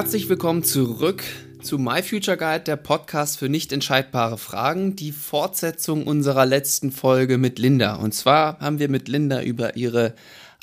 Herzlich 0.00 0.30
willkommen 0.30 0.64
zurück 0.64 1.22
zu 1.60 1.78
My 1.78 2.02
Future 2.02 2.38
Guide, 2.38 2.60
der 2.60 2.76
Podcast 2.76 3.38
für 3.38 3.50
nicht 3.50 3.70
entscheidbare 3.70 4.38
Fragen, 4.38 4.96
die 4.96 5.12
Fortsetzung 5.12 6.06
unserer 6.06 6.46
letzten 6.46 6.90
Folge 6.90 7.36
mit 7.36 7.58
Linda. 7.58 7.96
Und 7.96 8.14
zwar 8.14 8.58
haben 8.60 8.78
wir 8.78 8.88
mit 8.88 9.08
Linda 9.08 9.42
über 9.42 9.76
ihre 9.76 10.14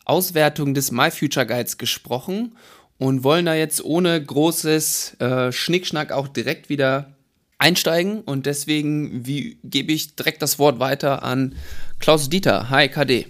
Auswertung 0.06 0.74
des 0.74 0.92
My 0.92 1.12
Future 1.12 1.46
Guides 1.46 1.78
gesprochen 1.78 2.56
und 2.98 3.24
wollen 3.24 3.46
da 3.46 3.54
jetzt 3.54 3.86
ohne 3.86 4.20
großes 4.20 5.18
äh, 5.20 5.52
Schnickschnack 5.52 6.12
auch 6.12 6.28
direkt 6.28 6.70
wieder 6.70 7.16
einsteigen. 7.60 8.22
Und 8.22 8.48
deswegen 8.48 9.28
wie, 9.28 9.60
gebe 9.64 9.94
ich 9.94 10.16
direkt 10.16 10.42
das 10.42 10.58
Wort 10.58 10.80
weiter 10.80 11.22
an 11.22 11.54
Klaus 12.00 12.28
Dieter. 12.28 12.72
Hi, 12.72 12.90
KD. 12.90 13.28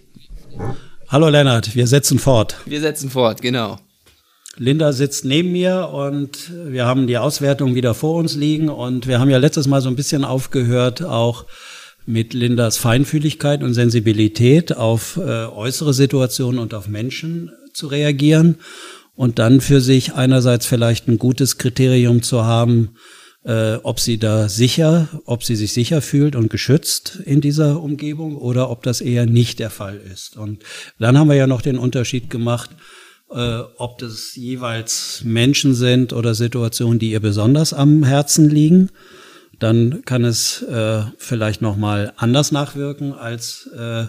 Hallo 1.10 1.28
Lennart, 1.28 1.76
wir 1.76 1.86
setzen 1.86 2.18
fort. 2.18 2.56
Wir 2.66 2.80
setzen 2.80 3.10
fort, 3.10 3.42
genau. 3.42 3.78
Linda 4.60 4.92
sitzt 4.92 5.24
neben 5.26 5.52
mir 5.52 5.90
und 5.94 6.52
wir 6.68 6.86
haben 6.86 7.08
die 7.08 7.18
Auswertung 7.18 7.76
wieder 7.76 7.94
vor 7.94 8.16
uns 8.16 8.36
liegen 8.36 8.70
und 8.70 9.08
wir 9.08 9.20
haben 9.20 9.30
ja 9.30 9.38
letztes 9.38 9.68
Mal 9.68 9.82
so 9.82 9.90
ein 9.90 9.96
bisschen 9.96 10.26
aufgehört, 10.26 11.04
auch 11.04 11.46
mit 12.06 12.34
Lindas 12.34 12.78
Feinfühligkeit 12.78 13.62
und 13.62 13.74
Sensibilität 13.74 14.76
auf 14.76 15.18
äh, 15.18 15.46
äußere 15.46 15.94
Situationen 15.94 16.60
und 16.60 16.74
auf 16.74 16.88
Menschen 16.88 17.52
zu 17.74 17.88
reagieren 17.88 18.58
und 19.16 19.40
dann 19.40 19.62
für 19.62 19.82
sich 19.82 20.14
einerseits 20.14 20.66
vielleicht 20.66 21.08
ein 21.08 21.18
gutes 21.20 21.58
Kriterium 21.58 22.24
zu 22.24 22.46
haben, 22.46 22.96
äh, 23.44 23.76
ob 23.84 24.00
sie 24.00 24.18
da 24.18 24.50
sicher, 24.50 25.08
ob 25.26 25.44
sie 25.44 25.56
sich 25.56 25.74
sicher 25.74 26.02
fühlt 26.02 26.36
und 26.36 26.50
geschützt 26.50 27.20
in 27.26 27.42
dieser 27.42 27.82
Umgebung 27.82 28.38
oder 28.38 28.70
ob 28.70 28.84
das 28.84 29.02
eher 29.02 29.26
nicht 29.26 29.60
der 29.60 29.70
Fall 29.70 29.98
ist. 29.98 30.38
Und 30.38 30.64
dann 31.00 31.18
haben 31.18 31.30
wir 31.30 31.36
ja 31.36 31.48
noch 31.48 31.62
den 31.62 31.78
Unterschied 31.78 32.30
gemacht, 32.30 32.72
äh, 33.32 33.60
ob 33.78 33.98
das 34.00 34.36
jeweils 34.36 35.22
Menschen 35.24 35.74
sind 35.74 36.14
oder 36.14 36.36
Situationen, 36.36 37.00
die 37.00 37.12
ihr 37.12 37.20
besonders 37.20 37.74
am 37.74 38.04
Herzen 38.04 38.50
liegen. 38.50 38.90
Dann 39.60 40.04
kann 40.06 40.24
es 40.24 40.62
äh, 40.64 41.02
vielleicht 41.18 41.62
noch 41.62 41.78
mal 41.78 42.14
anders 42.18 42.52
nachwirken 42.52 43.14
als 43.14 43.68
äh, 43.76 44.06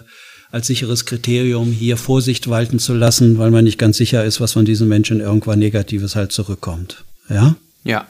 als 0.51 0.67
sicheres 0.67 1.05
Kriterium 1.05 1.71
hier 1.71 1.97
Vorsicht 1.97 2.49
walten 2.49 2.79
zu 2.79 2.93
lassen, 2.93 3.37
weil 3.37 3.51
man 3.51 3.63
nicht 3.63 3.77
ganz 3.77 3.97
sicher 3.97 4.23
ist, 4.23 4.41
was 4.41 4.53
von 4.53 4.65
diesen 4.65 4.87
Menschen 4.87 5.19
irgendwann 5.19 5.59
Negatives 5.59 6.15
halt 6.15 6.31
zurückkommt. 6.31 7.03
Ja? 7.29 7.55
Ja. 7.83 8.07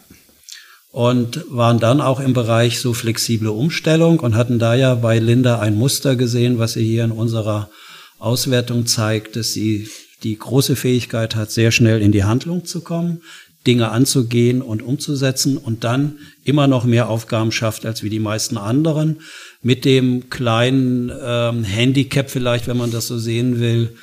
Und 0.91 1.43
waren 1.49 1.79
dann 1.79 2.01
auch 2.01 2.19
im 2.19 2.33
Bereich 2.33 2.79
so 2.79 2.93
flexible 2.93 3.49
Umstellung 3.49 4.19
und 4.21 4.35
hatten 4.35 4.57
da 4.57 4.73
ja 4.73 4.95
bei 4.95 5.19
Linda 5.19 5.59
ein 5.59 5.75
Muster 5.75 6.15
gesehen, 6.15 6.57
was 6.59 6.73
sie 6.73 6.85
hier 6.85 7.03
in 7.03 7.11
unserer 7.11 7.69
Auswertung 8.17 8.85
zeigt, 8.85 9.35
dass 9.35 9.53
sie 9.53 9.87
die 10.23 10.37
große 10.37 10.75
Fähigkeit 10.75 11.35
hat, 11.35 11.51
sehr 11.51 11.71
schnell 11.71 12.01
in 12.01 12.11
die 12.11 12.23
Handlung 12.23 12.65
zu 12.65 12.81
kommen, 12.81 13.21
Dinge 13.67 13.91
anzugehen 13.91 14.61
und 14.61 14.81
umzusetzen 14.81 15.57
und 15.57 15.83
dann 15.83 16.17
immer 16.43 16.67
noch 16.67 16.85
mehr 16.85 17.09
Aufgaben 17.09 17.51
schafft 17.51 17.85
als 17.85 18.03
wie 18.03 18.09
die 18.09 18.19
meisten 18.19 18.57
anderen. 18.57 19.21
Mit 19.61 19.83
dem 19.83 20.29
kleinen 20.29 21.11
ähm, 21.21 21.63
Handicap 21.63 22.29
vielleicht, 22.29 22.67
wenn 22.67 22.77
man 22.77 22.91
das 22.91 23.07
so 23.07 23.17
sehen 23.17 23.59
will, 23.59 23.95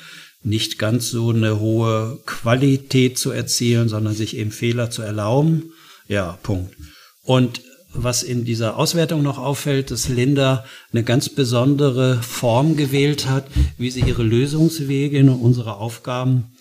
nicht 0.43 0.77
ganz 0.77 1.09
so 1.09 1.31
eine 1.31 1.59
hohe 1.59 2.19
Qualität 2.25 3.17
zu 3.17 3.31
erzielen, 3.31 3.89
sondern 3.89 4.13
sich 4.13 4.37
eben 4.37 4.51
Fehler 4.51 4.91
zu 4.91 5.01
erlauben. 5.01 5.73
Ja, 6.07 6.37
Punkt. 6.43 6.75
Und 7.23 7.61
was 7.93 8.23
in 8.23 8.45
dieser 8.45 8.77
Auswertung 8.77 9.23
noch 9.23 9.37
auffällt, 9.37 9.91
dass 9.91 10.09
Linda 10.09 10.65
eine 10.91 11.03
ganz 11.03 11.29
besondere 11.29 12.21
Form 12.21 12.75
gewählt 12.75 13.27
hat, 13.27 13.47
wie 13.77 13.89
sie 13.89 14.01
ihre 14.01 14.23
Lösungswege 14.23 15.17
in 15.17 15.29
unsere 15.29 15.75
Aufgaben 15.77 16.51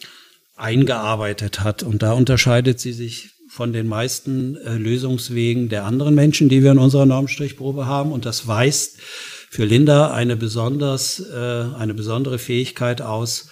eingearbeitet 0.56 1.60
hat. 1.60 1.82
Und 1.82 2.03
da 2.03 2.12
unterscheidet 2.12 2.81
sie 2.81 2.92
sich 2.92 3.31
von 3.48 3.72
den 3.72 3.87
meisten 3.87 4.56
äh, 4.56 4.76
Lösungswegen 4.76 5.69
der 5.69 5.84
anderen 5.84 6.14
Menschen, 6.14 6.48
die 6.48 6.62
wir 6.62 6.72
in 6.72 6.78
unserer 6.78 7.06
Normstrichprobe 7.06 7.87
haben. 7.87 8.12
Und 8.12 8.26
das 8.26 8.47
weist 8.47 8.98
für 9.00 9.64
Linda 9.64 10.12
eine 10.12 10.37
besonders, 10.37 11.20
äh, 11.20 11.64
eine 11.78 11.94
besondere 11.94 12.38
Fähigkeit 12.38 13.03
aus, 13.03 13.48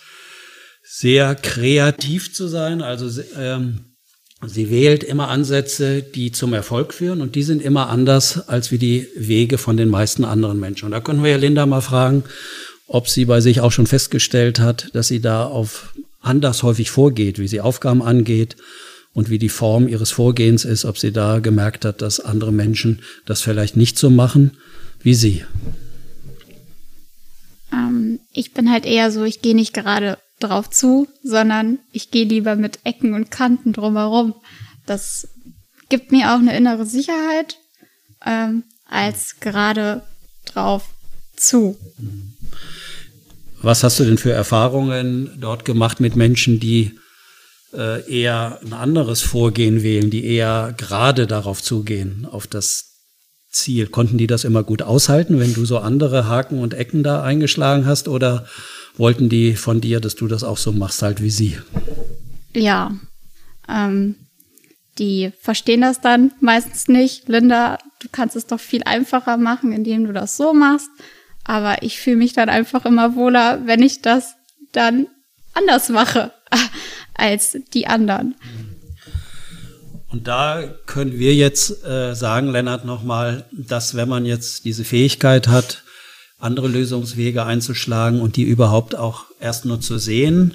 sehr 0.83 1.35
kreativ 1.35 2.35
zu 2.35 2.47
sein, 2.47 2.83
also 2.83 3.23
ähm, 3.39 3.94
Sie 4.47 4.71
wählt 4.71 5.05
immer 5.05 5.29
Ansätze, 5.29 6.03
die 6.03 6.33
zum 6.33 6.53
Erfolg 6.53 6.95
führen 6.95 7.21
und 7.21 7.35
die 7.35 7.43
sind 7.43 7.63
immer 7.63 7.89
anders 7.89 8.49
als 8.49 8.71
wie 8.71 8.79
die 8.79 9.09
Wege 9.17 9.59
von 9.59 9.77
den 9.77 9.89
meisten 9.89 10.25
anderen 10.25 10.59
Menschen. 10.61 10.87
Und 10.87 10.93
da 10.93 11.01
können 11.01 11.23
wir 11.23 11.31
ja 11.31 11.37
Linda 11.37 11.67
mal 11.67 11.81
fragen, 11.81 12.25
ob 12.87 13.09
sie 13.09 13.25
bei 13.25 13.41
sich 13.41 13.61
auch 13.61 13.73
schon 13.73 13.87
festgestellt 13.87 14.61
hat, 14.61 14.89
dass 14.93 15.09
sie 15.09 15.21
da 15.21 15.45
auf 15.45 15.95
anders 16.21 16.63
häufig 16.63 16.91
vorgeht, 16.91 17.39
wie 17.39 17.49
sie 17.49 17.61
Aufgaben 17.61 18.03
angeht 18.03 18.57
und 19.13 19.31
wie 19.31 19.39
die 19.39 19.49
Form 19.49 19.89
ihres 19.89 20.11
Vorgehens 20.11 20.65
ist, 20.65 20.85
ob 20.85 20.99
sie 20.99 21.13
da 21.13 21.39
gemerkt 21.39 21.85
hat, 21.85 22.03
dass 22.03 22.21
andere 22.21 22.53
Menschen 22.53 23.03
das 23.27 23.41
vielleicht 23.41 23.77
nicht 23.77 23.99
so 23.99 24.11
machen 24.11 24.53
wie 25.03 25.15
sie. 25.15 25.45
Ähm, 27.73 28.21
ich 28.33 28.53
bin 28.53 28.71
halt 28.71 28.87
eher 28.87 29.11
so, 29.11 29.25
ich 29.25 29.43
gehe 29.43 29.55
nicht 29.55 29.75
gerade 29.75 30.19
drauf 30.47 30.71
zu, 30.71 31.09
sondern 31.23 31.79
ich 31.93 32.11
gehe 32.11 32.25
lieber 32.25 32.57
mit 32.57 32.81
Ecken 32.85 33.15
und 33.15 33.31
Kanten 33.31 33.73
drumherum. 33.73 34.35
Das 34.87 35.29
gibt 35.89 36.13
mir 36.13 36.33
auch 36.33 36.39
eine 36.39 36.57
innere 36.57 36.87
Sicherheit, 36.87 37.59
ähm, 38.25 38.65
als 38.85 39.41
gerade 39.41 40.03
drauf 40.47 40.89
zu. 41.37 41.77
Was 43.63 43.83
hast 43.83 43.99
du 43.99 44.05
denn 44.05 44.19
für 44.19 44.33
Erfahrungen 44.33 45.39
dort 45.41 45.65
gemacht 45.65 46.01
mit 46.01 46.17
Menschen, 46.17 46.61
die 46.61 46.99
äh, 47.73 48.07
eher 48.11 48.61
ein 48.63 48.75
anderes 48.75 49.23
Vorgehen 49.23 49.83
wählen, 49.83 50.11
die 50.11 50.25
eher 50.25 50.75
gerade 50.77 51.27
darauf 51.27 51.63
zugehen, 51.63 52.27
auf 52.31 52.47
das 52.47 52.91
Ziel? 53.51 53.87
Konnten 53.87 54.19
die 54.19 54.27
das 54.27 54.45
immer 54.45 54.63
gut 54.63 54.83
aushalten, 54.83 55.41
wenn 55.41 55.55
du 55.55 55.65
so 55.65 55.79
andere 55.79 56.27
Haken 56.27 56.59
und 56.59 56.75
Ecken 56.75 57.03
da 57.03 57.23
eingeschlagen 57.23 57.87
hast? 57.87 58.07
Oder 58.07 58.47
wollten 58.97 59.29
die 59.29 59.55
von 59.57 59.81
dir, 59.81 60.01
dass 60.01 60.15
du 60.15 60.29
das 60.29 60.45
auch 60.45 60.59
so 60.59 60.73
machst, 60.73 61.03
halt 61.03 61.23
wie 61.23 61.31
sie. 61.31 61.59
Ja, 62.55 62.93
ähm, 63.69 64.17
die 64.99 65.33
verstehen 65.41 65.81
das 65.81 66.01
dann 66.01 66.33
meistens 66.41 66.89
nicht. 66.89 67.29
Linda, 67.29 67.79
du 68.01 68.09
kannst 68.11 68.37
es 68.37 68.47
doch 68.47 68.61
viel 68.61 68.83
einfacher 68.85 69.37
machen, 69.37 69.73
indem 69.73 70.07
du 70.07 70.13
das 70.13 70.37
so 70.37 70.55
machst. 70.55 70.89
Aber 71.45 71.83
ich 71.83 71.99
fühle 71.99 72.17
mich 72.17 72.33
dann 72.33 72.49
einfach 72.49 72.87
immer 72.87 73.17
wohler, 73.17 73.67
wenn 73.67 73.83
ich 73.83 74.03
das 74.03 74.35
dann 74.73 75.09
anders 75.53 75.89
mache 75.89 76.33
als 77.15 77.59
die 77.73 77.87
anderen. 77.87 78.35
Und 80.09 80.29
da 80.29 80.63
können 80.87 81.19
wir 81.19 81.35
jetzt 81.35 81.85
äh, 81.85 82.15
sagen, 82.15 82.53
Lennart, 82.53 82.85
nochmal, 82.85 83.47
dass 83.51 83.97
wenn 83.97 84.09
man 84.09 84.25
jetzt 84.25 84.65
diese 84.65 84.85
Fähigkeit 84.85 85.49
hat, 85.49 85.84
andere 86.45 86.69
Lösungswege 86.69 87.45
einzuschlagen 87.45 88.21
und 88.21 88.37
die 88.37 88.45
überhaupt 88.45 88.95
auch 88.95 89.25
erst 89.41 89.65
nur 89.65 89.81
zu 89.81 89.99
sehen. 89.99 90.55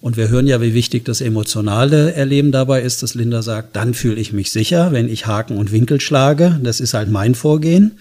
Und 0.00 0.16
wir 0.16 0.28
hören 0.28 0.46
ja, 0.46 0.60
wie 0.60 0.74
wichtig 0.74 1.04
das 1.04 1.20
emotionale 1.20 2.12
Erleben 2.12 2.52
dabei 2.52 2.82
ist, 2.82 3.02
dass 3.02 3.14
Linda 3.14 3.42
sagt, 3.42 3.76
dann 3.76 3.94
fühle 3.94 4.20
ich 4.20 4.32
mich 4.32 4.50
sicher, 4.50 4.92
wenn 4.92 5.08
ich 5.08 5.26
Haken 5.26 5.56
und 5.56 5.72
Winkel 5.72 6.00
schlage. 6.00 6.60
Das 6.62 6.80
ist 6.80 6.94
halt 6.94 7.10
mein 7.10 7.34
Vorgehen. 7.34 7.98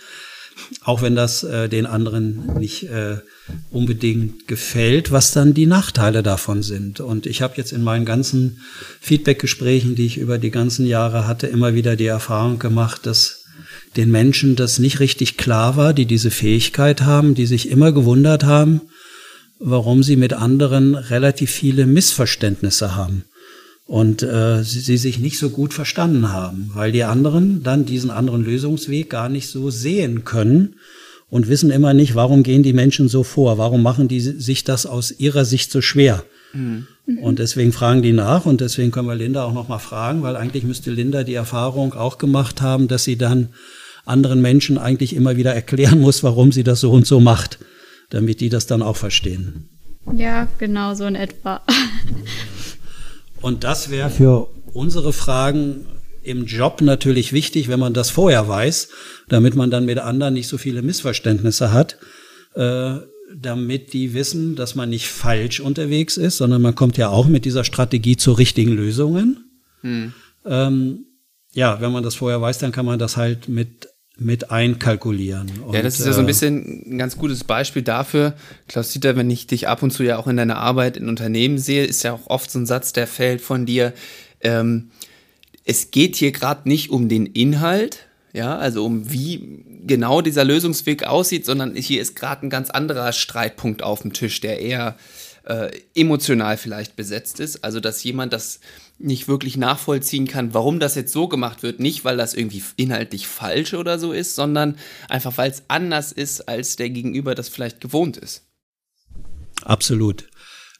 Auch 0.83 1.01
wenn 1.01 1.15
das 1.15 1.43
äh, 1.43 1.69
den 1.69 1.85
anderen 1.85 2.57
nicht 2.59 2.83
äh, 2.83 3.17
unbedingt 3.71 4.47
gefällt, 4.47 5.11
was 5.11 5.31
dann 5.31 5.53
die 5.53 5.65
Nachteile 5.65 6.23
davon 6.23 6.63
sind. 6.63 6.99
Und 6.99 7.25
ich 7.25 7.41
habe 7.41 7.53
jetzt 7.57 7.71
in 7.71 7.83
meinen 7.83 8.05
ganzen 8.05 8.61
Feedbackgesprächen, 8.99 9.95
die 9.95 10.05
ich 10.05 10.17
über 10.17 10.37
die 10.37 10.51
ganzen 10.51 10.85
Jahre 10.85 11.27
hatte, 11.27 11.47
immer 11.47 11.73
wieder 11.73 11.95
die 11.95 12.05
Erfahrung 12.05 12.59
gemacht, 12.59 13.05
dass 13.05 13.41
den 13.97 14.11
Menschen 14.11 14.55
das 14.55 14.79
nicht 14.79 14.99
richtig 14.99 15.38
klar 15.38 15.76
war, 15.76 15.93
die 15.93 16.05
diese 16.05 16.32
Fähigkeit 16.32 17.02
haben, 17.02 17.35
die 17.35 17.46
sich 17.46 17.70
immer 17.70 17.91
gewundert 17.91 18.43
haben, 18.43 18.82
warum 19.59 20.03
sie 20.03 20.16
mit 20.16 20.34
anderen 20.34 20.96
relativ 20.96 21.52
viele 21.52 21.85
Missverständnisse 21.85 22.96
haben 22.96 23.26
und 23.85 24.23
äh, 24.23 24.64
sie, 24.64 24.79
sie 24.79 24.97
sich 24.97 25.20
nicht 25.20 25.38
so 25.38 25.49
gut 25.49 25.73
verstanden 25.73 26.32
haben, 26.32 26.72
weil 26.73 26.91
die 26.91 27.03
anderen 27.03 27.61
dann 27.61 27.85
diesen 27.85 28.09
anderen 28.09 28.43
Lösungsweg 28.43 29.09
gar 29.09 29.28
nicht 29.28 29.49
so 29.49 29.70
sehen 29.70 30.23
können 30.23 30.76
und 31.29 31.47
wissen 31.47 31.72
immer 31.72 31.94
nicht, 31.94 32.16
warum 32.16 32.44
gehen 32.44 32.64
die 32.64 32.73
Menschen 32.73 33.09
so 33.09 33.23
vor, 33.23 33.58
warum 33.58 33.84
machen 33.84 34.08
die 34.08 34.22
sich 34.22 34.64
das 34.64 34.85
aus 34.85 35.11
ihrer 35.11 35.46
Sicht 35.46 35.72
so 35.72 35.82
schwer. 35.82 36.23
Mhm. 36.53 36.87
Und 37.22 37.40
deswegen 37.40 37.72
fragen 37.72 38.02
die 38.02 38.14
nach 38.14 38.46
und 38.46 38.61
deswegen 38.61 38.91
können 38.91 39.08
wir 39.08 39.16
Linda 39.16 39.44
auch 39.44 39.53
noch 39.53 39.67
mal 39.67 39.79
fragen, 39.79 40.23
weil 40.23 40.35
eigentlich 40.35 40.64
müsste 40.64 40.91
Linda 40.91 41.23
die 41.23 41.34
Erfahrung 41.34 41.94
auch 41.94 42.17
gemacht 42.17 42.61
haben, 42.61 42.87
dass 42.87 43.03
sie 43.03 43.17
dann 43.17 43.49
anderen 44.05 44.41
Menschen 44.41 44.77
eigentlich 44.77 45.15
immer 45.15 45.37
wieder 45.37 45.53
erklären 45.53 45.99
muss, 45.99 46.23
warum 46.23 46.51
sie 46.51 46.63
das 46.63 46.79
so 46.79 46.91
und 46.91 47.05
so 47.05 47.19
macht, 47.19 47.59
damit 48.09 48.41
die 48.41 48.49
das 48.49 48.67
dann 48.67 48.81
auch 48.81 48.97
verstehen. 48.97 49.69
Ja, 50.15 50.47
genau 50.57 50.93
so 50.93 51.05
in 51.05 51.15
etwa. 51.15 51.61
und 53.41 53.63
das 53.63 53.89
wäre 53.89 54.09
für 54.09 54.47
unsere 54.73 55.13
Fragen 55.13 55.85
im 56.23 56.45
Job 56.45 56.81
natürlich 56.81 57.33
wichtig, 57.33 57.67
wenn 57.67 57.79
man 57.79 57.93
das 57.93 58.09
vorher 58.09 58.47
weiß, 58.47 58.89
damit 59.29 59.55
man 59.55 59.71
dann 59.71 59.85
mit 59.85 59.99
anderen 59.99 60.33
nicht 60.33 60.47
so 60.47 60.57
viele 60.57 60.81
Missverständnisse 60.81 61.71
hat, 61.71 61.97
äh, 62.55 62.97
damit 63.35 63.93
die 63.93 64.13
wissen, 64.13 64.55
dass 64.55 64.75
man 64.75 64.89
nicht 64.89 65.07
falsch 65.07 65.59
unterwegs 65.59 66.17
ist, 66.17 66.37
sondern 66.37 66.61
man 66.61 66.75
kommt 66.75 66.97
ja 66.97 67.09
auch 67.09 67.27
mit 67.27 67.45
dieser 67.45 67.63
Strategie 67.63 68.17
zu 68.17 68.33
richtigen 68.33 68.73
Lösungen. 68.73 69.45
Hm. 69.81 70.13
Ähm, 70.45 71.05
ja, 71.53 71.81
wenn 71.81 71.91
man 71.91 72.03
das 72.03 72.15
vorher 72.15 72.41
weiß, 72.41 72.59
dann 72.59 72.71
kann 72.71 72.85
man 72.85 72.99
das 72.99 73.17
halt 73.17 73.47
mit 73.47 73.89
mit 74.22 74.52
einkalkulieren. 74.52 75.50
Und, 75.66 75.73
ja, 75.73 75.82
das 75.82 76.00
ist 76.00 76.06
ja 76.06 76.14
so 76.14 76.20
ein 76.20 76.26
äh, 76.26 76.28
bisschen 76.28 76.84
ein 76.85 76.97
ganz 76.97 77.18
gutes 77.18 77.44
Beispiel 77.44 77.82
dafür. 77.82 78.35
Klaus 78.68 78.90
Dieter, 78.90 79.16
wenn 79.16 79.29
ich 79.29 79.47
dich 79.47 79.68
ab 79.68 79.82
und 79.82 79.91
zu 79.91 80.03
ja 80.03 80.18
auch 80.18 80.28
in 80.28 80.38
deiner 80.38 80.58
Arbeit 80.58 80.96
in 80.96 81.09
Unternehmen 81.09 81.58
sehe, 81.58 81.85
ist 81.85 82.03
ja 82.03 82.14
auch 82.14 82.28
oft 82.28 82.52
so 82.52 82.59
ein 82.59 82.66
Satz, 82.66 82.94
der 82.94 83.08
fällt 83.08 83.41
von 83.41 83.66
dir. 83.66 83.94
Ähm, 84.41 84.91
es 85.66 85.91
geht 85.91 86.16
hier 86.16 86.32
gerade 86.32 86.70
nicht 86.70 86.91
um 86.91 87.09
den 87.09 87.26
Inhalt, 87.26 88.06
ja, 88.34 88.58
also 88.58 88.85
um 88.85 89.12
wie 89.12 89.64
genau 89.85 90.22
dieser 90.22 90.44
Lösungsweg 90.44 91.03
aussieht, 91.03 91.46
sondern 91.46 91.76
hier 91.76 92.02
ist 92.02 92.16
gerade 92.16 92.46
ein 92.46 92.50
ganz 92.50 92.70
anderer 92.70 93.14
Streitpunkt 93.14 93.82
auf 93.82 94.03
dem 94.03 94.14
Tisch, 94.14 94.40
der 94.40 94.59
eher 94.59 94.96
äh, 95.46 95.72
emotional 95.96 96.58
vielleicht 96.58 96.96
besetzt 96.96 97.40
ist. 97.40 97.64
Also, 97.64 97.79
dass 97.79 98.03
jemand 98.03 98.34
das 98.34 98.59
nicht 99.03 99.27
wirklich 99.27 99.57
nachvollziehen 99.57 100.27
kann, 100.27 100.53
warum 100.53 100.79
das 100.79 100.95
jetzt 100.95 101.13
so 101.13 101.27
gemacht 101.27 101.63
wird. 101.63 101.79
Nicht, 101.79 102.05
weil 102.05 102.17
das 102.17 102.33
irgendwie 102.33 102.63
inhaltlich 102.75 103.27
falsch 103.27 103.73
oder 103.73 103.99
so 103.99 104.11
ist, 104.11 104.35
sondern 104.35 104.77
einfach, 105.09 105.37
weil 105.37 105.51
es 105.51 105.63
anders 105.67 106.11
ist, 106.11 106.47
als 106.47 106.75
der 106.75 106.89
Gegenüber 106.89 107.35
das 107.35 107.49
vielleicht 107.49 107.81
gewohnt 107.81 108.17
ist. 108.17 108.43
Absolut. 109.63 110.27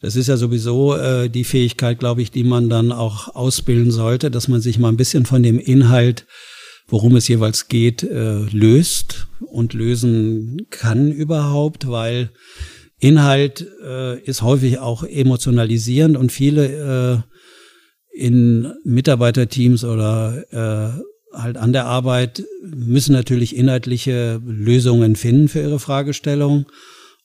Das 0.02 0.16
ist 0.16 0.28
ja 0.28 0.38
sowieso 0.38 0.96
äh, 0.96 1.30
die 1.30 1.44
Fähigkeit, 1.44 2.00
glaube 2.00 2.22
ich, 2.24 2.32
die 2.32 2.44
man 2.44 2.70
dann 2.70 2.92
auch 2.92 3.36
ausbilden 3.36 3.92
sollte, 3.92 4.32
dass 4.32 4.48
man 4.48 4.60
sich 4.60 4.80
mal 4.80 4.90
ein 4.90 4.98
bisschen 4.98 5.26
von 5.28 5.44
dem 5.44 5.60
Inhalt, 5.60 6.26
worum 6.88 7.16
es 7.16 7.28
jeweils 7.28 7.68
geht, 7.68 8.02
äh, 8.02 8.40
löst 8.52 9.28
und 9.40 9.74
lösen 9.74 10.66
kann 10.72 11.12
überhaupt, 11.12 11.88
weil 11.88 12.32
Inhalt 12.98 13.68
äh, 13.84 14.20
ist 14.22 14.42
häufig 14.42 14.80
auch 14.80 15.04
emotionalisierend 15.04 16.18
und 16.18 16.32
viele 16.32 17.24
äh, 17.28 17.31
in 18.22 18.72
Mitarbeiterteams 18.84 19.84
oder 19.84 20.44
äh, 20.52 21.36
halt 21.36 21.58
an 21.58 21.74
der 21.74 21.86
Arbeit 21.86 22.44
müssen 22.64 23.14
natürlich 23.14 23.56
inhaltliche 23.56 24.40
Lösungen 24.46 25.16
finden 25.16 25.48
für 25.48 25.62
ihre 25.62 25.80
Fragestellung. 25.80 26.68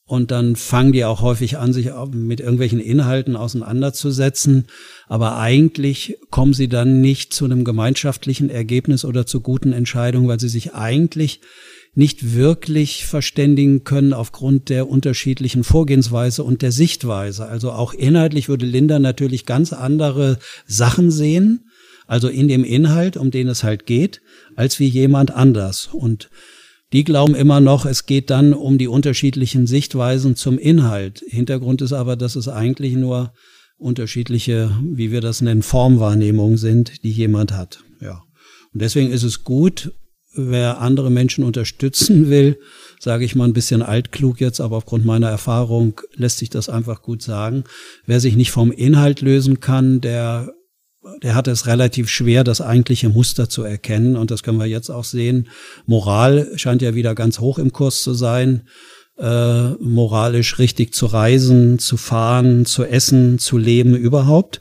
Und 0.08 0.30
dann 0.30 0.56
fangen 0.56 0.92
die 0.92 1.04
auch 1.04 1.20
häufig 1.20 1.58
an, 1.58 1.72
sich 1.72 1.90
mit 2.12 2.40
irgendwelchen 2.40 2.80
Inhalten 2.80 3.36
auseinanderzusetzen. 3.36 4.68
Aber 5.06 5.36
eigentlich 5.36 6.16
kommen 6.30 6.54
sie 6.54 6.68
dann 6.68 7.00
nicht 7.00 7.34
zu 7.34 7.44
einem 7.44 7.64
gemeinschaftlichen 7.64 8.48
Ergebnis 8.48 9.04
oder 9.04 9.26
zu 9.26 9.40
guten 9.40 9.72
Entscheidungen, 9.72 10.28
weil 10.28 10.40
sie 10.40 10.48
sich 10.48 10.74
eigentlich 10.74 11.40
nicht 11.96 12.34
wirklich 12.34 13.06
verständigen 13.06 13.82
können 13.82 14.12
aufgrund 14.12 14.68
der 14.68 14.88
unterschiedlichen 14.88 15.64
Vorgehensweise 15.64 16.44
und 16.44 16.60
der 16.60 16.70
Sichtweise. 16.70 17.46
Also 17.46 17.72
auch 17.72 17.94
inhaltlich 17.94 18.50
würde 18.50 18.66
Linda 18.66 18.98
natürlich 18.98 19.46
ganz 19.46 19.72
andere 19.72 20.38
Sachen 20.66 21.10
sehen, 21.10 21.70
also 22.06 22.28
in 22.28 22.48
dem 22.48 22.64
Inhalt, 22.64 23.16
um 23.16 23.30
den 23.30 23.48
es 23.48 23.64
halt 23.64 23.86
geht, 23.86 24.20
als 24.56 24.78
wie 24.78 24.86
jemand 24.86 25.30
anders. 25.30 25.88
Und 25.90 26.28
die 26.92 27.02
glauben 27.02 27.34
immer 27.34 27.60
noch, 27.60 27.86
es 27.86 28.04
geht 28.04 28.28
dann 28.28 28.52
um 28.52 28.76
die 28.76 28.88
unterschiedlichen 28.88 29.66
Sichtweisen 29.66 30.36
zum 30.36 30.58
Inhalt. 30.58 31.24
Hintergrund 31.26 31.80
ist 31.80 31.94
aber, 31.94 32.16
dass 32.16 32.36
es 32.36 32.46
eigentlich 32.46 32.94
nur 32.94 33.32
unterschiedliche, 33.78 34.70
wie 34.82 35.10
wir 35.10 35.22
das 35.22 35.40
nennen, 35.40 35.62
Formwahrnehmungen 35.62 36.58
sind, 36.58 37.02
die 37.04 37.10
jemand 37.10 37.52
hat. 37.52 37.80
Ja. 38.02 38.22
Und 38.74 38.82
deswegen 38.82 39.10
ist 39.10 39.22
es 39.22 39.44
gut, 39.44 39.92
wer 40.36 40.80
andere 40.80 41.10
Menschen 41.10 41.44
unterstützen 41.44 42.30
will, 42.30 42.58
sage 43.00 43.24
ich 43.24 43.34
mal 43.34 43.44
ein 43.44 43.52
bisschen 43.52 43.82
altklug 43.82 44.40
jetzt, 44.40 44.60
aber 44.60 44.76
aufgrund 44.76 45.04
meiner 45.04 45.28
Erfahrung 45.28 46.00
lässt 46.14 46.38
sich 46.38 46.50
das 46.50 46.68
einfach 46.68 47.02
gut 47.02 47.22
sagen. 47.22 47.64
Wer 48.06 48.20
sich 48.20 48.36
nicht 48.36 48.50
vom 48.50 48.70
Inhalt 48.72 49.20
lösen 49.20 49.60
kann, 49.60 50.00
der 50.00 50.52
der 51.22 51.36
hat 51.36 51.46
es 51.46 51.68
relativ 51.68 52.08
schwer, 52.08 52.42
das 52.42 52.60
eigentliche 52.60 53.08
Muster 53.08 53.48
zu 53.48 53.62
erkennen. 53.62 54.16
Und 54.16 54.32
das 54.32 54.42
können 54.42 54.58
wir 54.58 54.66
jetzt 54.66 54.90
auch 54.90 55.04
sehen. 55.04 55.48
Moral 55.86 56.50
scheint 56.56 56.82
ja 56.82 56.96
wieder 56.96 57.14
ganz 57.14 57.38
hoch 57.38 57.60
im 57.60 57.72
Kurs 57.72 58.02
zu 58.02 58.12
sein. 58.12 58.62
Äh, 59.16 59.70
moralisch 59.74 60.58
richtig 60.58 60.92
zu 60.92 61.06
reisen, 61.06 61.78
zu 61.78 61.96
fahren, 61.96 62.66
zu 62.66 62.84
essen, 62.84 63.38
zu 63.38 63.56
leben 63.56 63.94
überhaupt 63.94 64.60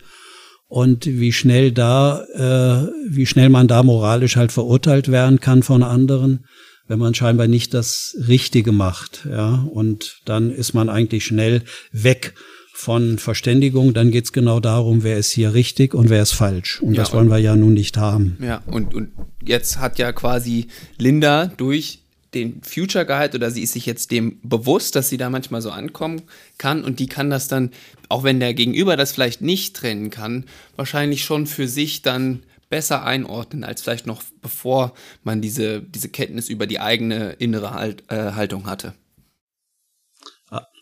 und 0.67 1.06
wie 1.06 1.31
schnell 1.31 1.71
da, 1.71 2.23
äh, 2.33 2.91
wie 3.09 3.25
schnell 3.25 3.50
man 3.50 3.67
da 3.67 3.83
moralisch 3.83 4.35
halt 4.35 4.51
verurteilt 4.51 5.12
werden 5.12 5.39
kann 5.39 5.63
von 5.63 5.83
anderen, 5.83 6.45
wenn 6.88 7.00
man 7.00 7.13
scheinbar 7.13 7.47
nicht 7.47 7.73
das 7.73 8.15
Richtige 8.27 8.71
macht, 8.71 9.27
ja. 9.29 9.65
Und 9.71 10.21
dann 10.25 10.51
ist 10.51 10.73
man 10.73 10.89
eigentlich 10.89 11.25
schnell 11.25 11.63
weg 11.91 12.33
von 12.73 13.17
Verständigung, 13.17 13.94
dann 13.94 14.12
geht's 14.12 14.33
genau 14.33 14.59
darum, 14.59 15.03
wer 15.03 15.17
ist 15.17 15.31
hier 15.31 15.53
richtig 15.53 15.94
und 15.94 16.09
wer 16.09 16.21
ist 16.21 16.33
falsch. 16.33 16.81
Und 16.81 16.94
ja, 16.94 17.03
das 17.03 17.13
wollen 17.13 17.29
wir 17.29 17.38
ja 17.38 17.56
nun 17.56 17.73
nicht 17.73 17.97
haben. 17.97 18.38
Ja, 18.41 18.61
und, 18.68 18.94
und 18.94 19.11
jetzt 19.41 19.79
hat 19.79 19.97
ja 19.97 20.11
quasi 20.11 20.68
Linda 20.97 21.47
durch 21.57 22.05
den 22.35 22.61
Future 22.61 23.05
Guide 23.05 23.35
oder 23.35 23.49
sie 23.49 23.63
ist 23.63 23.73
sich 23.73 23.85
jetzt 23.85 24.11
dem 24.11 24.39
bewusst, 24.43 24.95
dass 24.95 25.09
sie 25.09 25.17
da 25.17 25.29
manchmal 25.29 25.61
so 25.61 25.71
ankommen 25.71 26.23
kann 26.57 26.83
und 26.83 26.99
die 26.99 27.07
kann 27.07 27.29
das 27.29 27.47
dann, 27.47 27.71
auch 28.09 28.23
wenn 28.23 28.39
der 28.39 28.53
Gegenüber 28.53 28.97
das 28.97 29.11
vielleicht 29.11 29.41
nicht 29.41 29.75
trennen 29.75 30.09
kann, 30.09 30.45
wahrscheinlich 30.75 31.23
schon 31.23 31.47
für 31.47 31.67
sich 31.67 32.01
dann 32.01 32.43
besser 32.69 33.03
einordnen, 33.03 33.63
als 33.63 33.81
vielleicht 33.81 34.05
noch 34.05 34.23
bevor 34.41 34.93
man 35.23 35.41
diese, 35.41 35.81
diese 35.81 36.09
Kenntnis 36.09 36.49
über 36.49 36.67
die 36.67 36.79
eigene 36.79 37.33
innere 37.33 37.71
halt, 37.71 38.03
äh, 38.09 38.33
Haltung 38.33 38.67
hatte. 38.67 38.93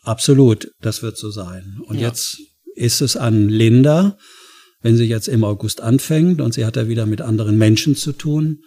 Absolut, 0.04 0.70
das 0.82 1.02
wird 1.02 1.16
so 1.16 1.30
sein. 1.30 1.80
Und 1.86 1.96
ja. 1.96 2.08
jetzt 2.08 2.38
ist 2.74 3.00
es 3.00 3.16
an 3.16 3.48
Linda, 3.48 4.18
wenn 4.82 4.96
sie 4.96 5.04
jetzt 5.04 5.28
im 5.28 5.44
August 5.44 5.80
anfängt 5.80 6.42
und 6.42 6.52
sie 6.52 6.66
hat 6.66 6.76
ja 6.76 6.88
wieder 6.88 7.06
mit 7.06 7.22
anderen 7.22 7.56
Menschen 7.56 7.96
zu 7.96 8.12
tun, 8.12 8.64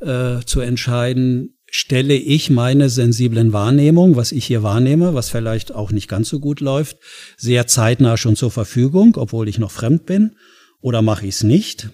äh, 0.00 0.40
zu 0.44 0.60
entscheiden, 0.60 1.53
stelle 1.76 2.14
ich 2.14 2.50
meine 2.50 2.88
sensiblen 2.88 3.52
Wahrnehmungen, 3.52 4.14
was 4.14 4.30
ich 4.30 4.44
hier 4.44 4.62
wahrnehme, 4.62 5.12
was 5.14 5.28
vielleicht 5.28 5.74
auch 5.74 5.90
nicht 5.90 6.06
ganz 6.06 6.28
so 6.28 6.38
gut 6.38 6.60
läuft, 6.60 6.98
sehr 7.36 7.66
zeitnah 7.66 8.16
schon 8.16 8.36
zur 8.36 8.52
Verfügung, 8.52 9.16
obwohl 9.16 9.48
ich 9.48 9.58
noch 9.58 9.72
fremd 9.72 10.06
bin, 10.06 10.36
oder 10.80 11.02
mache 11.02 11.26
ich 11.26 11.34
es 11.34 11.42
nicht? 11.42 11.90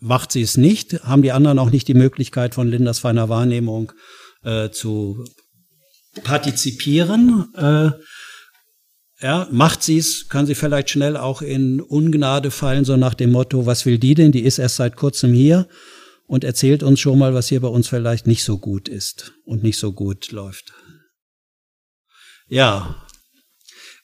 Macht 0.00 0.32
sie 0.32 0.42
es 0.42 0.56
nicht, 0.56 1.04
haben 1.04 1.22
die 1.22 1.30
anderen 1.30 1.60
auch 1.60 1.70
nicht 1.70 1.86
die 1.86 1.94
Möglichkeit 1.94 2.56
von 2.56 2.66
Lindas 2.66 2.98
feiner 2.98 3.28
Wahrnehmung 3.28 3.92
äh, 4.42 4.70
zu 4.70 5.24
partizipieren. 6.24 7.54
Äh, 7.54 7.90
ja, 9.22 9.46
macht 9.52 9.84
sie 9.84 9.98
es, 9.98 10.28
kann 10.28 10.46
sie 10.46 10.56
vielleicht 10.56 10.90
schnell 10.90 11.16
auch 11.16 11.40
in 11.40 11.80
Ungnade 11.80 12.50
fallen, 12.50 12.84
so 12.84 12.96
nach 12.96 13.14
dem 13.14 13.30
Motto, 13.30 13.64
was 13.64 13.86
will 13.86 13.98
die 13.98 14.16
denn? 14.16 14.32
Die 14.32 14.42
ist 14.42 14.58
erst 14.58 14.74
seit 14.74 14.96
kurzem 14.96 15.32
hier 15.32 15.68
und 16.30 16.44
erzählt 16.44 16.84
uns 16.84 17.00
schon 17.00 17.18
mal, 17.18 17.34
was 17.34 17.48
hier 17.48 17.58
bei 17.58 17.66
uns 17.66 17.88
vielleicht 17.88 18.28
nicht 18.28 18.44
so 18.44 18.56
gut 18.56 18.88
ist 18.88 19.32
und 19.44 19.64
nicht 19.64 19.78
so 19.78 19.92
gut 19.92 20.30
läuft. 20.30 20.72
Ja, 22.46 23.04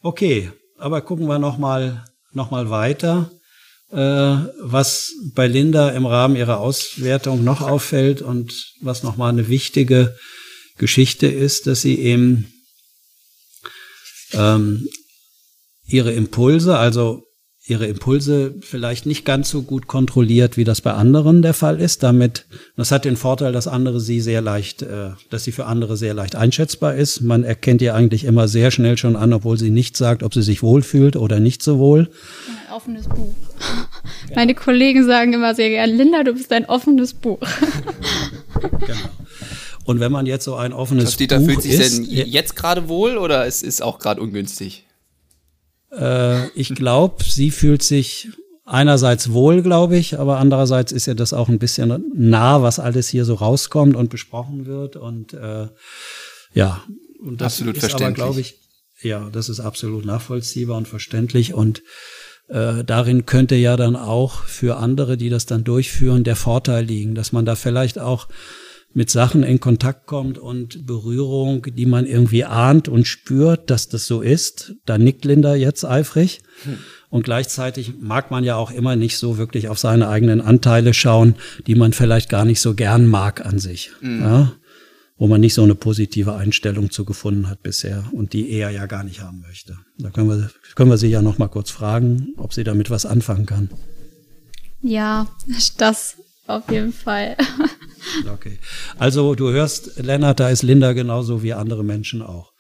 okay, 0.02 0.50
aber 0.76 1.02
gucken 1.02 1.28
wir 1.28 1.38
noch 1.38 1.56
mal 1.56 2.04
noch 2.32 2.50
mal 2.50 2.68
weiter, 2.68 3.30
äh, 3.92 3.96
was 3.96 5.12
bei 5.36 5.46
Linda 5.46 5.90
im 5.90 6.04
Rahmen 6.04 6.34
ihrer 6.34 6.58
Auswertung 6.58 7.44
noch 7.44 7.60
auffällt 7.60 8.22
und 8.22 8.72
was 8.80 9.04
noch 9.04 9.16
mal 9.16 9.28
eine 9.28 9.46
wichtige 9.46 10.16
Geschichte 10.78 11.28
ist, 11.28 11.68
dass 11.68 11.82
sie 11.82 11.96
eben 11.96 12.52
ähm, 14.32 14.88
ihre 15.86 16.12
Impulse, 16.12 16.76
also 16.76 17.22
ihre 17.68 17.86
Impulse 17.86 18.54
vielleicht 18.60 19.06
nicht 19.06 19.24
ganz 19.24 19.50
so 19.50 19.62
gut 19.62 19.88
kontrolliert, 19.88 20.56
wie 20.56 20.62
das 20.62 20.80
bei 20.80 20.92
anderen 20.92 21.42
der 21.42 21.52
Fall 21.52 21.80
ist. 21.80 22.04
Damit, 22.04 22.46
das 22.76 22.92
hat 22.92 23.04
den 23.04 23.16
Vorteil, 23.16 23.52
dass 23.52 23.66
andere 23.66 23.98
sie 23.98 24.20
sehr 24.20 24.40
leicht, 24.40 24.82
äh, 24.82 25.10
dass 25.30 25.44
sie 25.44 25.52
für 25.52 25.66
andere 25.66 25.96
sehr 25.96 26.14
leicht 26.14 26.36
einschätzbar 26.36 26.94
ist. 26.94 27.22
Man 27.22 27.42
erkennt 27.42 27.82
ihr 27.82 27.94
eigentlich 27.94 28.24
immer 28.24 28.46
sehr 28.46 28.70
schnell 28.70 28.96
schon 28.96 29.16
an, 29.16 29.32
obwohl 29.32 29.58
sie 29.58 29.70
nicht 29.70 29.96
sagt, 29.96 30.22
ob 30.22 30.32
sie 30.32 30.42
sich 30.42 30.62
wohlfühlt 30.62 31.16
oder 31.16 31.40
nicht 31.40 31.60
so 31.60 31.78
wohl. 31.80 32.08
Ein 32.48 32.72
offenes 32.72 33.08
Buch. 33.08 33.34
Meine 34.36 34.54
Kollegen 34.54 35.04
sagen 35.04 35.32
immer 35.32 35.54
sehr 35.56 35.70
gerne, 35.70 35.92
Linda, 35.92 36.22
du 36.22 36.34
bist 36.34 36.52
ein 36.52 36.66
offenes 36.66 37.14
Buch. 37.14 37.40
genau. 38.60 38.94
Und 39.84 39.98
wenn 39.98 40.12
man 40.12 40.26
jetzt 40.26 40.44
so 40.44 40.54
ein 40.54 40.72
offenes 40.72 41.16
Buch 41.16 41.26
fühlt 41.28 41.62
sich 41.62 41.72
ist, 41.72 41.98
denn 41.98 42.04
jetzt 42.04 42.54
gerade 42.54 42.88
wohl 42.88 43.16
oder 43.18 43.44
es 43.46 43.62
ist 43.62 43.82
auch 43.82 43.98
gerade 43.98 44.20
ungünstig? 44.20 44.85
Äh, 45.98 46.48
ich 46.50 46.74
glaube, 46.74 47.22
sie 47.24 47.50
fühlt 47.50 47.82
sich 47.82 48.28
einerseits 48.64 49.32
wohl, 49.32 49.62
glaube 49.62 49.96
ich, 49.96 50.18
aber 50.18 50.38
andererseits 50.38 50.92
ist 50.92 51.06
ja 51.06 51.14
das 51.14 51.32
auch 51.32 51.48
ein 51.48 51.58
bisschen 51.58 52.04
nah, 52.14 52.62
was 52.62 52.78
alles 52.78 53.08
hier 53.08 53.24
so 53.24 53.34
rauskommt 53.34 53.96
und 53.96 54.10
besprochen 54.10 54.66
wird. 54.66 54.96
Und 54.96 55.34
äh, 55.34 55.68
ja, 56.52 56.82
und 57.20 57.40
das 57.40 57.54
absolut 57.54 57.76
ist 57.76 57.80
verständlich. 57.80 58.06
aber, 58.06 58.14
glaube 58.14 58.40
ich, 58.40 58.58
ja, 59.02 59.30
das 59.30 59.48
ist 59.48 59.60
absolut 59.60 60.04
nachvollziehbar 60.04 60.76
und 60.76 60.88
verständlich. 60.88 61.54
Und 61.54 61.82
äh, 62.48 62.84
darin 62.84 63.26
könnte 63.26 63.54
ja 63.54 63.76
dann 63.76 63.96
auch 63.96 64.42
für 64.44 64.76
andere, 64.78 65.16
die 65.16 65.28
das 65.28 65.46
dann 65.46 65.64
durchführen, 65.64 66.24
der 66.24 66.36
Vorteil 66.36 66.84
liegen, 66.84 67.14
dass 67.14 67.32
man 67.32 67.44
da 67.44 67.54
vielleicht 67.54 67.98
auch 67.98 68.28
mit 68.96 69.10
Sachen 69.10 69.42
in 69.42 69.60
Kontakt 69.60 70.06
kommt 70.06 70.38
und 70.38 70.86
Berührung, 70.86 71.66
die 71.76 71.84
man 71.84 72.06
irgendwie 72.06 72.46
ahnt 72.46 72.88
und 72.88 73.06
spürt, 73.06 73.68
dass 73.68 73.90
das 73.90 74.06
so 74.06 74.22
ist. 74.22 74.72
Da 74.86 74.96
nickt 74.96 75.26
Linda 75.26 75.54
jetzt 75.54 75.84
eifrig. 75.84 76.40
Hm. 76.62 76.78
Und 77.10 77.22
gleichzeitig 77.22 77.92
mag 78.00 78.30
man 78.30 78.42
ja 78.42 78.56
auch 78.56 78.70
immer 78.70 78.96
nicht 78.96 79.18
so 79.18 79.36
wirklich 79.36 79.68
auf 79.68 79.78
seine 79.78 80.08
eigenen 80.08 80.40
Anteile 80.40 80.94
schauen, 80.94 81.34
die 81.66 81.74
man 81.74 81.92
vielleicht 81.92 82.30
gar 82.30 82.46
nicht 82.46 82.58
so 82.62 82.72
gern 82.72 83.06
mag 83.06 83.44
an 83.44 83.58
sich. 83.58 83.90
Mhm. 84.00 84.20
Ja? 84.22 84.52
Wo 85.18 85.26
man 85.26 85.42
nicht 85.42 85.52
so 85.52 85.62
eine 85.62 85.74
positive 85.74 86.34
Einstellung 86.34 86.90
zu 86.90 87.04
gefunden 87.04 87.50
hat 87.50 87.62
bisher 87.62 88.04
und 88.12 88.32
die 88.32 88.48
er 88.50 88.70
ja 88.70 88.86
gar 88.86 89.04
nicht 89.04 89.20
haben 89.20 89.42
möchte. 89.42 89.76
Da 89.98 90.08
können 90.08 90.30
wir, 90.30 90.50
können 90.74 90.88
wir 90.88 90.96
sie 90.96 91.08
ja 91.08 91.20
noch 91.20 91.36
mal 91.36 91.48
kurz 91.48 91.70
fragen, 91.70 92.28
ob 92.38 92.54
sie 92.54 92.64
damit 92.64 92.88
was 92.88 93.04
anfangen 93.04 93.44
kann. 93.44 93.68
Ja, 94.80 95.26
das 95.76 96.16
auf 96.46 96.70
jeden 96.70 96.94
Fall. 96.94 97.36
okay. 98.32 98.58
Also 98.98 99.34
du 99.34 99.50
hörst, 99.50 99.98
Lennart, 99.98 100.40
da 100.40 100.48
ist 100.48 100.62
Linda 100.62 100.92
genauso 100.92 101.42
wie 101.42 101.52
andere 101.52 101.84
Menschen 101.84 102.22
auch. 102.22 102.52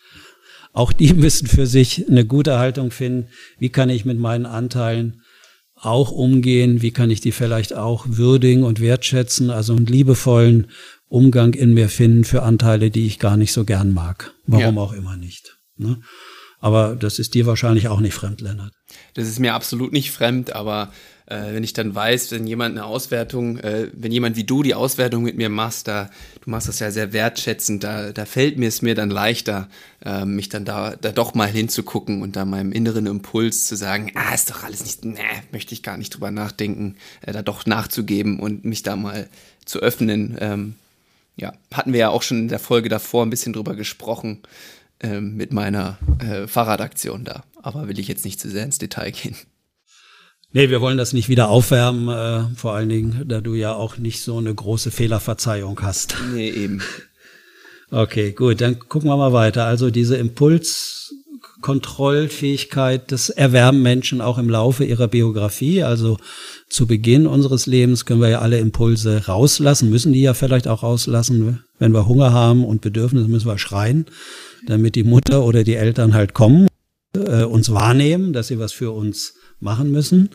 Auch 0.72 0.92
die 0.92 1.12
müssen 1.14 1.46
für 1.46 1.66
sich 1.66 2.08
eine 2.08 2.24
gute 2.24 2.58
Haltung 2.58 2.90
finden. 2.90 3.28
Wie 3.58 3.70
kann 3.70 3.90
ich 3.90 4.04
mit 4.04 4.18
meinen 4.18 4.46
Anteilen 4.46 5.22
auch 5.74 6.10
umgehen? 6.10 6.82
Wie 6.82 6.90
kann 6.90 7.10
ich 7.10 7.20
die 7.20 7.32
vielleicht 7.32 7.74
auch 7.74 8.06
würdigen 8.08 8.62
und 8.62 8.80
wertschätzen? 8.80 9.50
Also 9.50 9.74
einen 9.74 9.86
liebevollen 9.86 10.68
Umgang 11.08 11.54
in 11.54 11.74
mir 11.74 11.88
finden 11.88 12.24
für 12.24 12.42
Anteile, 12.42 12.90
die 12.90 13.06
ich 13.06 13.18
gar 13.18 13.36
nicht 13.36 13.52
so 13.52 13.64
gern 13.64 13.94
mag. 13.94 14.34
Warum 14.46 14.76
ja. 14.76 14.82
auch 14.82 14.92
immer 14.92 15.16
nicht. 15.16 15.58
Ne? 15.76 16.00
Aber 16.58 16.96
das 16.96 17.18
ist 17.18 17.34
dir 17.34 17.46
wahrscheinlich 17.46 17.88
auch 17.88 18.00
nicht 18.00 18.14
fremd, 18.14 18.40
Lennart. 18.40 18.72
Das 19.14 19.28
ist 19.28 19.38
mir 19.38 19.54
absolut 19.54 19.92
nicht 19.92 20.10
fremd, 20.10 20.52
aber 20.52 20.92
äh, 21.26 21.52
wenn 21.52 21.64
ich 21.64 21.72
dann 21.72 21.94
weiß, 21.94 22.30
wenn 22.32 22.46
jemand 22.46 22.76
eine 22.76 22.84
Auswertung, 22.84 23.58
äh, 23.58 23.88
wenn 23.92 24.12
jemand 24.12 24.36
wie 24.36 24.44
du 24.44 24.62
die 24.62 24.74
Auswertung 24.74 25.24
mit 25.24 25.36
mir 25.36 25.48
machst, 25.48 25.88
da, 25.88 26.08
du 26.44 26.50
machst 26.50 26.68
das 26.68 26.78
ja 26.78 26.90
sehr 26.90 27.12
wertschätzend, 27.12 27.82
da, 27.82 28.12
da 28.12 28.24
fällt 28.24 28.58
mir 28.58 28.68
es 28.68 28.80
mir 28.80 28.94
dann 28.94 29.10
leichter, 29.10 29.68
äh, 30.04 30.24
mich 30.24 30.48
dann 30.48 30.64
da, 30.64 30.94
da 30.96 31.10
doch 31.10 31.34
mal 31.34 31.48
hinzugucken 31.48 32.22
und 32.22 32.36
da 32.36 32.44
meinem 32.44 32.72
inneren 32.72 33.06
Impuls 33.06 33.66
zu 33.66 33.76
sagen, 33.76 34.12
ah, 34.14 34.34
ist 34.34 34.50
doch 34.50 34.62
alles 34.62 34.84
nicht, 34.84 35.04
ne, 35.04 35.18
möchte 35.50 35.74
ich 35.74 35.82
gar 35.82 35.96
nicht 35.96 36.10
drüber 36.10 36.30
nachdenken, 36.30 36.96
äh, 37.22 37.32
da 37.32 37.42
doch 37.42 37.66
nachzugeben 37.66 38.38
und 38.38 38.64
mich 38.64 38.82
da 38.82 38.94
mal 38.94 39.28
zu 39.64 39.80
öffnen. 39.80 40.36
Ähm, 40.40 40.74
ja, 41.36 41.52
hatten 41.72 41.92
wir 41.92 42.00
ja 42.00 42.08
auch 42.10 42.22
schon 42.22 42.38
in 42.38 42.48
der 42.48 42.58
Folge 42.58 42.88
davor 42.88 43.24
ein 43.26 43.30
bisschen 43.30 43.52
drüber 43.52 43.74
gesprochen 43.74 44.38
ähm, 45.00 45.36
mit 45.36 45.52
meiner 45.52 45.98
äh, 46.20 46.46
Fahrradaktion 46.46 47.24
da. 47.24 47.42
Aber 47.62 47.88
will 47.88 47.98
ich 47.98 48.08
jetzt 48.08 48.24
nicht 48.24 48.40
zu 48.40 48.48
sehr 48.48 48.64
ins 48.64 48.78
Detail 48.78 49.10
gehen. 49.10 49.36
Nee, 50.56 50.70
wir 50.70 50.80
wollen 50.80 50.96
das 50.96 51.12
nicht 51.12 51.28
wieder 51.28 51.50
aufwärmen, 51.50 52.08
äh, 52.08 52.44
vor 52.56 52.72
allen 52.72 52.88
Dingen, 52.88 53.24
da 53.26 53.42
du 53.42 53.52
ja 53.52 53.74
auch 53.74 53.98
nicht 53.98 54.22
so 54.22 54.38
eine 54.38 54.54
große 54.54 54.90
Fehlerverzeihung 54.90 55.78
hast. 55.82 56.16
Nee, 56.32 56.48
eben. 56.48 56.80
Okay, 57.90 58.32
gut, 58.32 58.62
dann 58.62 58.78
gucken 58.78 59.10
wir 59.10 59.18
mal 59.18 59.34
weiter. 59.34 59.66
Also 59.66 59.90
diese 59.90 60.16
Impulskontrollfähigkeit, 60.16 63.12
das 63.12 63.28
erwerben 63.28 63.82
Menschen 63.82 64.22
auch 64.22 64.38
im 64.38 64.48
Laufe 64.48 64.86
ihrer 64.86 65.08
Biografie. 65.08 65.82
Also 65.82 66.16
zu 66.70 66.86
Beginn 66.86 67.26
unseres 67.26 67.66
Lebens 67.66 68.06
können 68.06 68.22
wir 68.22 68.30
ja 68.30 68.40
alle 68.40 68.58
Impulse 68.58 69.26
rauslassen, 69.26 69.90
müssen 69.90 70.14
die 70.14 70.22
ja 70.22 70.32
vielleicht 70.32 70.68
auch 70.68 70.82
rauslassen. 70.82 71.64
Wenn 71.78 71.92
wir 71.92 72.08
Hunger 72.08 72.32
haben 72.32 72.64
und 72.64 72.80
Bedürfnisse, 72.80 73.28
müssen 73.28 73.46
wir 73.46 73.58
schreien, 73.58 74.06
damit 74.66 74.94
die 74.94 75.04
Mutter 75.04 75.44
oder 75.44 75.64
die 75.64 75.74
Eltern 75.74 76.14
halt 76.14 76.32
kommen, 76.32 76.66
äh, 77.14 77.44
uns 77.44 77.70
wahrnehmen, 77.70 78.32
dass 78.32 78.48
sie 78.48 78.58
was 78.58 78.72
für 78.72 78.92
uns 78.92 79.34
machen 79.60 79.90
müssen 79.90 80.30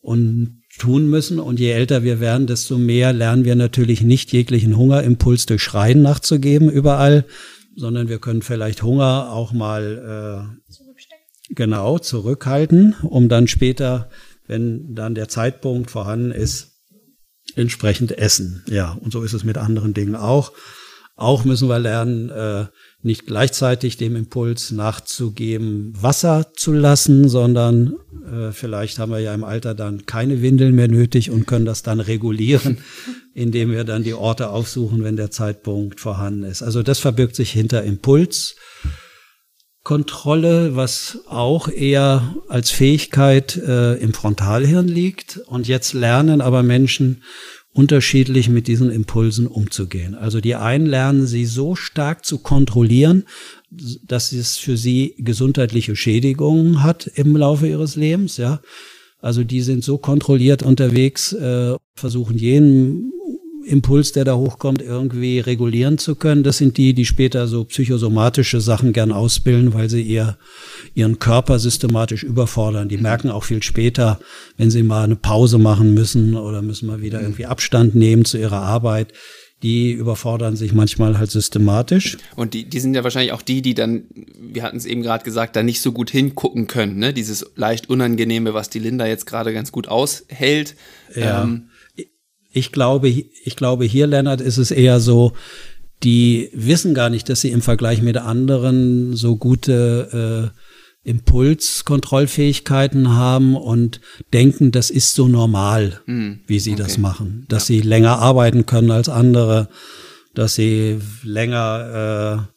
und 0.00 0.62
tun 0.78 1.08
müssen. 1.08 1.40
Und 1.40 1.60
je 1.60 1.70
älter 1.70 2.02
wir 2.02 2.20
werden, 2.20 2.46
desto 2.46 2.78
mehr 2.78 3.12
lernen 3.12 3.44
wir 3.44 3.54
natürlich 3.54 4.02
nicht 4.02 4.32
jeglichen 4.32 4.76
Hungerimpuls 4.76 5.46
durch 5.46 5.62
Schreien 5.62 6.02
nachzugeben 6.02 6.70
überall, 6.70 7.24
sondern 7.76 8.08
wir 8.08 8.18
können 8.18 8.42
vielleicht 8.42 8.82
Hunger 8.82 9.30
auch 9.32 9.52
mal 9.52 10.50
äh, 10.58 11.54
genau 11.54 11.98
zurückhalten, 11.98 12.94
um 13.02 13.28
dann 13.28 13.48
später, 13.48 14.10
wenn 14.46 14.94
dann 14.94 15.14
der 15.14 15.28
Zeitpunkt 15.28 15.90
vorhanden 15.90 16.30
ist, 16.30 16.72
entsprechend 17.56 18.16
essen. 18.16 18.62
Ja, 18.68 18.92
und 18.92 19.12
so 19.12 19.22
ist 19.22 19.32
es 19.32 19.44
mit 19.44 19.58
anderen 19.58 19.94
Dingen 19.94 20.16
auch. 20.16 20.52
Auch 21.16 21.44
müssen 21.44 21.68
wir 21.68 21.78
lernen, 21.78 22.28
äh, 22.30 22.64
nicht 23.02 23.26
gleichzeitig 23.26 23.96
dem 23.96 24.16
Impuls 24.16 24.72
nachzugeben, 24.72 25.92
Wasser 26.00 26.48
zu 26.56 26.72
lassen, 26.72 27.28
sondern 27.28 27.94
äh, 28.26 28.50
vielleicht 28.50 28.98
haben 28.98 29.12
wir 29.12 29.20
ja 29.20 29.32
im 29.32 29.44
Alter 29.44 29.76
dann 29.76 30.06
keine 30.06 30.42
Windeln 30.42 30.74
mehr 30.74 30.88
nötig 30.88 31.30
und 31.30 31.46
können 31.46 31.66
das 31.66 31.84
dann 31.84 32.00
regulieren, 32.00 32.78
indem 33.34 33.70
wir 33.70 33.84
dann 33.84 34.02
die 34.02 34.14
Orte 34.14 34.48
aufsuchen, 34.48 35.04
wenn 35.04 35.14
der 35.14 35.30
Zeitpunkt 35.30 36.00
vorhanden 36.00 36.42
ist. 36.42 36.64
Also 36.64 36.82
das 36.82 36.98
verbirgt 36.98 37.36
sich 37.36 37.52
hinter 37.52 37.84
Impulskontrolle, 37.84 40.74
was 40.74 41.20
auch 41.28 41.68
eher 41.68 42.34
als 42.48 42.70
Fähigkeit 42.70 43.56
äh, 43.56 43.94
im 43.98 44.14
Frontalhirn 44.14 44.88
liegt. 44.88 45.36
Und 45.46 45.68
jetzt 45.68 45.92
lernen 45.92 46.40
aber 46.40 46.64
Menschen 46.64 47.22
unterschiedlich 47.74 48.48
mit 48.48 48.68
diesen 48.68 48.90
Impulsen 48.90 49.46
umzugehen. 49.46 50.14
Also 50.14 50.40
die 50.40 50.54
einen 50.54 50.86
lernen 50.86 51.26
sie 51.26 51.44
so 51.44 51.74
stark 51.74 52.24
zu 52.24 52.38
kontrollieren, 52.38 53.24
dass 54.06 54.32
es 54.32 54.56
für 54.56 54.76
sie 54.76 55.16
gesundheitliche 55.18 55.96
Schädigungen 55.96 56.84
hat 56.84 57.10
im 57.14 57.36
Laufe 57.36 57.66
ihres 57.66 57.96
Lebens, 57.96 58.36
ja. 58.36 58.60
Also 59.20 59.42
die 59.42 59.62
sind 59.62 59.82
so 59.82 59.98
kontrolliert 59.98 60.62
unterwegs, 60.62 61.32
äh, 61.32 61.74
versuchen 61.94 62.36
jeden 62.36 63.13
Impuls, 63.64 64.12
der 64.12 64.24
da 64.24 64.36
hochkommt, 64.36 64.82
irgendwie 64.82 65.40
regulieren 65.40 65.98
zu 65.98 66.14
können. 66.14 66.42
Das 66.42 66.58
sind 66.58 66.76
die, 66.76 66.94
die 66.94 67.04
später 67.04 67.46
so 67.46 67.64
psychosomatische 67.64 68.60
Sachen 68.60 68.92
gern 68.92 69.12
ausbilden, 69.12 69.74
weil 69.74 69.88
sie 69.90 70.02
ihr, 70.02 70.36
ihren 70.94 71.18
Körper 71.18 71.58
systematisch 71.58 72.22
überfordern. 72.22 72.88
Die 72.88 72.98
merken 72.98 73.30
auch 73.30 73.44
viel 73.44 73.62
später, 73.62 74.20
wenn 74.56 74.70
sie 74.70 74.82
mal 74.82 75.04
eine 75.04 75.16
Pause 75.16 75.58
machen 75.58 75.94
müssen 75.94 76.34
oder 76.34 76.62
müssen 76.62 76.86
mal 76.86 77.00
wieder 77.00 77.20
irgendwie 77.20 77.46
Abstand 77.46 77.94
nehmen 77.94 78.24
zu 78.24 78.38
ihrer 78.38 78.62
Arbeit. 78.62 79.12
Die 79.62 79.92
überfordern 79.92 80.56
sich 80.56 80.74
manchmal 80.74 81.16
halt 81.16 81.30
systematisch. 81.30 82.18
Und 82.36 82.52
die, 82.52 82.68
die 82.68 82.80
sind 82.80 82.94
ja 82.94 83.02
wahrscheinlich 83.02 83.32
auch 83.32 83.40
die, 83.40 83.62
die 83.62 83.72
dann, 83.72 84.04
wir 84.38 84.62
hatten 84.62 84.76
es 84.76 84.84
eben 84.84 85.02
gerade 85.02 85.24
gesagt, 85.24 85.56
da 85.56 85.62
nicht 85.62 85.80
so 85.80 85.92
gut 85.92 86.10
hingucken 86.10 86.66
können. 86.66 86.98
Ne? 86.98 87.14
Dieses 87.14 87.46
leicht 87.56 87.88
Unangenehme, 87.88 88.52
was 88.52 88.68
die 88.68 88.78
Linda 88.78 89.06
jetzt 89.06 89.26
gerade 89.26 89.54
ganz 89.54 89.72
gut 89.72 89.88
aushält. 89.88 90.76
Ja. 91.14 91.44
Ähm, 91.44 91.68
ich 92.54 92.72
glaube, 92.72 93.08
ich 93.08 93.56
glaube, 93.56 93.84
hier, 93.84 94.06
Lennart, 94.06 94.40
ist 94.40 94.56
es 94.58 94.70
eher 94.70 95.00
so, 95.00 95.32
die 96.02 96.50
wissen 96.54 96.94
gar 96.94 97.10
nicht, 97.10 97.28
dass 97.28 97.40
sie 97.40 97.50
im 97.50 97.62
Vergleich 97.62 98.00
mit 98.00 98.16
anderen 98.16 99.16
so 99.16 99.36
gute 99.36 100.52
äh, 100.54 100.58
Impulskontrollfähigkeiten 101.08 103.14
haben 103.14 103.56
und 103.56 104.00
denken, 104.32 104.70
das 104.70 104.90
ist 104.90 105.14
so 105.14 105.26
normal, 105.28 106.00
hm, 106.06 106.40
wie 106.46 106.60
sie 106.60 106.74
okay. 106.74 106.82
das 106.82 106.98
machen. 106.98 107.44
Dass 107.48 107.68
ja. 107.68 107.74
sie 107.74 107.80
länger 107.80 108.20
arbeiten 108.20 108.66
können 108.66 108.92
als 108.92 109.08
andere, 109.08 109.68
dass 110.34 110.54
sie 110.54 111.00
länger 111.24 112.48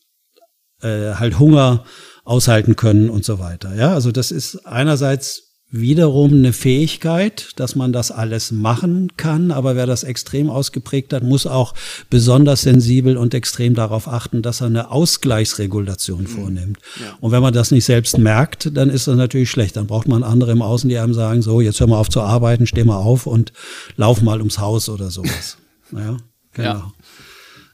äh, 0.84 0.88
äh, 0.88 1.16
halt 1.16 1.40
Hunger 1.40 1.86
aushalten 2.24 2.76
können 2.76 3.10
und 3.10 3.26
so 3.26 3.40
weiter. 3.40 3.74
Ja, 3.76 3.94
also 3.94 4.12
das 4.12 4.32
ist 4.32 4.66
einerseits 4.66 5.47
wiederum 5.70 6.32
eine 6.32 6.54
Fähigkeit, 6.54 7.50
dass 7.58 7.76
man 7.76 7.92
das 7.92 8.10
alles 8.10 8.52
machen 8.52 9.12
kann, 9.18 9.52
aber 9.52 9.76
wer 9.76 9.86
das 9.86 10.04
extrem 10.04 10.50
ausgeprägt 10.50 11.12
hat, 11.12 11.24
muss 11.24 11.46
auch 11.46 11.74
besonders 12.10 12.62
sensibel 12.62 13.18
und 13.18 13.34
extrem 13.34 13.76
darauf 13.76 14.08
achten, 14.08 14.42
dass 14.42 14.62
er 14.62 14.68
eine 14.68 14.92
Ausgleichsregulation 14.92 16.22
mhm. 16.22 16.28
vornimmt. 16.28 16.80
Ja. 17.02 17.18
Und 17.20 17.32
wenn 17.32 17.42
man 17.42 17.54
das 17.54 17.72
nicht 17.72 17.84
selbst 17.84 18.18
merkt, 18.18 18.78
dann 18.78 18.90
ist 18.90 19.08
das 19.08 19.18
natürlich 19.18 19.52
schlecht. 19.52 19.76
Dann 19.76 19.88
braucht 19.88 20.08
man 20.08 20.24
andere 20.24 20.52
im 20.54 20.62
Außen, 20.62 20.90
die 20.90 20.98
einem 20.98 21.14
sagen, 21.14 21.42
so, 21.42 21.60
jetzt 21.60 21.80
hör 21.82 21.88
mal 21.88 22.00
auf 22.00 22.10
zu 22.10 22.22
arbeiten, 22.22 22.66
steh 22.66 22.86
mal 22.86 22.98
auf 22.98 23.28
und 23.28 23.52
lauf 23.98 24.22
mal 24.22 24.40
ums 24.40 24.60
Haus 24.60 24.88
oder 24.88 25.12
sowas. 25.12 25.58
ja, 25.92 26.18
genau. 26.54 26.70
Ja. 26.70 26.92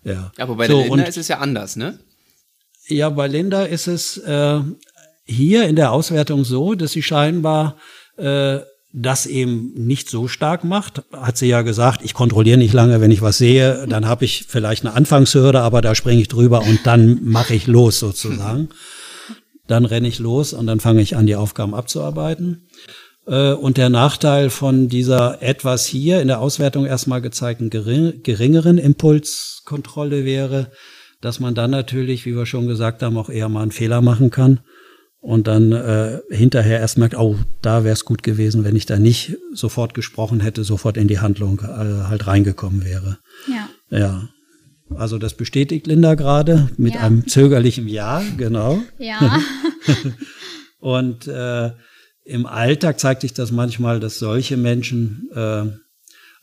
Ja. 0.03 0.31
aber 0.37 0.55
bei 0.55 0.67
so, 0.67 0.79
der 0.79 0.87
Linda 0.89 1.03
ist 1.03 1.17
es 1.17 1.27
ja 1.27 1.37
anders, 1.37 1.75
ne? 1.75 1.99
Ja, 2.87 3.09
bei 3.09 3.27
Linda 3.27 3.63
ist 3.63 3.87
es 3.87 4.17
äh, 4.17 4.59
hier 5.25 5.67
in 5.67 5.75
der 5.75 5.91
Auswertung 5.91 6.43
so, 6.43 6.75
dass 6.75 6.91
sie 6.91 7.03
scheinbar 7.03 7.77
äh, 8.17 8.59
das 8.93 9.25
eben 9.25 9.73
nicht 9.73 10.09
so 10.09 10.27
stark 10.27 10.63
macht. 10.63 11.01
Hat 11.11 11.37
sie 11.37 11.47
ja 11.47 11.63
gesagt, 11.63 12.01
ich 12.03 12.13
kontrolliere 12.13 12.59
nicht 12.59 12.73
lange, 12.73 13.01
wenn 13.01 13.09
ich 13.09 13.23
was 13.23 13.39
sehe, 13.39 13.87
dann 13.87 14.05
habe 14.05 14.23
ich 14.23 14.45
vielleicht 14.47 14.85
eine 14.85 14.93
Anfangshürde, 14.93 15.61
aber 15.61 15.81
da 15.81 15.95
springe 15.95 16.21
ich 16.21 16.27
drüber 16.27 16.61
und 16.61 16.81
dann 16.83 17.23
mache 17.23 17.55
ich 17.55 17.65
los 17.65 17.99
sozusagen. 17.99 18.69
Dann 19.65 19.85
renne 19.85 20.07
ich 20.07 20.19
los 20.19 20.53
und 20.53 20.67
dann 20.67 20.79
fange 20.79 21.01
ich 21.01 21.15
an, 21.15 21.25
die 21.25 21.35
Aufgaben 21.35 21.73
abzuarbeiten. 21.73 22.67
Äh, 23.25 23.53
und 23.53 23.77
der 23.77 23.89
Nachteil 23.89 24.51
von 24.51 24.89
dieser 24.89 25.41
etwas 25.41 25.85
hier 25.85 26.21
in 26.21 26.27
der 26.27 26.39
Auswertung 26.39 26.85
erstmal 26.85 27.21
gezeigten 27.21 27.71
geringeren 27.71 28.77
Impulskontrolle 28.77 30.23
wäre, 30.23 30.69
dass 31.19 31.39
man 31.39 31.55
dann 31.55 31.71
natürlich, 31.71 32.25
wie 32.25 32.35
wir 32.35 32.45
schon 32.45 32.67
gesagt 32.67 33.01
haben, 33.01 33.17
auch 33.17 33.29
eher 33.29 33.49
mal 33.49 33.61
einen 33.61 33.71
Fehler 33.71 34.01
machen 34.01 34.29
kann 34.29 34.59
und 35.23 35.47
dann 35.47 35.71
äh, 35.71 36.19
hinterher 36.29 36.81
erst 36.81 36.97
merkt, 36.97 37.15
oh, 37.15 37.37
da 37.61 37.85
wäre 37.85 37.93
es 37.93 38.03
gut 38.03 38.23
gewesen, 38.23 38.65
wenn 38.65 38.75
ich 38.75 38.85
da 38.85 38.99
nicht 38.99 39.37
sofort 39.53 39.93
gesprochen 39.93 40.41
hätte, 40.41 40.65
sofort 40.65 40.97
in 40.97 41.07
die 41.07 41.19
Handlung 41.19 41.61
äh, 41.61 42.03
halt 42.09 42.27
reingekommen 42.27 42.83
wäre. 42.83 43.19
Ja. 43.47 43.69
Ja. 43.97 44.29
Also 44.93 45.17
das 45.17 45.33
bestätigt 45.35 45.87
Linda 45.87 46.15
gerade 46.15 46.69
mit 46.75 46.95
Ja. 46.95 47.01
einem 47.01 47.25
zögerlichen 47.25 47.87
Ja, 47.87 48.21
genau. 48.35 48.81
Ja. 48.99 49.39
Und 50.79 51.25
äh, 51.27 51.71
im 52.25 52.45
Alltag 52.45 52.99
zeigt 52.99 53.21
sich 53.21 53.33
das 53.33 53.51
manchmal, 53.51 54.01
dass 54.01 54.19
solche 54.19 54.57
Menschen 54.57 55.29
äh, 55.33 55.63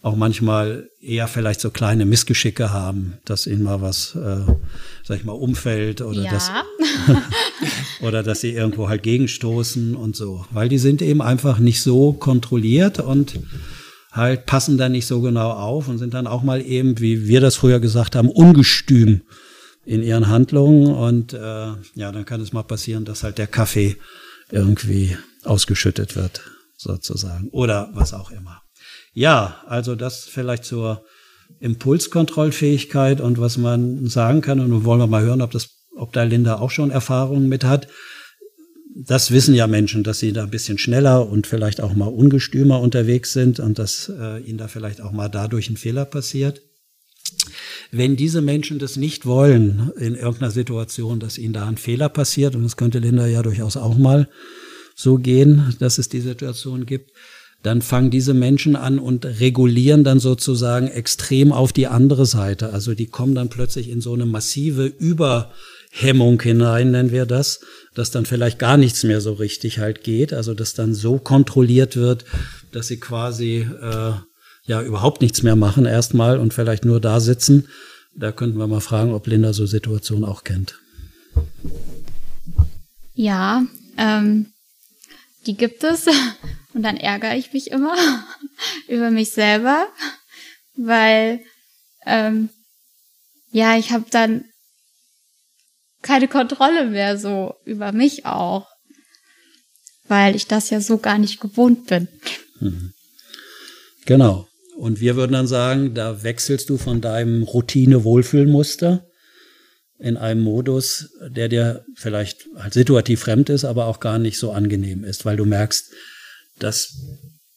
auch 0.03 0.17
manchmal 0.17 0.89
eher 1.03 1.29
vielleicht 1.29 1.61
so 1.61 1.71
kleine 1.71 2.07
Missgeschicke 2.07 2.73
haben, 2.73 3.19
dass 3.27 3.47
ihnen 3.47 3.63
mal 3.63 3.83
was, 3.83 4.15
äh, 4.17 4.51
sag 5.11 5.19
ich 5.19 5.25
mal, 5.25 5.33
umfällt 5.33 6.03
oder 6.03 6.23
dass 6.23 6.47
ja. 6.49 6.65
oder 8.07 8.23
dass 8.23 8.41
sie 8.41 8.53
irgendwo 8.53 8.89
halt 8.89 9.03
gegenstoßen 9.03 9.97
und 9.97 10.15
so, 10.15 10.47
weil 10.53 10.69
die 10.69 10.79
sind 10.79 11.03
eben 11.03 11.21
einfach 11.21 11.59
nicht 11.59 11.83
so 11.83 12.13
kontrolliert 12.13 13.01
und 13.01 13.41
halt 14.13 14.47
passen 14.47 14.79
da 14.79 14.89
nicht 14.89 15.09
so 15.09 15.21
genau 15.21 15.51
auf 15.51 15.89
und 15.89 15.99
sind 15.99 16.15
dann 16.15 16.29
auch 16.29 16.45
mal 16.45 16.65
eben, 16.65 17.01
wie 17.01 17.27
wir 17.27 17.41
das 17.41 17.57
früher 17.57 17.81
gesagt 17.81 18.15
haben, 18.15 18.29
ungestüm 18.29 19.23
in 19.85 20.05
ihren 20.05 20.29
Handlungen 20.29 20.95
und 20.95 21.33
äh, 21.33 21.39
ja, 21.97 22.13
dann 22.13 22.25
kann 22.25 22.41
es 22.41 22.53
mal 22.53 22.63
passieren, 22.63 23.05
dass 23.05 23.25
halt 23.25 23.39
der 23.39 23.49
Kaffee 23.49 23.97
irgendwie 24.53 25.19
ausgeschüttet 25.43 26.15
wird, 26.15 26.41
sozusagen, 26.77 27.49
oder 27.49 27.91
was 27.95 28.15
auch 28.15 28.31
immer. 28.31 28.63
Ja, 29.13 29.61
also 29.67 29.97
das 29.97 30.27
vielleicht 30.27 30.65
zur 30.65 31.05
Impulskontrollfähigkeit 31.61 33.21
und 33.21 33.39
was 33.39 33.57
man 33.57 34.07
sagen 34.07 34.41
kann. 34.41 34.61
Und 34.61 34.85
wollen 34.85 35.01
wir 35.01 35.07
mal 35.07 35.23
hören, 35.23 35.43
ob 35.43 35.51
das, 35.51 35.87
ob 35.95 36.13
da 36.13 36.25
Linda 36.25 36.59
auch 36.59 36.71
schon 36.71 36.91
Erfahrungen 36.91 37.49
mit 37.49 37.65
hat. 37.65 37.89
Das 38.95 39.31
wissen 39.31 39.55
ja 39.55 39.67
Menschen, 39.67 40.03
dass 40.03 40.19
sie 40.19 40.33
da 40.33 40.45
ein 40.45 40.51
bisschen 40.51 40.79
schneller 40.79 41.29
und 41.29 41.47
vielleicht 41.47 41.81
auch 41.81 41.95
mal 41.95 42.09
ungestümer 42.09 42.81
unterwegs 42.81 43.33
sind 43.33 43.61
und 43.61 43.79
dass 43.79 44.09
äh, 44.09 44.41
ihnen 44.41 44.59
da 44.59 44.67
vielleicht 44.67 45.01
auch 45.01 45.13
mal 45.13 45.29
dadurch 45.29 45.71
ein 45.71 45.77
Fehler 45.77 46.05
passiert. 46.05 46.63
Wenn 47.93 48.17
diese 48.17 48.41
Menschen 48.41 48.79
das 48.79 48.97
nicht 48.97 49.27
wollen 49.27 49.93
in 49.97 50.15
irgendeiner 50.15 50.51
Situation, 50.51 51.21
dass 51.21 51.39
ihnen 51.39 51.53
da 51.53 51.67
ein 51.67 51.77
Fehler 51.77 52.09
passiert, 52.09 52.57
und 52.57 52.63
das 52.63 52.77
könnte 52.77 52.99
Linda 52.99 53.27
ja 53.27 53.43
durchaus 53.43 53.77
auch 53.77 53.97
mal 53.97 54.29
so 54.95 55.17
gehen, 55.17 55.75
dass 55.79 55.99
es 55.99 56.09
die 56.09 56.21
Situation 56.21 56.87
gibt, 56.87 57.13
dann 57.63 57.83
fangen 57.83 58.11
diese 58.11 58.33
Menschen 58.33 58.75
an 58.75 58.99
und 58.99 59.25
regulieren 59.25 60.03
dann 60.03 60.19
sozusagen 60.19 60.89
extrem 60.89 61.53
auf 61.53 61.73
die 61.73 61.87
andere 61.87 62.25
Seite. 62.25 62.73
Also 62.73 62.95
die 62.95 63.07
kommen 63.07 63.35
dann 63.35 63.51
plötzlich 63.51 63.91
in 63.91 64.01
so 64.01 64.15
eine 64.15 64.25
massive 64.25 64.87
Überhemmung 64.87 66.41
hinein, 66.41 66.93
nennen 66.93 67.11
wir 67.11 67.27
das, 67.27 67.61
dass 67.95 68.11
dann 68.11 68.25
vielleicht 68.25 68.59
gar 68.59 68.79
nichts 68.79 69.05
mehr 69.05 69.21
so 69.21 69.35
richtig 69.35 69.79
halt 69.79 70.05
geht. 70.05 70.33
Also 70.33 70.55
dass 70.55 70.73
dann 70.73 70.95
so 70.95 71.19
kontrolliert 71.19 71.97
wird, 71.97 72.25
dass 72.73 72.87
sie 72.87 72.99
quasi 72.99 73.67
äh, 73.81 74.13
ja 74.65 74.83
überhaupt 74.83 75.21
nichts 75.21 75.43
mehr 75.43 75.57
machen 75.57 75.85
erstmal 75.85 76.39
und 76.39 76.55
vielleicht 76.55 76.87
nur 76.87 77.01
da 77.01 77.21
sitzen. 77.21 77.69
Da 78.17 78.33
könnten 78.33 78.59
wir 78.59 78.67
mal 78.67 78.81
fragen, 78.81 79.13
ob 79.13 79.27
Linda 79.27 79.53
so 79.53 79.67
Situationen 79.67 80.25
auch 80.25 80.45
kennt. 80.45 80.79
Ja, 83.15 83.67
ähm, 83.99 84.47
die 85.47 85.57
gibt 85.57 85.85
es. 85.85 86.07
Und 86.73 86.83
dann 86.83 86.97
ärgere 86.97 87.37
ich 87.37 87.53
mich 87.53 87.71
immer 87.71 87.97
über 88.89 89.11
mich 89.11 89.31
selber, 89.31 89.89
weil 90.77 91.41
ähm, 92.07 92.51
ja, 93.53 93.77
ich 93.77 93.91
habe 93.93 94.07
dann 94.11 94.45
keine 96.03 96.29
Kontrolle 96.29 96.87
mehr 96.87 97.19
so 97.19 97.55
über 97.65 97.93
mich 97.93 98.25
auch, 98.25 98.69
weil 100.09 100.35
ich 100.35 100.47
das 100.47 100.71
ja 100.71 100.81
so 100.81 100.99
gar 100.99 101.19
nicht 101.19 101.41
gewohnt 101.41 101.87
bin. 101.87 102.09
Genau. 104.07 104.47
Und 104.77 105.01
wir 105.01 105.17
würden 105.17 105.33
dann 105.33 105.47
sagen, 105.47 105.95
da 105.95 106.23
wechselst 106.23 106.71
du 106.71 106.79
von 106.79 107.01
deinem 107.01 107.43
Routine-Wohlfühlmuster 107.43 109.07
in 109.99 110.17
einem 110.17 110.41
Modus, 110.41 111.11
der 111.29 111.49
dir 111.49 111.85
vielleicht 111.97 112.47
halt 112.57 112.73
situativ 112.73 113.21
fremd 113.21 113.51
ist, 113.51 113.67
aber 113.67 113.87
auch 113.87 114.01
gar 114.01 114.19
nicht 114.19 114.39
so 114.39 114.53
angenehm 114.53 115.05
ist, 115.05 115.27
weil 115.27 115.37
du 115.37 115.45
merkst, 115.45 115.93
das 116.61 116.95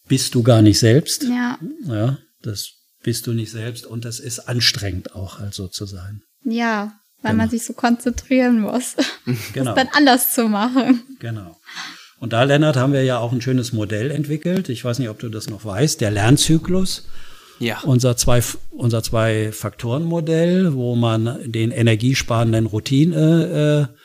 bist 0.08 0.34
du 0.36 0.44
gar 0.44 0.62
nicht 0.62 0.80
selbst. 0.80 1.24
Ja, 1.24 1.58
Ja, 1.86 2.18
das 2.42 2.70
bist 3.04 3.28
du 3.28 3.34
nicht 3.34 3.52
selbst 3.52 3.86
und 3.86 4.06
das 4.06 4.20
ist 4.20 4.40
anstrengend 4.40 5.14
auch 5.16 5.40
halt 5.40 5.54
so 5.54 5.68
zu 5.68 5.86
sein. 5.86 6.22
ja, 6.46 6.94
weil 7.22 7.32
Genau. 7.32 7.44
man 7.44 7.50
sich 7.50 7.64
so 7.66 7.72
konzentrieren 7.74 8.60
muss, 8.62 8.96
Genau. 9.54 9.74
das 9.74 9.76
dann 9.76 9.90
anders 9.94 10.34
zu 10.34 10.50
machen. 10.50 11.04
Genau. 11.20 11.58
Und 12.20 12.34
da, 12.34 12.44
Lennart, 12.44 12.76
haben 12.78 12.92
wir 12.94 13.04
ja 13.04 13.18
auch 13.20 13.32
ein 13.34 13.42
schönes 13.42 13.72
Modell 13.74 14.12
entwickelt. 14.12 14.68
Ich 14.70 14.84
weiß 14.84 15.00
nicht, 15.00 15.10
ob 15.10 15.20
du 15.20 15.30
das 15.30 15.50
noch 15.50 15.64
weißt, 15.66 16.00
der 16.02 16.12
Lernzyklus. 16.12 17.06
Ja. 17.60 17.80
Unser 17.82 18.18
zwei, 18.18 18.42
unser 18.72 19.04
zwei 19.04 19.52
Faktoren-Modell, 19.52 20.74
wo 20.74 20.96
man 20.96 21.40
den 21.52 21.72
energiesparenden 21.72 22.66
Routine 22.66 23.90
äh, 23.90 23.98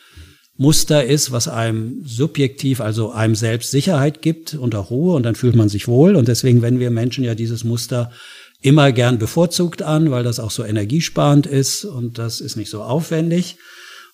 Muster 0.60 1.04
ist, 1.04 1.30
was 1.30 1.46
einem 1.46 2.02
subjektiv, 2.04 2.80
also 2.80 3.12
einem 3.12 3.36
selbst 3.36 3.70
Sicherheit 3.70 4.22
gibt 4.22 4.54
und 4.54 4.74
auch 4.74 4.90
Ruhe 4.90 5.14
und 5.14 5.22
dann 5.22 5.36
fühlt 5.36 5.54
man 5.54 5.68
sich 5.68 5.86
wohl. 5.86 6.16
Und 6.16 6.26
deswegen 6.26 6.62
wenden 6.62 6.80
wir 6.80 6.90
Menschen 6.90 7.22
ja 7.22 7.36
dieses 7.36 7.62
Muster 7.62 8.10
immer 8.60 8.90
gern 8.90 9.18
bevorzugt 9.20 9.82
an, 9.82 10.10
weil 10.10 10.24
das 10.24 10.40
auch 10.40 10.50
so 10.50 10.64
energiesparend 10.64 11.46
ist 11.46 11.84
und 11.84 12.18
das 12.18 12.40
ist 12.40 12.56
nicht 12.56 12.70
so 12.70 12.82
aufwendig. 12.82 13.56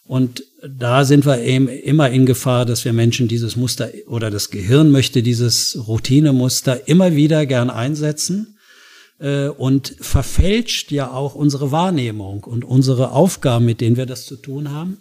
Und 0.07 0.45
da 0.63 1.07
sind 1.07 1.25
wir 1.25 1.41
eben 1.41 1.67
immer 1.67 2.11
in 2.11 2.27
Gefahr, 2.27 2.67
dass 2.67 2.85
wir 2.85 2.93
Menschen 2.93 3.27
dieses 3.27 3.57
Muster 3.57 3.91
oder 4.07 4.31
das 4.31 4.51
Gehirn 4.51 4.91
möchte 4.91 5.23
dieses 5.23 5.79
Routinemuster 5.89 6.87
immer 6.89 7.17
wieder 7.17 7.47
gern 7.47 7.71
einsetzen 7.71 8.59
äh, 9.19 9.49
und 9.49 9.97
verfälscht 9.99 10.93
ja 10.93 11.11
auch 11.11 11.35
unsere 11.35 11.73
Wahrnehmung 11.73 12.45
und 12.45 12.67
unsere 12.67 13.13
Aufgaben, 13.13 13.65
mit 13.65 13.81
denen 13.81 13.97
wir 13.97 14.05
das 14.05 14.27
zu 14.27 14.37
tun 14.37 14.71
haben, 14.71 14.99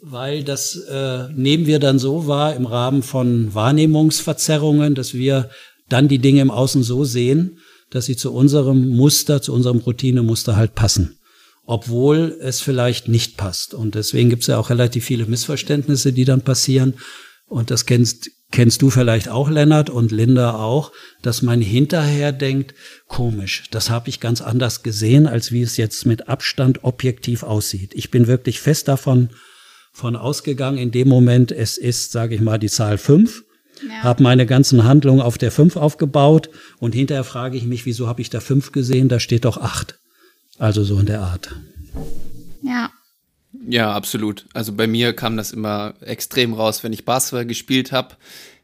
weil 0.00 0.44
das 0.44 0.76
äh, 0.76 1.28
nehmen 1.34 1.66
wir 1.66 1.78
dann 1.78 1.98
so 1.98 2.26
wahr 2.26 2.54
im 2.54 2.66
Rahmen 2.66 3.02
von 3.02 3.54
Wahrnehmungsverzerrungen, 3.54 4.94
dass 4.94 5.14
wir 5.14 5.50
dann 5.88 6.08
die 6.08 6.18
Dinge 6.18 6.40
im 6.40 6.50
Außen 6.50 6.82
so 6.82 7.04
sehen, 7.04 7.58
dass 7.90 8.06
sie 8.06 8.16
zu 8.16 8.32
unserem 8.32 8.88
Muster, 8.88 9.42
zu 9.42 9.52
unserem 9.52 9.78
Routinemuster 9.78 10.56
halt 10.56 10.74
passen 10.74 11.18
obwohl 11.70 12.38
es 12.40 12.62
vielleicht 12.62 13.08
nicht 13.08 13.36
passt. 13.36 13.74
Und 13.74 13.94
deswegen 13.94 14.30
gibt 14.30 14.40
es 14.40 14.46
ja 14.46 14.56
auch 14.56 14.70
relativ 14.70 15.04
viele 15.04 15.26
Missverständnisse, 15.26 16.14
die 16.14 16.24
dann 16.24 16.40
passieren. 16.40 16.94
Und 17.46 17.70
das 17.70 17.84
kennst, 17.84 18.30
kennst 18.50 18.80
du 18.80 18.88
vielleicht 18.88 19.28
auch, 19.28 19.50
Lennart, 19.50 19.90
und 19.90 20.10
Linda 20.10 20.54
auch, 20.54 20.92
dass 21.20 21.42
man 21.42 21.60
hinterher 21.60 22.32
denkt, 22.32 22.74
komisch, 23.06 23.64
das 23.70 23.90
habe 23.90 24.08
ich 24.08 24.18
ganz 24.18 24.40
anders 24.40 24.82
gesehen, 24.82 25.26
als 25.26 25.52
wie 25.52 25.60
es 25.60 25.76
jetzt 25.76 26.06
mit 26.06 26.26
Abstand 26.26 26.84
objektiv 26.84 27.42
aussieht. 27.42 27.92
Ich 27.92 28.10
bin 28.10 28.28
wirklich 28.28 28.60
fest 28.60 28.88
davon 28.88 29.28
von 29.98 30.14
ausgegangen, 30.16 30.78
in 30.78 30.92
dem 30.92 31.08
Moment, 31.08 31.50
es 31.50 31.76
ist, 31.76 32.12
sage 32.12 32.34
ich 32.36 32.40
mal, 32.40 32.58
die 32.58 32.68
Zahl 32.68 32.98
fünf 32.98 33.42
Ja. 33.86 34.02
habe 34.04 34.22
meine 34.22 34.46
ganzen 34.46 34.84
Handlungen 34.84 35.20
auf 35.20 35.38
der 35.38 35.50
5 35.52 35.76
aufgebaut 35.76 36.50
und 36.78 36.94
hinterher 36.94 37.24
frage 37.24 37.56
ich 37.56 37.64
mich, 37.64 37.84
wieso 37.84 38.06
habe 38.08 38.20
ich 38.20 38.30
da 38.30 38.40
5 38.40 38.72
gesehen, 38.72 39.08
da 39.08 39.18
steht 39.20 39.44
doch 39.44 39.56
8. 39.58 39.98
Also 40.58 40.82
so 40.84 40.98
in 40.98 41.06
der 41.06 41.20
Art. 41.20 41.54
Ja, 42.62 42.90
Ja, 43.70 43.92
absolut. 43.92 44.46
Also 44.54 44.72
bei 44.72 44.86
mir 44.86 45.12
kam 45.14 45.36
das 45.36 45.52
immer 45.52 45.94
extrem 46.00 46.54
raus, 46.54 46.82
wenn 46.84 46.92
ich 46.92 47.04
Basketball 47.04 47.46
gespielt 47.46 47.92
habe. 47.92 48.16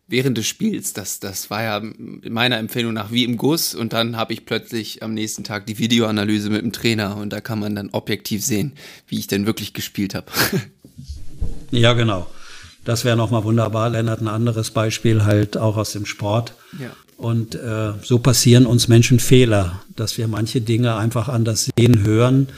Während 0.07 0.37
des 0.37 0.47
Spiels, 0.47 0.93
das, 0.93 1.19
das 1.21 1.49
war 1.51 1.63
ja 1.63 1.83
meiner 2.29 2.59
Empfehlung 2.59 2.93
nach 2.93 3.11
wie 3.11 3.25
im 3.25 3.37
Guss 3.39 3.75
und 3.75 3.93
dann 3.93 4.17
habe 4.17 4.33
ich 4.35 4.45
plötzlich 4.45 5.03
am 5.03 5.15
nächsten 5.15 5.43
Tag 5.45 5.67
die 5.67 5.79
Videoanalyse 5.79 6.51
mit 6.51 6.63
dem 6.63 6.73
Trainer 6.73 7.17
und 7.17 7.33
da 7.33 7.41
kann 7.41 7.59
man 7.59 7.75
dann 7.75 7.91
objektiv 7.91 8.45
sehen, 8.45 8.73
wie 9.09 9.19
ich 9.19 9.27
denn 9.27 9.47
wirklich 9.47 9.73
gespielt 9.73 10.15
habe. 10.15 10.27
Ja, 11.77 11.93
genau. 11.93 12.27
Das 12.85 13.05
wäre 13.05 13.17
nochmal 13.17 13.45
wunderbar. 13.45 13.91
Lennart, 13.91 14.21
ein 14.21 14.29
anderes 14.29 14.71
Beispiel 14.71 15.25
halt 15.25 15.57
auch 15.57 15.77
aus 15.77 15.93
dem 15.93 16.07
Sport. 16.07 16.55
Ja. 16.79 16.91
Und 17.17 17.55
äh, 17.55 17.93
so 18.03 18.19
passieren 18.19 18.67
uns 18.67 18.89
Menschen 18.89 19.21
Fehler, 19.21 19.83
dass 19.97 20.19
wir 20.19 20.29
manche 20.29 20.61
Dinge 20.61 20.97
einfach 20.97 21.29
anders 21.29 21.71
sehen, 21.77 22.05
hören, 22.05 22.49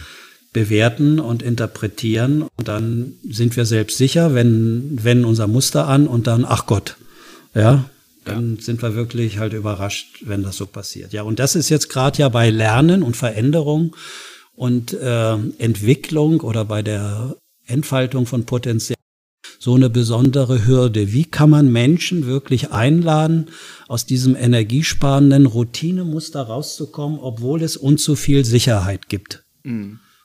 bewerten 0.52 1.20
und 1.20 1.42
interpretieren. 1.42 2.44
Und 2.56 2.68
dann 2.68 3.12
sind 3.28 3.56
wir 3.56 3.66
selbst 3.66 3.98
sicher, 3.98 4.34
wenn, 4.34 4.98
wenn 5.02 5.24
unser 5.24 5.46
Muster 5.46 5.86
an 5.86 6.08
und 6.08 6.26
dann, 6.26 6.44
ach 6.44 6.66
Gott, 6.66 6.96
ja, 7.54 7.84
dann 8.24 8.58
sind 8.58 8.82
wir 8.82 8.96
wirklich 8.96 9.38
halt 9.38 9.52
überrascht, 9.52 10.22
wenn 10.24 10.42
das 10.42 10.56
so 10.56 10.66
passiert. 10.66 11.12
Ja, 11.12 11.22
und 11.22 11.38
das 11.38 11.54
ist 11.54 11.68
jetzt 11.68 11.88
gerade 11.88 12.18
ja 12.18 12.28
bei 12.28 12.50
Lernen 12.50 13.02
und 13.02 13.16
Veränderung 13.16 13.94
und 14.56 14.92
äh, 14.94 15.34
Entwicklung 15.58 16.40
oder 16.40 16.64
bei 16.64 16.82
der 16.82 17.36
Entfaltung 17.66 18.26
von 18.26 18.44
Potenzial 18.44 18.95
so 19.66 19.74
eine 19.74 19.90
besondere 19.90 20.64
Hürde. 20.64 21.12
Wie 21.12 21.24
kann 21.24 21.50
man 21.50 21.72
Menschen 21.72 22.24
wirklich 22.24 22.70
einladen, 22.70 23.46
aus 23.88 24.06
diesem 24.06 24.36
energiesparenden 24.36 25.46
Routinemuster 25.46 26.42
rauszukommen, 26.42 27.18
obwohl 27.18 27.64
es 27.64 27.76
uns 27.76 28.04
so 28.04 28.14
viel 28.14 28.44
Sicherheit 28.44 29.08
gibt? 29.08 29.42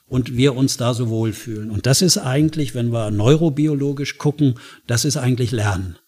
Und 0.06 0.36
wir 0.36 0.54
uns 0.54 0.76
da 0.76 0.94
so 0.94 1.08
wohlfühlen. 1.08 1.72
Und 1.72 1.86
das 1.86 2.02
ist 2.02 2.18
eigentlich, 2.18 2.76
wenn 2.76 2.92
wir 2.92 3.10
neurobiologisch 3.10 4.16
gucken, 4.16 4.60
das 4.86 5.04
ist 5.04 5.16
eigentlich 5.16 5.50
Lernen. 5.50 5.98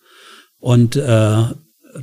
Und 0.61 0.94
äh, 0.94 1.42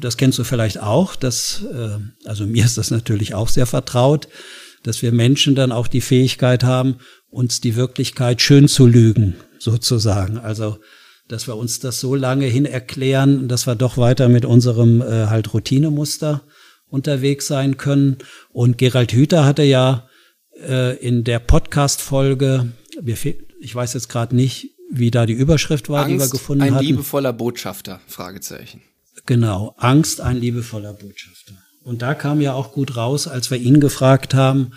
das 0.02 0.18
kennst 0.18 0.38
du 0.38 0.44
vielleicht 0.44 0.82
auch, 0.82 1.16
dass, 1.16 1.64
äh, 1.64 1.98
also 2.26 2.46
mir 2.46 2.66
ist 2.66 2.78
das 2.78 2.92
natürlich 2.92 3.36
auch 3.36 3.48
sehr 3.48 3.68
vertraut, 3.68 4.28
dass 4.84 5.02
wir 5.02 5.14
Menschen 5.14 5.56
dann 5.56 5.72
auch 5.72 5.88
die 5.88 6.02
Fähigkeit 6.02 6.66
haben, 6.66 6.98
uns 7.30 7.62
die 7.62 7.78
Wirklichkeit 7.78 8.42
schön 8.42 8.68
zu 8.68 8.86
lügen, 8.86 9.38
sozusagen. 9.60 10.38
Also, 10.38 10.78
dass 11.28 11.48
wir 11.48 11.56
uns 11.56 11.80
das 11.80 12.00
so 12.00 12.16
lange 12.16 12.46
hin 12.46 12.66
erklären, 12.66 13.48
dass 13.48 13.68
wir 13.68 13.76
doch 13.76 13.98
weiter 13.98 14.30
mit 14.30 14.46
unserem 14.46 15.02
äh, 15.02 15.28
halt 15.28 15.54
Routinemuster 15.54 16.42
unterwegs 16.88 17.48
sein 17.48 17.78
können. 17.78 18.18
Und 18.52 18.78
Gerald 18.78 19.14
Hüther 19.14 19.46
hatte 19.46 19.64
ja 19.64 20.10
äh, 20.60 20.98
in 20.98 21.24
der 21.24 21.40
Podcast-Folge, 21.40 22.72
ich 23.06 23.76
weiß 23.76 23.94
jetzt 23.94 24.10
gerade 24.10 24.36
nicht, 24.36 24.72
wie 24.92 25.10
da 25.10 25.26
die 25.26 25.34
Überschrift 25.34 25.90
war, 25.90 26.06
Angst, 26.06 26.14
die 26.14 26.20
wir 26.20 26.30
gefunden 26.30 26.64
ein 26.64 26.76
hatten. 26.76 26.86
Ein 26.86 26.92
liebevoller 26.92 27.34
Botschafter, 27.34 28.02
Fragezeichen. 28.08 28.82
Genau, 29.26 29.74
Angst, 29.78 30.20
ein 30.22 30.38
liebevoller 30.38 30.94
Botschafter. 30.94 31.54
Und 31.84 32.04
da 32.04 32.14
kam 32.14 32.42
ja 32.42 32.54
auch 32.54 32.74
gut 32.74 32.96
raus, 32.96 33.28
als 33.28 33.50
wir 33.50 33.58
ihn 33.58 33.80
gefragt 33.80 34.36
haben, 34.36 34.74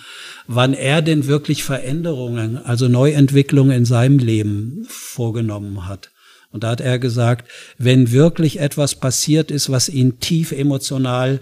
wann 0.46 0.72
er 0.72 1.02
denn 1.02 1.26
wirklich 1.26 1.62
Veränderungen, 1.62 2.56
also 2.56 2.88
Neuentwicklungen 2.88 3.76
in 3.76 3.84
seinem 3.84 4.18
Leben 4.18 4.86
vorgenommen 4.88 5.86
hat. 5.86 6.10
Und 6.54 6.62
da 6.62 6.70
hat 6.70 6.80
er 6.80 7.00
gesagt, 7.00 7.50
wenn 7.78 8.12
wirklich 8.12 8.60
etwas 8.60 8.94
passiert 8.94 9.50
ist, 9.50 9.70
was 9.70 9.88
ihn 9.88 10.20
tief 10.20 10.52
emotional 10.52 11.40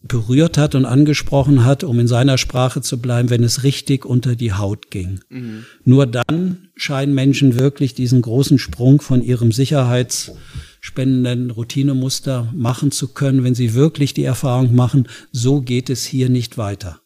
berührt 0.00 0.56
hat 0.56 0.74
und 0.74 0.86
angesprochen 0.86 1.66
hat, 1.66 1.84
um 1.84 2.00
in 2.00 2.08
seiner 2.08 2.38
Sprache 2.38 2.80
zu 2.80 3.02
bleiben, 3.02 3.28
wenn 3.28 3.44
es 3.44 3.64
richtig 3.64 4.06
unter 4.06 4.36
die 4.36 4.54
Haut 4.54 4.90
ging. 4.90 5.20
Mhm. 5.28 5.66
Nur 5.84 6.06
dann 6.06 6.70
scheinen 6.74 7.12
Menschen 7.12 7.60
wirklich 7.60 7.92
diesen 7.92 8.22
großen 8.22 8.58
Sprung 8.58 9.02
von 9.02 9.22
ihrem 9.22 9.52
sicherheitsspendenden 9.52 11.50
Routinemuster 11.50 12.50
machen 12.54 12.92
zu 12.92 13.08
können, 13.08 13.44
wenn 13.44 13.54
sie 13.54 13.74
wirklich 13.74 14.14
die 14.14 14.24
Erfahrung 14.24 14.74
machen, 14.74 15.06
so 15.32 15.60
geht 15.60 15.90
es 15.90 16.06
hier 16.06 16.30
nicht 16.30 16.56
weiter. 16.56 17.02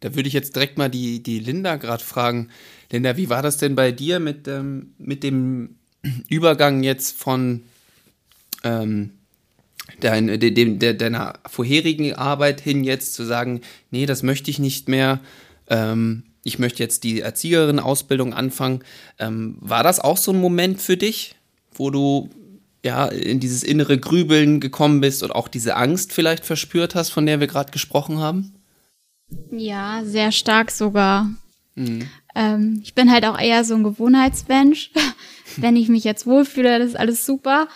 Da 0.00 0.14
würde 0.14 0.28
ich 0.28 0.34
jetzt 0.34 0.56
direkt 0.56 0.78
mal 0.78 0.88
die, 0.88 1.22
die 1.22 1.38
Linda 1.38 1.76
gerade 1.76 2.02
fragen. 2.02 2.48
Linda, 2.90 3.18
wie 3.18 3.28
war 3.28 3.42
das 3.42 3.58
denn 3.58 3.74
bei 3.74 3.92
dir 3.92 4.20
mit, 4.20 4.48
ähm, 4.48 4.94
mit 4.96 5.22
dem 5.22 5.74
Übergang 6.28 6.82
jetzt 6.82 7.18
von 7.18 7.62
ähm, 8.64 9.10
dein, 10.00 10.26
de, 10.26 10.50
de, 10.50 10.94
deiner 10.94 11.38
vorherigen 11.46 12.14
Arbeit 12.14 12.60
hin 12.60 12.84
jetzt 12.84 13.14
zu 13.14 13.24
sagen, 13.24 13.60
nee, 13.90 14.06
das 14.06 14.22
möchte 14.22 14.50
ich 14.50 14.58
nicht 14.58 14.88
mehr, 14.88 15.20
ähm, 15.68 16.24
ich 16.44 16.58
möchte 16.58 16.82
jetzt 16.82 17.04
die 17.04 17.20
Erzieherin-Ausbildung 17.20 18.32
anfangen. 18.32 18.82
Ähm, 19.18 19.56
war 19.60 19.82
das 19.82 20.00
auch 20.00 20.16
so 20.16 20.32
ein 20.32 20.40
Moment 20.40 20.80
für 20.80 20.96
dich, 20.96 21.34
wo 21.72 21.90
du 21.90 22.30
ja 22.84 23.06
in 23.06 23.40
dieses 23.40 23.62
innere 23.62 23.98
Grübeln 23.98 24.60
gekommen 24.60 25.00
bist 25.00 25.22
und 25.22 25.32
auch 25.32 25.48
diese 25.48 25.76
Angst 25.76 26.12
vielleicht 26.12 26.44
verspürt 26.44 26.94
hast, 26.94 27.10
von 27.10 27.26
der 27.26 27.40
wir 27.40 27.48
gerade 27.48 27.72
gesprochen 27.72 28.18
haben? 28.18 28.54
Ja, 29.50 30.02
sehr 30.04 30.32
stark 30.32 30.70
sogar. 30.70 31.28
Mhm. 31.74 32.08
Ähm, 32.34 32.80
ich 32.82 32.94
bin 32.94 33.10
halt 33.10 33.24
auch 33.24 33.38
eher 33.38 33.64
so 33.64 33.74
ein 33.74 33.84
Gewohnheitsmensch. 33.84 34.90
Wenn 35.56 35.76
ich 35.76 35.88
mich 35.88 36.04
jetzt 36.04 36.26
wohlfühle, 36.26 36.78
das 36.78 36.88
ist 36.88 36.98
alles 36.98 37.24
super. 37.24 37.68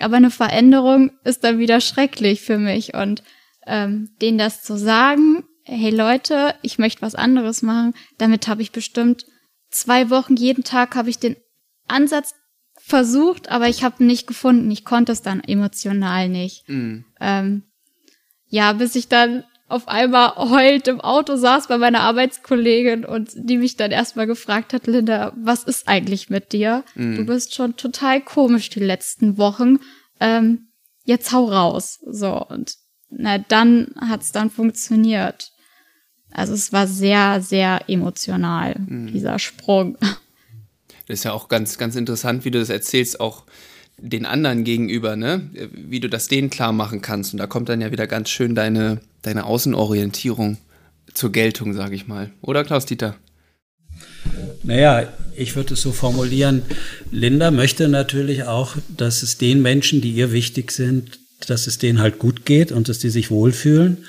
Aber 0.00 0.16
eine 0.16 0.30
Veränderung 0.30 1.12
ist 1.24 1.44
dann 1.44 1.58
wieder 1.58 1.80
schrecklich 1.80 2.40
für 2.40 2.58
mich. 2.58 2.94
Und 2.94 3.22
ähm, 3.66 4.10
denen 4.20 4.38
das 4.38 4.62
zu 4.62 4.76
sagen, 4.76 5.44
hey 5.64 5.90
Leute, 5.90 6.54
ich 6.62 6.78
möchte 6.78 7.02
was 7.02 7.14
anderes 7.14 7.62
machen, 7.62 7.94
damit 8.18 8.48
habe 8.48 8.62
ich 8.62 8.72
bestimmt 8.72 9.26
zwei 9.70 10.10
Wochen, 10.10 10.36
jeden 10.36 10.64
Tag 10.64 10.96
habe 10.96 11.10
ich 11.10 11.18
den 11.18 11.36
Ansatz 11.88 12.34
versucht, 12.78 13.50
aber 13.50 13.68
ich 13.68 13.84
habe 13.84 14.04
nicht 14.04 14.26
gefunden. 14.26 14.70
Ich 14.70 14.84
konnte 14.84 15.12
es 15.12 15.22
dann 15.22 15.42
emotional 15.42 16.28
nicht. 16.28 16.68
Mhm. 16.68 17.04
Ähm, 17.20 17.62
ja, 18.48 18.72
bis 18.72 18.96
ich 18.96 19.08
dann 19.08 19.44
auf 19.68 19.88
einmal 19.88 20.36
heult 20.36 20.86
im 20.88 21.00
Auto 21.00 21.36
saß 21.36 21.68
bei 21.68 21.78
meiner 21.78 22.00
Arbeitskollegin 22.00 23.04
und 23.04 23.30
die 23.34 23.56
mich 23.56 23.76
dann 23.76 23.90
erstmal 23.90 24.26
gefragt 24.26 24.72
hat, 24.74 24.86
Linda, 24.86 25.32
was 25.36 25.64
ist 25.64 25.88
eigentlich 25.88 26.28
mit 26.28 26.52
dir? 26.52 26.84
Mhm. 26.94 27.16
Du 27.16 27.26
bist 27.26 27.54
schon 27.54 27.76
total 27.76 28.20
komisch 28.20 28.68
die 28.68 28.80
letzten 28.80 29.38
Wochen. 29.38 29.78
Ähm, 30.20 30.68
jetzt 31.04 31.32
hau 31.32 31.46
raus. 31.46 32.00
So, 32.06 32.44
und 32.46 32.74
na, 33.08 33.38
dann 33.38 33.94
hat's 33.98 34.32
dann 34.32 34.50
funktioniert. 34.50 35.52
Also 36.30 36.54
es 36.54 36.72
war 36.72 36.86
sehr, 36.86 37.40
sehr 37.40 37.80
emotional, 37.88 38.76
mhm. 38.78 39.12
dieser 39.12 39.38
Sprung. 39.38 39.96
Das 41.08 41.18
ist 41.18 41.24
ja 41.24 41.32
auch 41.32 41.48
ganz, 41.48 41.78
ganz 41.78 41.96
interessant, 41.96 42.44
wie 42.44 42.50
du 42.50 42.58
das 42.58 42.70
erzählst, 42.70 43.20
auch 43.20 43.44
den 43.98 44.26
anderen 44.26 44.64
gegenüber, 44.64 45.16
ne? 45.16 45.48
Wie 45.72 46.00
du 46.00 46.08
das 46.08 46.28
denen 46.28 46.50
klar 46.50 46.72
machen 46.72 47.02
kannst. 47.02 47.32
Und 47.32 47.38
da 47.38 47.46
kommt 47.46 47.68
dann 47.68 47.80
ja 47.80 47.92
wieder 47.92 48.06
ganz 48.06 48.30
schön 48.30 48.54
deine, 48.54 49.00
deine 49.22 49.44
Außenorientierung 49.44 50.58
zur 51.14 51.32
Geltung, 51.32 51.74
sage 51.74 51.94
ich 51.94 52.08
mal. 52.08 52.30
Oder 52.40 52.64
Klaus-Dieter? 52.64 53.16
Naja, 54.62 55.12
ich 55.36 55.56
würde 55.56 55.74
es 55.74 55.82
so 55.82 55.92
formulieren, 55.92 56.62
Linda 57.10 57.50
möchte 57.50 57.88
natürlich 57.88 58.44
auch, 58.44 58.76
dass 58.96 59.22
es 59.22 59.38
den 59.38 59.62
Menschen, 59.62 60.00
die 60.00 60.12
ihr 60.12 60.32
wichtig 60.32 60.70
sind, 60.70 61.18
dass 61.46 61.66
es 61.66 61.78
denen 61.78 62.00
halt 62.00 62.18
gut 62.18 62.46
geht 62.46 62.72
und 62.72 62.88
dass 62.88 62.98
die 62.98 63.10
sich 63.10 63.30
wohlfühlen. 63.30 64.04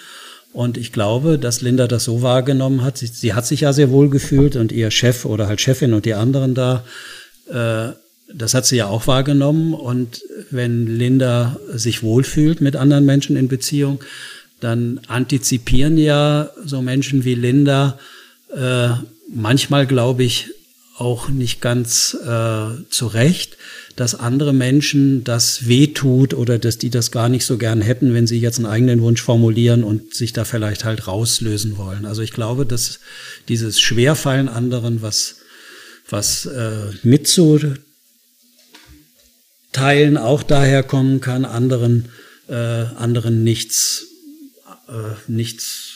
Und 0.54 0.78
ich 0.78 0.92
glaube, 0.92 1.40
dass 1.40 1.62
Linda 1.62 1.88
das 1.88 2.04
so 2.04 2.22
wahrgenommen 2.22 2.84
hat. 2.84 2.98
Sie, 3.00 3.08
sie 3.08 3.34
hat 3.34 3.46
sich 3.48 3.62
ja 3.62 3.74
sehr 3.74 3.90
wohl 3.90 4.10
gefühlt 4.10 4.56
und 4.56 4.72
ihr 4.72 4.92
Chef 4.92 5.26
oder 5.26 5.48
halt 5.48 5.62
Chefin 5.62 5.94
und 5.94 6.06
die 6.06 6.14
anderen 6.14 6.54
da 6.54 6.86
äh, 7.50 7.94
das 8.34 8.54
hat 8.54 8.66
sie 8.66 8.78
ja 8.78 8.88
auch 8.88 9.08
wahrgenommen. 9.08 9.74
Und 9.74 10.22
wenn 10.52 10.88
Linda 10.88 11.60
sich 11.74 12.04
wohlfühlt 12.04 12.62
mit 12.62 12.76
anderen 12.76 13.06
Menschen 13.06 13.36
in 13.36 13.48
Beziehung, 13.48 14.04
dann 14.60 15.02
antizipieren 15.08 15.98
ja 15.98 16.50
so 16.66 16.82
Menschen 16.82 17.26
wie 17.26 17.36
Linda 17.36 18.00
äh, 18.56 18.90
manchmal, 19.34 19.86
glaube 19.86 20.24
ich, 20.24 20.50
auch 20.98 21.30
nicht 21.30 21.60
ganz 21.60 22.16
äh, 22.24 22.68
zu 22.90 23.08
Recht, 23.08 23.58
dass 23.96 24.16
andere 24.16 24.54
Menschen 24.54 25.24
das 25.24 25.68
wehtut 25.68 26.34
oder 26.34 26.60
dass 26.60 26.78
die 26.78 26.90
das 26.90 27.12
gar 27.12 27.30
nicht 27.30 27.46
so 27.46 27.58
gern 27.58 27.82
hätten, 27.82 28.14
wenn 28.14 28.28
sie 28.28 28.40
jetzt 28.40 28.58
einen 28.58 28.68
eigenen 28.68 29.02
Wunsch 29.02 29.22
formulieren 29.22 29.84
und 29.84 30.14
sich 30.14 30.34
da 30.34 30.46
vielleicht 30.46 30.86
halt 30.86 31.08
rauslösen 31.08 31.78
wollen. 31.78 32.06
Also 32.06 32.22
ich 32.22 32.32
glaube, 32.32 32.66
dass 32.66 33.00
dieses 33.50 33.82
Schwerfallen 33.82 34.50
anderen, 34.50 35.02
was 35.02 35.38
was 36.10 36.46
äh, 36.46 36.92
mitzu 37.04 37.60
Teilen 39.74 40.18
auch 40.18 40.44
daher 40.44 40.84
kommen 40.84 41.20
kann, 41.20 41.46
anderen, 41.46 42.10
äh, 42.48 42.54
anderen 42.54 43.44
nichts, 43.44 44.08
äh, 44.88 45.32
nichts 45.32 45.94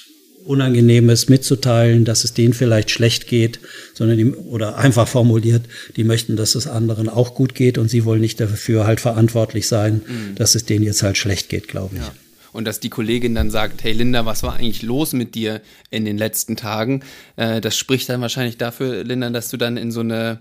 Unangenehmes 0.47 1.27
mitzuteilen, 1.27 2.05
dass 2.05 2.23
es 2.23 2.33
denen 2.33 2.53
vielleicht 2.53 2.89
schlecht 2.89 3.27
geht, 3.27 3.59
sondern 3.93 4.17
die, 4.17 4.31
oder 4.31 4.77
einfach 4.77 5.07
formuliert, 5.07 5.63
die 5.97 6.05
möchten, 6.05 6.37
dass 6.37 6.55
es 6.55 6.67
anderen 6.67 7.09
auch 7.09 7.35
gut 7.35 7.53
geht 7.53 7.77
und 7.77 7.89
sie 7.89 8.05
wollen 8.05 8.21
nicht 8.21 8.39
dafür 8.39 8.87
halt 8.87 9.01
verantwortlich 9.01 9.67
sein, 9.67 10.01
mhm. 10.07 10.35
dass 10.35 10.55
es 10.55 10.65
denen 10.65 10.85
jetzt 10.85 11.03
halt 11.03 11.17
schlecht 11.17 11.49
geht, 11.49 11.67
glaube 11.67 11.95
ich. 11.95 12.01
Ja. 12.01 12.13
Und 12.53 12.65
dass 12.65 12.79
die 12.79 12.89
Kollegin 12.89 13.35
dann 13.35 13.51
sagt, 13.51 13.83
hey 13.83 13.91
Linda, 13.91 14.25
was 14.25 14.41
war 14.41 14.55
eigentlich 14.55 14.83
los 14.83 15.11
mit 15.11 15.35
dir 15.35 15.61
in 15.91 16.05
den 16.05 16.17
letzten 16.17 16.55
Tagen? 16.55 17.03
Äh, 17.35 17.59
das 17.59 17.77
spricht 17.77 18.07
dann 18.07 18.21
wahrscheinlich 18.21 18.57
dafür, 18.57 19.03
Linda, 19.03 19.29
dass 19.29 19.49
du 19.49 19.57
dann 19.57 19.75
in 19.75 19.91
so 19.91 19.99
eine 19.99 20.39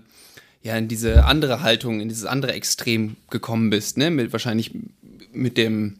ja 0.61 0.77
in 0.77 0.87
diese 0.87 1.25
andere 1.25 1.61
Haltung, 1.61 2.01
in 2.01 2.09
dieses 2.09 2.25
andere 2.25 2.53
Extrem 2.53 3.15
gekommen 3.29 3.69
bist, 3.69 3.97
ne? 3.97 4.09
Mit 4.11 4.31
wahrscheinlich 4.31 4.71
mit 5.31 5.57
dem 5.57 5.97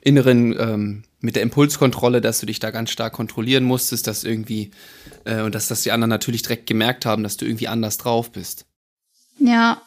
inneren, 0.00 0.58
ähm, 0.58 1.02
mit 1.20 1.36
der 1.36 1.42
Impulskontrolle, 1.42 2.20
dass 2.20 2.40
du 2.40 2.46
dich 2.46 2.58
da 2.58 2.70
ganz 2.70 2.90
stark 2.90 3.12
kontrollieren 3.12 3.64
musstest, 3.64 4.06
dass 4.06 4.24
irgendwie 4.24 4.70
äh, 5.24 5.42
und 5.42 5.54
dass 5.54 5.68
das 5.68 5.82
die 5.82 5.92
anderen 5.92 6.08
natürlich 6.08 6.42
direkt 6.42 6.66
gemerkt 6.66 7.04
haben, 7.06 7.22
dass 7.22 7.36
du 7.36 7.44
irgendwie 7.44 7.68
anders 7.68 7.98
drauf 7.98 8.32
bist. 8.32 8.66
Ja. 9.38 9.82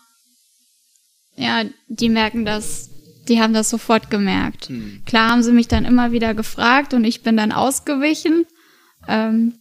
Ja, 1.36 1.64
die 1.88 2.10
merken 2.10 2.46
das, 2.46 2.92
die 3.28 3.42
haben 3.42 3.54
das 3.54 3.70
sofort 3.70 4.12
gemerkt. 4.12 4.70
Hm. 4.70 5.02
Klar 5.06 5.32
haben 5.32 5.42
sie 5.42 5.52
mich 5.52 5.68
dann 5.68 5.86
immer 5.86 6.12
wieder 6.12 6.36
gefragt 6.36 6.94
und 6.94 7.04
ich 7.04 7.24
bin 7.24 7.38
dann 7.38 7.52
ausgewichen. 7.52 8.46
Ähm, 9.08 9.56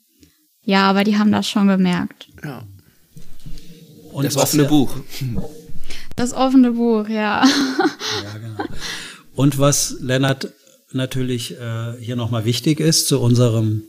ja, 0.64 0.88
aber 0.88 1.04
die 1.04 1.16
haben 1.16 1.32
das 1.32 1.48
schon 1.48 1.66
gemerkt. 1.68 2.28
Ja. 2.44 2.64
Und 4.12 4.24
das 4.24 4.36
offene 4.36 4.64
ja, 4.64 4.68
Buch. 4.68 4.96
Das 6.16 6.32
offene 6.32 6.72
Buch, 6.72 7.08
ja. 7.08 7.44
ja 7.44 8.38
genau. 8.38 8.64
Und 9.34 9.58
was 9.58 9.96
Lennart 10.00 10.52
natürlich 10.92 11.52
äh, 11.52 11.94
hier 12.00 12.16
nochmal 12.16 12.44
wichtig 12.44 12.80
ist 12.80 13.08
zu 13.08 13.20
unserem 13.20 13.84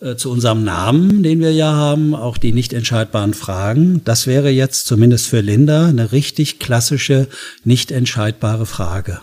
äh, 0.00 0.16
zu 0.16 0.30
unserem 0.30 0.64
Namen, 0.64 1.22
den 1.22 1.40
wir 1.40 1.52
ja 1.52 1.72
haben, 1.72 2.14
auch 2.14 2.38
die 2.38 2.52
nicht 2.52 2.72
entscheidbaren 2.72 3.34
Fragen. 3.34 4.00
Das 4.04 4.26
wäre 4.26 4.50
jetzt 4.50 4.86
zumindest 4.86 5.26
für 5.26 5.40
Linda 5.40 5.86
eine 5.86 6.12
richtig 6.12 6.58
klassische, 6.58 7.28
nicht 7.64 7.92
entscheidbare 7.92 8.64
Frage. 8.66 9.20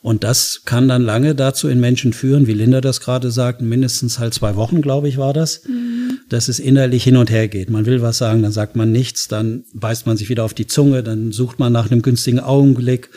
Und 0.00 0.22
das 0.22 0.62
kann 0.64 0.86
dann 0.86 1.02
lange 1.02 1.34
dazu 1.34 1.68
in 1.68 1.80
Menschen 1.80 2.12
führen, 2.12 2.46
wie 2.46 2.52
Linda 2.52 2.80
das 2.80 3.00
gerade 3.00 3.32
sagt, 3.32 3.60
mindestens 3.60 4.20
halt 4.20 4.32
zwei 4.32 4.54
Wochen, 4.54 4.80
glaube 4.80 5.08
ich, 5.08 5.18
war 5.18 5.32
das, 5.32 5.64
mhm. 5.64 5.87
Dass 6.28 6.48
es 6.48 6.58
innerlich 6.58 7.04
hin 7.04 7.16
und 7.16 7.30
her 7.30 7.48
geht. 7.48 7.70
Man 7.70 7.86
will 7.86 8.02
was 8.02 8.18
sagen, 8.18 8.42
dann 8.42 8.52
sagt 8.52 8.76
man 8.76 8.92
nichts, 8.92 9.28
dann 9.28 9.64
beißt 9.72 10.06
man 10.06 10.16
sich 10.16 10.28
wieder 10.28 10.44
auf 10.44 10.54
die 10.54 10.66
Zunge, 10.66 11.02
dann 11.02 11.32
sucht 11.32 11.58
man 11.58 11.72
nach 11.72 11.90
einem 11.90 12.02
günstigen 12.02 12.40
Augenblick 12.40 13.10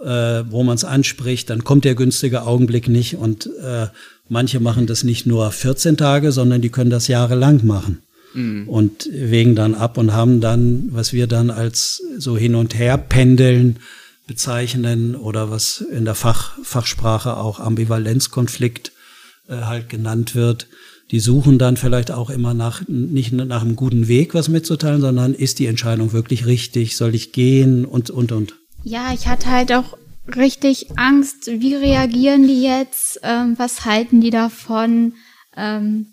äh, 0.00 0.50
wo 0.50 0.62
man 0.62 0.74
es 0.74 0.84
anspricht, 0.84 1.50
dann 1.50 1.64
kommt 1.64 1.84
der 1.84 1.94
günstige 1.94 2.42
Augenblick 2.42 2.88
nicht 2.88 3.16
und 3.16 3.46
äh, 3.62 3.88
manche 4.28 4.60
machen 4.60 4.86
das 4.86 5.04
nicht 5.04 5.26
nur 5.26 5.50
14 5.50 5.96
Tage, 5.96 6.32
sondern 6.32 6.62
die 6.62 6.70
können 6.70 6.90
das 6.90 7.08
jahrelang 7.08 7.66
machen 7.66 8.02
mhm. 8.34 8.68
und 8.68 9.08
wägen 9.12 9.54
dann 9.54 9.74
ab 9.74 9.98
und 9.98 10.12
haben 10.12 10.40
dann, 10.40 10.88
was 10.90 11.12
wir 11.12 11.26
dann 11.26 11.50
als 11.50 12.02
so 12.18 12.36
hin 12.36 12.54
und 12.54 12.78
her 12.78 12.96
pendeln 12.96 13.78
bezeichnen 14.26 15.16
oder 15.16 15.50
was 15.50 15.80
in 15.80 16.04
der 16.04 16.14
Fach, 16.14 16.56
Fachsprache 16.62 17.36
auch 17.36 17.60
Ambivalenzkonflikt 17.60 18.92
äh, 19.48 19.56
halt 19.62 19.88
genannt 19.88 20.34
wird. 20.34 20.68
Die 21.10 21.20
suchen 21.20 21.58
dann 21.58 21.76
vielleicht 21.76 22.12
auch 22.12 22.30
immer 22.30 22.54
nach, 22.54 22.82
nicht 22.86 23.32
nach 23.32 23.62
einem 23.62 23.74
guten 23.74 24.06
Weg 24.06 24.34
was 24.34 24.48
mitzuteilen, 24.48 25.00
sondern 25.00 25.34
ist 25.34 25.58
die 25.58 25.66
Entscheidung 25.66 26.12
wirklich 26.12 26.46
richtig? 26.46 26.96
Soll 26.96 27.14
ich 27.14 27.32
gehen? 27.32 27.84
Und, 27.84 28.10
und, 28.10 28.30
und. 28.30 28.54
Ja, 28.84 29.12
ich 29.12 29.26
hatte 29.26 29.50
halt 29.50 29.72
auch 29.72 29.98
richtig 30.36 30.96
Angst. 30.96 31.48
Wie 31.48 31.74
reagieren 31.74 32.46
die 32.46 32.62
jetzt? 32.62 33.20
Ähm, 33.24 33.54
was 33.58 33.84
halten 33.84 34.20
die 34.20 34.30
davon? 34.30 35.14
Ähm, 35.56 36.06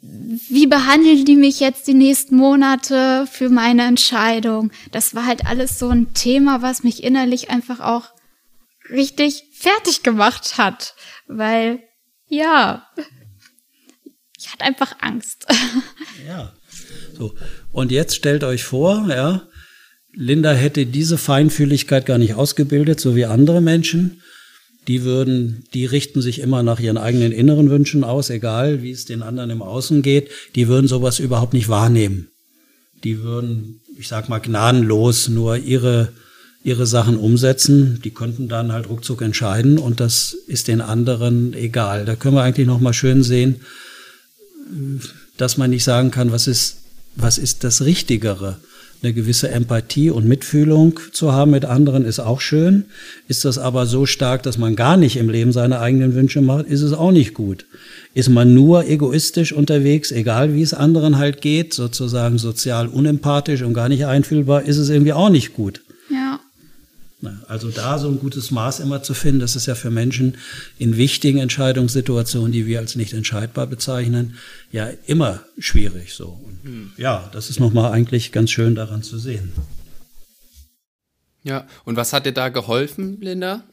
wie 0.00 0.66
behandeln 0.66 1.26
die 1.26 1.36
mich 1.36 1.60
jetzt 1.60 1.86
die 1.86 1.94
nächsten 1.94 2.36
Monate 2.36 3.26
für 3.30 3.50
meine 3.50 3.82
Entscheidung? 3.82 4.70
Das 4.92 5.14
war 5.14 5.26
halt 5.26 5.44
alles 5.44 5.78
so 5.78 5.90
ein 5.90 6.14
Thema, 6.14 6.62
was 6.62 6.82
mich 6.82 7.04
innerlich 7.04 7.50
einfach 7.50 7.80
auch 7.80 8.04
richtig 8.88 9.44
fertig 9.52 10.02
gemacht 10.02 10.56
hat, 10.56 10.94
weil 11.26 11.80
ja, 12.28 12.86
ich 14.50 14.54
hatte 14.54 14.64
einfach 14.64 14.96
Angst. 15.00 15.46
Ja. 16.26 16.52
So. 17.16 17.34
Und 17.72 17.90
jetzt 17.90 18.14
stellt 18.14 18.44
euch 18.44 18.64
vor, 18.64 19.06
ja, 19.08 19.42
Linda 20.12 20.52
hätte 20.52 20.86
diese 20.86 21.18
Feinfühligkeit 21.18 22.04
gar 22.06 22.18
nicht 22.18 22.34
ausgebildet, 22.34 23.00
so 23.00 23.16
wie 23.16 23.24
andere 23.24 23.60
Menschen 23.60 24.20
die 24.88 25.04
würden, 25.04 25.64
die 25.74 25.86
richten 25.86 26.22
sich 26.22 26.40
immer 26.40 26.62
nach 26.62 26.80
ihren 26.80 26.96
eigenen 26.96 27.32
inneren 27.32 27.70
Wünschen 27.70 28.02
aus, 28.02 28.30
egal 28.30 28.82
wie 28.82 28.90
es 28.90 29.04
den 29.04 29.22
anderen 29.22 29.50
im 29.50 29.62
Außen 29.62 30.02
geht. 30.02 30.30
Die 30.56 30.68
würden 30.68 30.88
sowas 30.88 31.18
überhaupt 31.18 31.52
nicht 31.52 31.68
wahrnehmen. 31.68 32.28
Die 33.04 33.22
würden, 33.22 33.80
ich 33.98 34.08
sag 34.08 34.28
mal, 34.28 34.38
gnadenlos 34.38 35.28
nur 35.28 35.56
ihre, 35.56 36.12
ihre 36.64 36.86
Sachen 36.86 37.16
umsetzen. 37.16 38.00
Die 38.02 38.10
könnten 38.10 38.48
dann 38.48 38.72
halt 38.72 38.88
ruckzuck 38.88 39.22
entscheiden 39.22 39.78
und 39.78 40.00
das 40.00 40.32
ist 40.46 40.68
den 40.68 40.80
anderen 40.80 41.52
egal. 41.52 42.04
Da 42.04 42.16
können 42.16 42.34
wir 42.34 42.42
eigentlich 42.42 42.66
noch 42.66 42.80
mal 42.80 42.94
schön 42.94 43.22
sehen, 43.22 43.60
dass 45.36 45.56
man 45.56 45.70
nicht 45.70 45.84
sagen 45.84 46.10
kann, 46.10 46.32
was 46.32 46.46
ist, 46.46 46.78
was 47.16 47.38
ist 47.38 47.64
das 47.64 47.84
Richtigere 47.84 48.58
eine 49.02 49.14
gewisse 49.14 49.50
Empathie 49.50 50.10
und 50.10 50.26
Mitfühlung 50.26 51.00
zu 51.12 51.32
haben 51.32 51.52
mit 51.52 51.64
anderen 51.64 52.04
ist 52.04 52.20
auch 52.20 52.40
schön. 52.40 52.84
Ist 53.28 53.44
das 53.44 53.56
aber 53.56 53.86
so 53.86 54.04
stark, 54.04 54.42
dass 54.42 54.58
man 54.58 54.76
gar 54.76 54.96
nicht 54.96 55.16
im 55.16 55.30
Leben 55.30 55.52
seine 55.52 55.80
eigenen 55.80 56.14
Wünsche 56.14 56.42
macht, 56.42 56.66
ist 56.66 56.82
es 56.82 56.92
auch 56.92 57.10
nicht 57.10 57.32
gut. 57.32 57.64
Ist 58.12 58.28
man 58.28 58.52
nur 58.52 58.86
egoistisch 58.86 59.52
unterwegs, 59.52 60.12
egal 60.12 60.54
wie 60.54 60.62
es 60.62 60.74
anderen 60.74 61.16
halt 61.16 61.40
geht, 61.40 61.72
sozusagen 61.72 62.38
sozial 62.38 62.88
unempathisch 62.88 63.62
und 63.62 63.72
gar 63.72 63.88
nicht 63.88 64.04
einfühlbar, 64.04 64.64
ist 64.64 64.76
es 64.76 64.90
irgendwie 64.90 65.14
auch 65.14 65.30
nicht 65.30 65.54
gut. 65.54 65.80
Ja. 67.22 67.32
Also 67.48 67.70
da 67.70 67.98
so 67.98 68.08
ein 68.08 68.18
gutes 68.18 68.50
Maß 68.50 68.80
immer 68.80 69.02
zu 69.02 69.12
finden, 69.12 69.40
das 69.40 69.56
ist 69.56 69.66
ja 69.66 69.74
für 69.74 69.90
Menschen 69.90 70.38
in 70.78 70.96
wichtigen 70.96 71.38
Entscheidungssituationen, 71.38 72.52
die 72.52 72.66
wir 72.66 72.78
als 72.78 72.96
nicht 72.96 73.12
entscheidbar 73.12 73.66
bezeichnen, 73.66 74.36
ja 74.72 74.88
immer 75.06 75.40
schwierig 75.58 76.14
so. 76.14 76.40
Und 76.42 76.62
hm. 76.62 76.92
ja, 76.96 77.28
das 77.32 77.50
ist 77.50 77.60
nochmal 77.60 77.92
eigentlich 77.92 78.32
ganz 78.32 78.50
schön 78.50 78.74
daran 78.74 79.02
zu 79.02 79.18
sehen. 79.18 79.52
Ja, 81.42 81.66
und 81.84 81.96
was 81.96 82.12
hat 82.12 82.26
dir 82.26 82.32
da 82.32 82.48
geholfen, 82.48 83.18
Linda? 83.20 83.64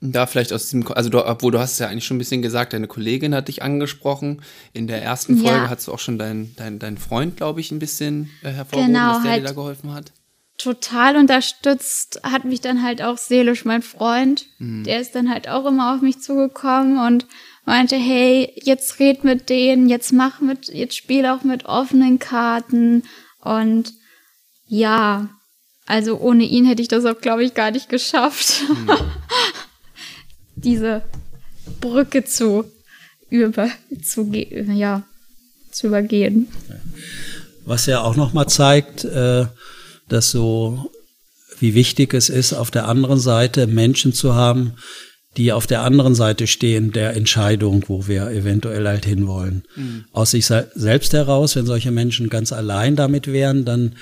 Da 0.00 0.26
vielleicht 0.26 0.52
aus 0.52 0.64
diesem, 0.64 0.86
also 0.92 1.08
du, 1.08 1.24
obwohl 1.24 1.50
du 1.50 1.58
hast 1.58 1.72
es 1.72 1.78
ja 1.78 1.88
eigentlich 1.88 2.04
schon 2.04 2.16
ein 2.16 2.18
bisschen 2.18 2.42
gesagt, 2.42 2.74
deine 2.74 2.86
Kollegin 2.86 3.34
hat 3.34 3.48
dich 3.48 3.62
angesprochen. 3.62 4.42
In 4.72 4.86
der 4.86 5.02
ersten 5.02 5.38
Folge 5.38 5.56
ja. 5.56 5.70
hast 5.70 5.86
du 5.86 5.92
auch 5.92 5.98
schon 5.98 6.18
deinen 6.18 6.54
dein, 6.56 6.78
dein 6.78 6.98
Freund, 6.98 7.36
glaube 7.38 7.60
ich, 7.60 7.70
ein 7.70 7.78
bisschen 7.78 8.28
äh, 8.42 8.50
hervorgehoben, 8.50 8.92
genau, 8.92 9.14
dass 9.14 9.22
der 9.22 9.30
halt 9.30 9.42
dir 9.42 9.48
da 9.48 9.52
geholfen 9.52 9.94
hat 9.94 10.12
total 10.58 11.16
unterstützt 11.16 12.20
hat 12.22 12.44
mich 12.44 12.60
dann 12.60 12.82
halt 12.82 13.02
auch 13.02 13.18
seelisch 13.18 13.64
mein 13.64 13.82
Freund. 13.82 14.46
Mhm. 14.58 14.84
Der 14.84 15.00
ist 15.00 15.14
dann 15.14 15.30
halt 15.30 15.48
auch 15.48 15.66
immer 15.66 15.94
auf 15.94 16.00
mich 16.00 16.20
zugekommen 16.20 16.98
und 16.98 17.26
meinte, 17.64 17.96
hey, 17.96 18.52
jetzt 18.62 19.00
red 19.00 19.24
mit 19.24 19.48
denen, 19.48 19.88
jetzt 19.88 20.12
mach 20.12 20.40
mit, 20.40 20.68
jetzt 20.68 20.96
spiel 20.96 21.26
auch 21.26 21.42
mit 21.42 21.64
offenen 21.64 22.18
Karten 22.18 23.02
und 23.40 23.92
ja, 24.66 25.28
also 25.86 26.18
ohne 26.18 26.44
ihn 26.44 26.64
hätte 26.64 26.82
ich 26.82 26.88
das 26.88 27.04
auch, 27.04 27.20
glaube 27.20 27.44
ich, 27.44 27.54
gar 27.54 27.70
nicht 27.70 27.88
geschafft, 27.88 28.62
mhm. 28.68 28.90
diese 30.56 31.02
Brücke 31.80 32.24
zu 32.24 32.64
über 33.28 33.68
zu 34.02 34.30
ja 34.32 35.02
zu 35.70 35.88
übergehen. 35.88 36.48
Was 37.64 37.86
ja 37.86 38.02
auch 38.02 38.16
noch 38.16 38.32
mal 38.32 38.46
zeigt, 38.46 39.04
äh, 39.04 39.46
dass 40.08 40.30
so, 40.30 40.90
wie 41.58 41.74
wichtig 41.74 42.14
es 42.14 42.28
ist, 42.28 42.52
auf 42.52 42.70
der 42.70 42.88
anderen 42.88 43.18
Seite 43.18 43.66
Menschen 43.66 44.12
zu 44.12 44.34
haben, 44.34 44.74
die 45.36 45.52
auf 45.52 45.66
der 45.66 45.82
anderen 45.82 46.14
Seite 46.14 46.46
stehen 46.46 46.92
der 46.92 47.16
Entscheidung, 47.16 47.84
wo 47.88 48.06
wir 48.06 48.28
eventuell 48.30 48.86
halt 48.86 49.04
hinwollen. 49.04 49.64
Mhm. 49.74 50.04
Aus 50.12 50.30
sich 50.30 50.46
selbst 50.46 51.12
heraus, 51.12 51.56
wenn 51.56 51.66
solche 51.66 51.90
Menschen 51.90 52.28
ganz 52.28 52.52
allein 52.52 52.96
damit 52.96 53.26
wären, 53.26 53.64
dann 53.64 53.96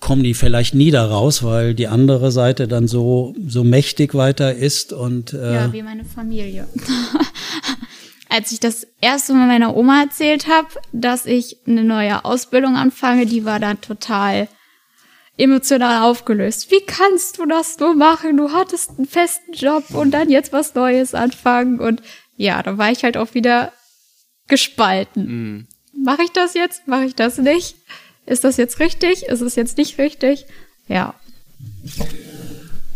kommen 0.00 0.22
die 0.22 0.34
vielleicht 0.34 0.74
nie 0.74 0.92
da 0.92 1.04
raus, 1.06 1.42
weil 1.42 1.74
die 1.74 1.88
andere 1.88 2.30
Seite 2.30 2.68
dann 2.68 2.86
so 2.86 3.34
so 3.44 3.64
mächtig 3.64 4.14
weiter 4.14 4.54
ist 4.54 4.92
und 4.92 5.32
äh 5.32 5.54
ja 5.54 5.72
wie 5.72 5.82
meine 5.82 6.04
Familie. 6.04 6.68
Als 8.30 8.52
ich 8.52 8.60
das 8.60 8.86
erste 9.00 9.32
Mal 9.32 9.46
meiner 9.46 9.74
Oma 9.74 10.02
erzählt 10.02 10.46
habe, 10.48 10.68
dass 10.92 11.26
ich 11.26 11.56
eine 11.66 11.82
neue 11.82 12.24
Ausbildung 12.24 12.76
anfange, 12.76 13.26
die 13.26 13.44
war 13.44 13.58
dann 13.58 13.80
total 13.80 14.48
emotional 15.38 16.02
aufgelöst. 16.02 16.70
Wie 16.70 16.80
kannst 16.84 17.38
du 17.38 17.46
das 17.46 17.78
nur 17.78 17.94
machen? 17.94 18.36
Du 18.36 18.52
hattest 18.52 18.90
einen 18.90 19.06
festen 19.06 19.52
Job 19.52 19.90
und 19.90 20.10
dann 20.10 20.30
jetzt 20.30 20.52
was 20.52 20.74
Neues 20.74 21.14
anfangen. 21.14 21.80
Und 21.80 22.02
ja, 22.36 22.62
da 22.62 22.76
war 22.76 22.90
ich 22.90 23.04
halt 23.04 23.16
auch 23.16 23.34
wieder 23.34 23.72
gespalten. 24.48 25.26
Mhm. 25.26 25.66
Mache 26.04 26.22
ich 26.24 26.30
das 26.30 26.54
jetzt? 26.54 26.86
Mache 26.86 27.04
ich 27.04 27.14
das 27.14 27.38
nicht? 27.38 27.76
Ist 28.26 28.44
das 28.44 28.56
jetzt 28.56 28.80
richtig? 28.80 29.22
Ist 29.24 29.40
es 29.40 29.54
jetzt 29.54 29.78
nicht 29.78 29.98
richtig? 29.98 30.46
Ja. 30.88 31.14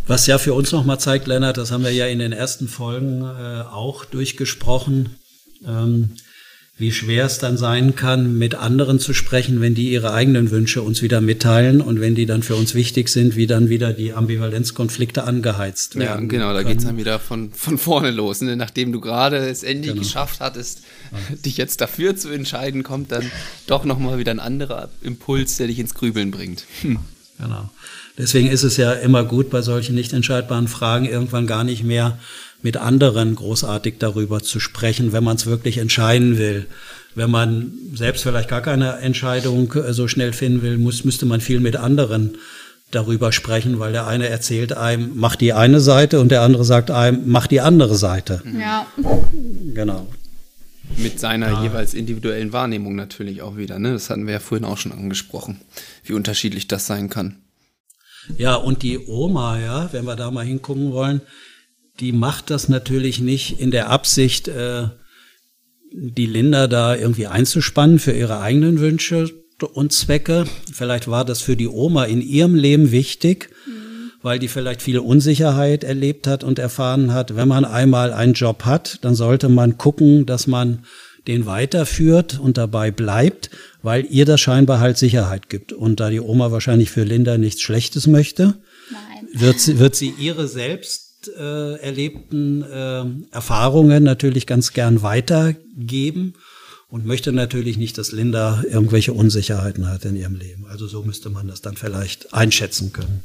Was 0.07 0.27
ja 0.27 0.39
für 0.39 0.55
uns 0.55 0.73
nochmal 0.73 1.01
zeigt, 1.01 1.27
Lennart, 1.27 1.57
das 1.57 1.71
haben 1.71 1.85
wir 1.85 1.93
ja 1.93 2.07
in 2.07 2.19
den 2.19 2.33
ersten 2.33 2.69
Folgen 2.69 3.23
äh, 3.23 3.63
auch 3.63 4.05
durchgesprochen. 4.05 5.17
Ähm, 5.65 6.17
wie 6.79 6.91
schwer 6.91 7.27
es 7.27 7.39
dann 7.39 7.59
sein 7.59 7.95
kann, 7.95 8.39
mit 8.39 8.55
anderen 8.55 8.99
zu 8.99 9.13
sprechen, 9.13 9.61
wenn 9.61 9.75
die 9.75 9.91
ihre 9.91 10.15
eigenen 10.15 10.51
Wünsche 10.51 10.83
uns 10.83 11.03
wieder 11.03 11.21
mitteilen 11.21 11.83
und 11.83 12.01
wenn 12.01 12.15
die 12.15 12.25
dann 12.25 12.43
für 12.43 12.57
uns 12.57 12.75
wichtig 12.75 13.11
sind, 13.11 13.37
wie 13.37 13.47
dann 13.47 13.69
wieder 13.69 13.93
die 13.93 14.15
Ambivalenzkonflikte 14.15 15.25
angeheizt 15.25 15.97
werden. 15.97 16.25
Ja, 16.25 16.29
genau, 16.29 16.55
da 16.55 16.63
geht 16.63 16.79
es 16.79 16.85
dann 16.85 16.97
wieder 16.97 17.19
von, 17.19 17.53
von 17.53 17.77
vorne 17.77 18.11
los. 18.11 18.41
Ne? 18.41 18.57
Nachdem 18.57 18.91
du 18.91 19.01
gerade 19.01 19.37
es 19.37 19.63
endlich 19.63 19.93
genau. 19.93 20.03
geschafft 20.03 20.41
hattest, 20.41 20.81
ja. 21.13 21.37
dich 21.37 21.59
jetzt 21.59 21.83
dafür 21.83 22.17
zu 22.17 22.31
entscheiden, 22.31 22.83
kommt 22.83 23.13
dann 23.13 23.31
doch 23.67 23.85
nochmal 23.85 24.19
wieder 24.19 24.31
ein 24.33 24.41
anderer 24.41 24.89
Impuls, 25.03 25.59
der 25.59 25.67
dich 25.67 25.79
ins 25.79 25.95
Grübeln 25.95 26.31
bringt. 26.31 26.65
Hm. 26.81 26.99
Genau. 27.39 27.69
Deswegen 28.19 28.49
ist 28.49 28.63
es 28.63 28.77
ja 28.77 28.93
immer 28.93 29.25
gut, 29.25 29.51
bei 29.51 29.63
solchen 29.63 29.95
nicht 29.95 30.13
entscheidbaren 30.13 30.69
Fragen 30.69 31.07
irgendwann 31.07 31.47
gar 31.47 31.65
nicht 31.65 31.83
mehr 31.83 32.19
mit 32.63 32.77
anderen 32.77 33.35
großartig 33.35 33.95
darüber 33.99 34.41
zu 34.41 34.61
sprechen, 34.61 35.13
wenn 35.13 35.25
man 35.25 35.37
es 35.37 35.47
wirklich 35.47 35.79
entscheiden 35.79 36.39
will. 36.39 36.67
Wenn 37.15 37.31
man 37.31 37.73
selbst 37.95 38.23
vielleicht 38.23 38.49
gar 38.49 38.63
keine 38.63 38.99
Entscheidung 38.99 39.73
äh, 39.75 39.93
so 39.93 40.09
schnell 40.09 40.33
finden 40.33 40.63
will, 40.63 40.79
muss, 40.79 41.05
müsste 41.05 41.27
man 41.27 41.41
viel 41.41 41.61
mit 41.61 41.77
anderen 41.77 42.39
darüber 42.91 43.33
sprechen, 43.33 43.79
weil 43.79 43.93
der 43.93 44.07
eine 44.07 44.29
erzählt 44.29 44.75
einem, 44.75 45.13
mach 45.15 45.37
die 45.37 45.53
eine 45.53 45.81
Seite 45.81 46.21
und 46.21 46.31
der 46.31 46.43
andere 46.43 46.65
sagt 46.65 46.91
einem, 46.91 47.23
mach 47.27 47.47
die 47.47 47.61
andere 47.61 47.97
Seite. 47.97 48.43
Ja. 48.59 48.87
Genau. 49.75 50.07
Mit 50.99 51.19
seiner 51.19 51.51
ja. 51.51 51.63
jeweils 51.63 51.95
individuellen 51.95 52.53
Wahrnehmung 52.53 52.95
natürlich 52.95 53.41
auch 53.41 53.57
wieder. 53.57 53.79
Ne? 53.79 53.93
Das 53.93 54.11
hatten 54.11 54.27
wir 54.27 54.35
ja 54.35 54.41
vorhin 54.41 54.67
auch 54.67 54.77
schon 54.77 54.93
angesprochen, 54.93 55.61
wie 56.05 56.13
unterschiedlich 56.13 56.69
das 56.69 56.87
sein 56.87 57.09
kann. 57.09 57.37
Ja, 58.37 58.55
und 58.55 58.83
die 58.83 58.99
Oma, 58.99 59.59
ja, 59.59 59.89
wenn 59.93 60.05
wir 60.05 60.17
da 60.17 60.31
mal 60.31 60.45
hingucken 60.45 60.93
wollen, 60.93 61.23
die 62.01 62.13
macht 62.13 62.51
das 62.51 62.69
natürlich 62.69 63.21
nicht 63.21 63.61
in 63.61 63.71
der 63.71 63.91
Absicht, 63.91 64.49
äh, 64.49 64.89
die 65.93 66.27
Linda 66.27 66.67
da 66.67 66.97
irgendwie 66.97 67.27
einzuspannen 67.27 67.99
für 67.99 68.13
ihre 68.13 68.41
eigenen 68.41 68.81
Wünsche 68.81 69.31
und 69.75 69.93
Zwecke. 69.93 70.47
Vielleicht 70.73 71.09
war 71.09 71.25
das 71.25 71.41
für 71.41 71.57
die 71.57 71.69
Oma 71.69 72.05
in 72.05 72.21
ihrem 72.23 72.55
Leben 72.55 72.91
wichtig, 72.91 73.51
mhm. 73.67 74.11
weil 74.23 74.39
die 74.39 74.49
vielleicht 74.49 74.83
viel 74.83 74.99
Unsicherheit 74.99 75.85
erlebt 75.85 76.27
hat 76.27 76.45
und 76.45 76.59
erfahren 76.59 77.13
hat. 77.13 77.37
Wenn 77.37 77.49
man 77.49 77.65
einmal 77.65 78.13
einen 78.13 78.33
Job 78.33 78.65
hat, 78.65 78.99
dann 79.03 79.15
sollte 79.15 79.49
man 79.49 79.79
gucken, 79.79 80.27
dass 80.27 80.47
man 80.47 80.85
den 81.29 81.47
weiterführt 81.47 82.41
und 82.41 82.59
dabei 82.59 82.91
bleibt, 82.91 83.51
weil 83.83 84.07
ihr 84.11 84.25
das 84.25 84.41
scheinbar 84.41 84.81
halt 84.81 84.99
Sicherheit 84.99 85.49
gibt. 85.49 85.73
Und 85.73 86.01
da 86.01 86.11
die 86.11 86.21
Oma 86.21 86.51
wahrscheinlich 86.51 86.91
für 86.91 87.05
Linda 87.05 87.39
nichts 87.39 87.63
Schlechtes 87.63 88.07
möchte, 88.07 88.55
wird 89.33 89.61
sie, 89.61 89.79
wird 89.79 89.95
sie 89.95 90.13
ihre 90.19 90.49
selbst 90.49 91.02
äh, 91.29 91.77
erlebten 91.77 92.63
äh, 92.63 93.05
Erfahrungen 93.35 94.03
natürlich 94.03 94.47
ganz 94.47 94.73
gern 94.73 95.03
weitergeben 95.03 96.35
und 96.89 97.07
möchte 97.07 97.33
natürlich 97.33 97.79
nicht, 97.79 97.97
dass 97.97 98.13
Linda 98.13 98.63
irgendwelche 98.69 99.15
Unsicherheiten 99.15 99.89
hat 99.89 100.05
in 100.05 100.15
ihrem 100.15 100.37
Leben. 100.37 100.67
Also 100.69 100.87
so 100.87 101.03
müsste 101.03 101.31
man 101.31 101.49
das 101.49 101.63
dann 101.63 101.77
vielleicht 101.77 102.35
einschätzen 102.35 102.93
können. 102.93 103.23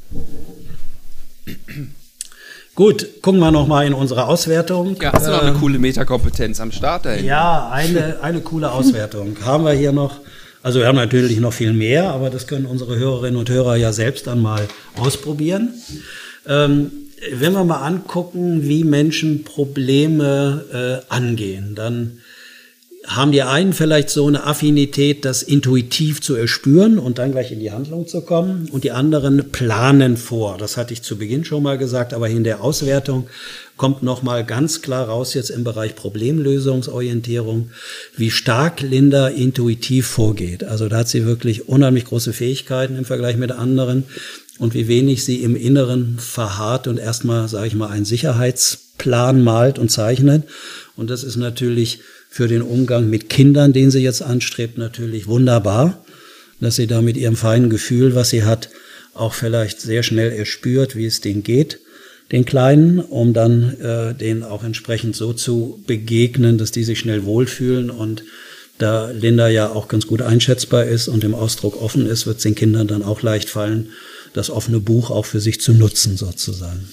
Gut, 2.74 3.22
gucken 3.22 3.40
wir 3.40 3.50
nochmal 3.50 3.86
in 3.86 3.92
unsere 3.92 4.26
Auswertung. 4.26 4.96
Ja, 5.02 5.12
hast 5.12 5.26
du 5.26 5.32
noch 5.32 5.42
eine 5.42 5.50
äh, 5.50 5.58
coole 5.58 5.78
Metakompetenz 5.78 6.60
am 6.60 6.70
Start 6.70 7.06
dahin? 7.06 7.24
Ja, 7.24 7.68
eine, 7.70 8.22
eine 8.22 8.40
coole 8.40 8.70
Auswertung. 8.70 9.36
haben 9.44 9.64
wir 9.64 9.72
hier 9.72 9.92
noch. 9.92 10.20
Also 10.62 10.78
wir 10.78 10.86
haben 10.86 10.96
natürlich 10.96 11.38
noch 11.40 11.52
viel 11.52 11.72
mehr, 11.72 12.10
aber 12.10 12.30
das 12.30 12.46
können 12.46 12.66
unsere 12.66 12.96
Hörerinnen 12.96 13.38
und 13.38 13.50
Hörer 13.50 13.76
ja 13.76 13.92
selbst 13.92 14.28
dann 14.28 14.40
mal 14.40 14.66
ausprobieren. 14.96 15.74
Ähm, 16.46 16.90
wenn 17.32 17.52
wir 17.52 17.64
mal 17.64 17.82
angucken, 17.82 18.68
wie 18.68 18.84
Menschen 18.84 19.44
Probleme 19.44 21.02
äh, 21.08 21.12
angehen, 21.12 21.74
dann 21.74 22.20
haben 23.08 23.32
die 23.32 23.42
einen 23.42 23.72
vielleicht 23.72 24.10
so 24.10 24.26
eine 24.26 24.44
Affinität, 24.44 25.24
das 25.24 25.42
intuitiv 25.42 26.20
zu 26.20 26.34
erspüren 26.34 26.98
und 26.98 27.18
dann 27.18 27.32
gleich 27.32 27.50
in 27.50 27.58
die 27.58 27.72
Handlung 27.72 28.06
zu 28.06 28.20
kommen 28.20 28.68
und 28.70 28.84
die 28.84 28.90
anderen 28.90 29.50
planen 29.50 30.18
vor. 30.18 30.58
Das 30.58 30.76
hatte 30.76 30.92
ich 30.92 31.02
zu 31.02 31.16
Beginn 31.16 31.44
schon 31.44 31.62
mal 31.62 31.78
gesagt, 31.78 32.12
aber 32.12 32.28
in 32.28 32.44
der 32.44 32.62
Auswertung 32.62 33.26
kommt 33.78 34.02
noch 34.02 34.22
mal 34.22 34.44
ganz 34.44 34.82
klar 34.82 35.06
raus 35.08 35.32
jetzt 35.32 35.48
im 35.48 35.64
Bereich 35.64 35.94
Problemlösungsorientierung, 35.94 37.70
wie 38.16 38.30
stark 38.30 38.82
Linda 38.82 39.28
intuitiv 39.28 40.06
vorgeht. 40.06 40.64
Also 40.64 40.88
da 40.88 40.98
hat 40.98 41.08
sie 41.08 41.24
wirklich 41.24 41.66
unheimlich 41.66 42.04
große 42.04 42.34
Fähigkeiten 42.34 42.96
im 42.96 43.06
Vergleich 43.06 43.38
mit 43.38 43.52
anderen 43.52 44.04
und 44.58 44.74
wie 44.74 44.86
wenig 44.86 45.24
sie 45.24 45.42
im 45.42 45.56
Inneren 45.56 46.18
verharrt 46.18 46.86
und 46.86 46.98
erstmal, 46.98 47.48
sage 47.48 47.68
ich 47.68 47.74
mal, 47.74 47.88
einen 47.88 48.04
Sicherheitsplan 48.04 49.42
malt 49.42 49.78
und 49.78 49.90
zeichnet. 49.90 50.44
Und 50.96 51.08
das 51.08 51.24
ist 51.24 51.36
natürlich 51.36 52.00
für 52.28 52.48
den 52.48 52.62
Umgang 52.62 53.08
mit 53.08 53.28
Kindern, 53.28 53.72
den 53.72 53.90
sie 53.90 54.00
jetzt 54.00 54.22
anstrebt, 54.22 54.78
natürlich 54.78 55.26
wunderbar, 55.26 56.04
dass 56.60 56.76
sie 56.76 56.86
da 56.86 57.02
mit 57.02 57.16
ihrem 57.16 57.36
feinen 57.36 57.70
Gefühl, 57.70 58.14
was 58.14 58.30
sie 58.30 58.44
hat, 58.44 58.68
auch 59.14 59.34
vielleicht 59.34 59.80
sehr 59.80 60.02
schnell 60.02 60.32
erspürt, 60.32 60.96
wie 60.96 61.06
es 61.06 61.20
denen 61.20 61.42
geht, 61.42 61.80
den 62.30 62.44
Kleinen, 62.44 62.98
um 63.00 63.32
dann 63.32 63.80
äh, 63.80 64.14
denen 64.14 64.42
auch 64.42 64.62
entsprechend 64.62 65.16
so 65.16 65.32
zu 65.32 65.82
begegnen, 65.86 66.58
dass 66.58 66.70
die 66.70 66.84
sich 66.84 66.98
schnell 66.98 67.24
wohlfühlen 67.24 67.90
und 67.90 68.22
da 68.76 69.10
Linda 69.10 69.48
ja 69.48 69.70
auch 69.70 69.88
ganz 69.88 70.06
gut 70.06 70.22
einschätzbar 70.22 70.84
ist 70.84 71.08
und 71.08 71.24
im 71.24 71.34
Ausdruck 71.34 71.80
offen 71.80 72.06
ist, 72.06 72.26
wird 72.26 72.36
es 72.36 72.44
den 72.44 72.54
Kindern 72.54 72.86
dann 72.86 73.02
auch 73.02 73.22
leicht 73.22 73.50
fallen, 73.50 73.90
das 74.34 74.50
offene 74.50 74.78
Buch 74.78 75.10
auch 75.10 75.26
für 75.26 75.40
sich 75.40 75.60
zu 75.60 75.72
nutzen 75.72 76.16
sozusagen. 76.16 76.88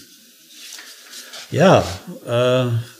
Ja, 1.51 1.85
äh, 2.25 2.94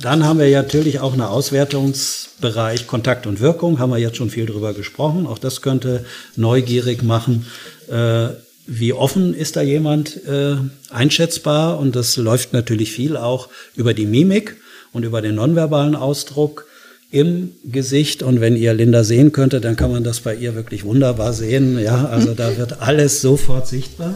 dann 0.00 0.24
haben 0.24 0.38
wir 0.38 0.50
natürlich 0.50 1.00
auch 1.00 1.12
einen 1.12 1.22
Auswertungsbereich 1.22 2.86
Kontakt 2.86 3.26
und 3.26 3.40
Wirkung, 3.40 3.78
haben 3.78 3.90
wir 3.90 3.98
jetzt 3.98 4.16
schon 4.16 4.30
viel 4.30 4.46
drüber 4.46 4.72
gesprochen. 4.72 5.26
Auch 5.26 5.38
das 5.38 5.62
könnte 5.62 6.04
neugierig 6.36 7.02
machen. 7.02 7.46
Äh, 7.90 8.28
wie 8.66 8.92
offen 8.92 9.34
ist 9.34 9.56
da 9.56 9.62
jemand 9.62 10.24
äh, 10.26 10.56
einschätzbar? 10.90 11.78
Und 11.78 11.96
das 11.96 12.16
läuft 12.16 12.52
natürlich 12.52 12.92
viel 12.92 13.16
auch 13.16 13.48
über 13.74 13.94
die 13.94 14.06
Mimik 14.06 14.56
und 14.92 15.04
über 15.04 15.22
den 15.22 15.36
nonverbalen 15.36 15.96
Ausdruck 15.96 16.66
im 17.10 17.52
Gesicht. 17.64 18.22
Und 18.22 18.40
wenn 18.40 18.56
ihr 18.56 18.74
Linda 18.74 19.04
sehen 19.04 19.32
könntet, 19.32 19.64
dann 19.64 19.76
kann 19.76 19.90
man 19.90 20.04
das 20.04 20.20
bei 20.20 20.34
ihr 20.34 20.54
wirklich 20.54 20.84
wunderbar 20.84 21.32
sehen. 21.32 21.78
Ja, 21.78 22.04
also 22.06 22.34
da 22.34 22.56
wird 22.56 22.80
alles 22.82 23.20
sofort 23.20 23.66
sichtbar. 23.66 24.14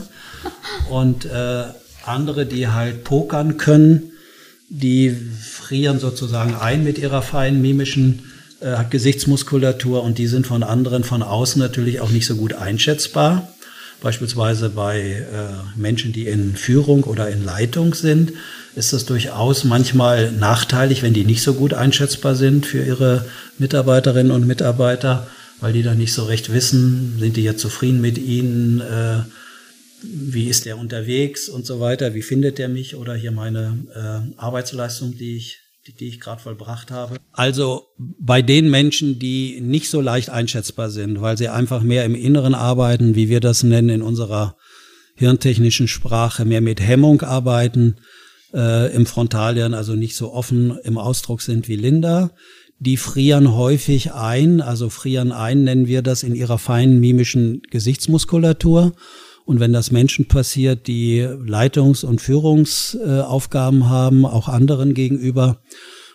Und 0.90 1.24
äh, 1.24 1.64
andere, 2.04 2.46
die 2.46 2.68
halt 2.68 3.04
pokern 3.04 3.56
können, 3.56 4.11
die 4.74 5.10
frieren 5.10 5.98
sozusagen 5.98 6.54
ein 6.54 6.82
mit 6.82 6.96
ihrer 6.96 7.20
feinen 7.20 7.60
mimischen 7.60 8.22
äh, 8.60 8.82
Gesichtsmuskulatur 8.88 10.02
und 10.02 10.16
die 10.16 10.26
sind 10.26 10.46
von 10.46 10.62
anderen 10.62 11.04
von 11.04 11.22
außen 11.22 11.60
natürlich 11.60 12.00
auch 12.00 12.08
nicht 12.08 12.26
so 12.26 12.36
gut 12.36 12.54
einschätzbar. 12.54 13.48
Beispielsweise 14.00 14.70
bei 14.70 14.98
äh, 15.00 15.78
Menschen, 15.78 16.14
die 16.14 16.26
in 16.26 16.56
Führung 16.56 17.04
oder 17.04 17.28
in 17.28 17.44
Leitung 17.44 17.92
sind, 17.92 18.32
ist 18.74 18.94
das 18.94 19.04
durchaus 19.04 19.64
manchmal 19.64 20.32
nachteilig, 20.32 21.02
wenn 21.02 21.12
die 21.12 21.26
nicht 21.26 21.42
so 21.42 21.52
gut 21.52 21.74
einschätzbar 21.74 22.34
sind 22.34 22.64
für 22.64 22.82
ihre 22.82 23.26
Mitarbeiterinnen 23.58 24.32
und 24.32 24.46
Mitarbeiter, 24.46 25.26
weil 25.60 25.74
die 25.74 25.82
dann 25.82 25.98
nicht 25.98 26.14
so 26.14 26.24
recht 26.24 26.50
wissen, 26.50 27.16
sind 27.18 27.36
die 27.36 27.44
jetzt 27.44 27.60
zufrieden 27.60 28.00
mit 28.00 28.16
ihnen, 28.16 28.80
äh, 28.80 29.18
wie 30.04 30.48
ist 30.48 30.66
der 30.66 30.78
unterwegs 30.78 31.48
und 31.48 31.66
so 31.66 31.80
weiter, 31.80 32.14
wie 32.14 32.22
findet 32.22 32.58
er 32.58 32.68
mich 32.68 32.96
oder 32.96 33.14
hier 33.14 33.32
meine 33.32 33.84
äh, 33.94 34.38
Arbeitsleistung, 34.38 35.16
die 35.16 35.36
ich, 35.36 35.58
die, 35.86 35.94
die 35.94 36.08
ich 36.08 36.20
gerade 36.20 36.42
vollbracht 36.42 36.90
habe. 36.90 37.16
Also 37.32 37.86
bei 37.98 38.42
den 38.42 38.70
Menschen, 38.70 39.18
die 39.18 39.60
nicht 39.60 39.88
so 39.88 40.00
leicht 40.00 40.30
einschätzbar 40.30 40.90
sind, 40.90 41.20
weil 41.20 41.38
sie 41.38 41.48
einfach 41.48 41.82
mehr 41.82 42.04
im 42.04 42.14
Inneren 42.14 42.54
arbeiten, 42.54 43.14
wie 43.14 43.28
wir 43.28 43.40
das 43.40 43.62
nennen 43.62 43.88
in 43.88 44.02
unserer 44.02 44.56
hirntechnischen 45.14 45.88
Sprache, 45.88 46.44
mehr 46.44 46.60
mit 46.60 46.80
Hemmung 46.80 47.22
arbeiten, 47.22 47.96
äh, 48.54 48.94
im 48.94 49.06
Frontalhirn 49.06 49.74
also 49.74 49.94
nicht 49.94 50.16
so 50.16 50.32
offen 50.32 50.78
im 50.84 50.98
Ausdruck 50.98 51.42
sind 51.42 51.68
wie 51.68 51.76
Linda. 51.76 52.30
Die 52.78 52.96
frieren 52.96 53.54
häufig 53.54 54.12
ein, 54.12 54.60
also 54.60 54.90
frieren 54.90 55.30
ein 55.30 55.64
nennen 55.64 55.86
wir 55.86 56.02
das 56.02 56.22
in 56.22 56.34
ihrer 56.34 56.58
feinen 56.58 56.98
mimischen 56.98 57.62
Gesichtsmuskulatur 57.70 58.94
und 59.44 59.60
wenn 59.60 59.72
das 59.72 59.90
Menschen 59.90 60.28
passiert, 60.28 60.86
die 60.86 61.20
Leitungs- 61.20 62.04
und 62.04 62.20
Führungsaufgaben 62.20 63.88
haben, 63.88 64.24
auch 64.24 64.48
anderen 64.48 64.94
gegenüber, 64.94 65.60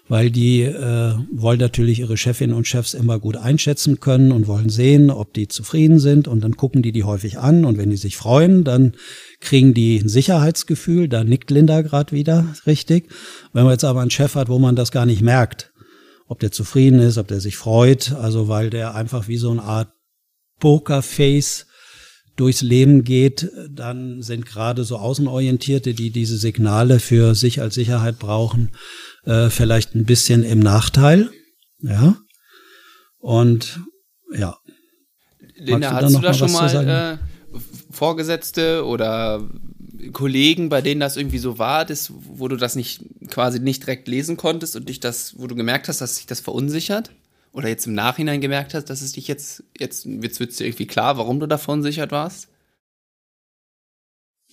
weil 0.09 0.31
die 0.31 0.61
äh, 0.61 1.15
wollen 1.31 1.59
natürlich 1.59 1.99
ihre 1.99 2.15
Chefinnen 2.15 2.55
und 2.55 2.65
Chefs 2.65 2.93
immer 2.93 3.19
gut 3.19 3.35
einschätzen 3.35 3.99
können 3.99 4.31
und 4.31 4.47
wollen 4.47 4.69
sehen, 4.69 5.11
ob 5.11 5.33
die 5.33 5.49
zufrieden 5.49 5.99
sind. 5.99 6.29
Und 6.29 6.41
dann 6.41 6.55
gucken 6.55 6.81
die 6.81 6.93
die 6.93 7.03
häufig 7.03 7.39
an. 7.39 7.65
Und 7.65 7.77
wenn 7.77 7.89
die 7.89 7.97
sich 7.97 8.15
freuen, 8.15 8.63
dann 8.63 8.93
kriegen 9.41 9.73
die 9.73 9.97
ein 9.97 10.07
Sicherheitsgefühl, 10.07 11.09
da 11.09 11.23
nickt 11.25 11.51
Linda 11.51 11.81
gerade 11.81 12.13
wieder 12.13 12.45
richtig. 12.65 13.09
Wenn 13.51 13.63
man 13.63 13.73
jetzt 13.73 13.83
aber 13.83 14.01
einen 14.01 14.11
Chef 14.11 14.35
hat, 14.35 14.47
wo 14.47 14.59
man 14.59 14.77
das 14.77 14.91
gar 14.91 15.05
nicht 15.05 15.21
merkt, 15.21 15.73
ob 16.27 16.39
der 16.39 16.51
zufrieden 16.51 16.99
ist, 16.99 17.17
ob 17.17 17.27
der 17.27 17.41
sich 17.41 17.57
freut, 17.57 18.13
also 18.13 18.47
weil 18.47 18.69
der 18.69 18.95
einfach 18.95 19.27
wie 19.27 19.37
so 19.37 19.51
eine 19.51 19.63
Art 19.63 19.89
Pokerface 20.59 21.66
durchs 22.37 22.61
Leben 22.61 23.03
geht, 23.03 23.51
dann 23.69 24.21
sind 24.21 24.45
gerade 24.45 24.83
so 24.83 24.97
Außenorientierte, 24.97 25.93
die 25.93 26.11
diese 26.11 26.37
Signale 26.37 26.99
für 26.99 27.35
sich 27.35 27.61
als 27.61 27.75
Sicherheit 27.75 28.19
brauchen, 28.19 28.71
äh, 29.25 29.49
vielleicht 29.49 29.95
ein 29.95 30.05
bisschen 30.05 30.43
im 30.43 30.59
Nachteil. 30.59 31.29
Ja. 31.81 32.15
Und 33.19 33.81
ja. 34.33 34.57
Linda, 35.55 35.91
hast 35.91 36.15
du 36.15 36.19
da 36.19 36.33
schon 36.33 36.51
mal 36.51 37.19
äh, 37.19 37.57
Vorgesetzte 37.91 38.85
oder 38.85 39.49
Kollegen, 40.13 40.69
bei 40.69 40.81
denen 40.81 41.01
das 41.01 41.17
irgendwie 41.17 41.39
so 41.39 41.57
war, 41.57 41.85
das, 41.85 42.11
wo 42.13 42.47
du 42.47 42.55
das 42.55 42.75
nicht 42.75 43.03
quasi 43.29 43.59
nicht 43.59 43.83
direkt 43.83 44.07
lesen 44.07 44.37
konntest 44.37 44.75
und 44.75 44.87
dich 44.89 44.99
das, 44.99 45.33
wo 45.37 45.47
du 45.47 45.55
gemerkt 45.55 45.87
hast, 45.87 46.01
dass 46.01 46.17
sich 46.17 46.27
das 46.27 46.39
verunsichert? 46.39 47.11
Oder 47.57 47.69
jetzt 47.69 47.87
im 47.87 47.93
Nachhinein 47.93 48.39
gemerkt 48.39 48.75
hast, 48.75 48.85
dass 48.85 49.01
es 49.01 49.13
dich 49.13 49.27
jetzt, 49.27 49.63
jetzt, 49.75 50.05
jetzt 50.05 50.39
wird 50.39 50.51
es 50.51 50.57
dir 50.57 50.65
irgendwie 50.67 50.85
klar, 50.85 51.17
warum 51.17 51.39
du 51.39 51.47
davon 51.47 51.81
sichert 51.81 52.11
warst? 52.11 52.49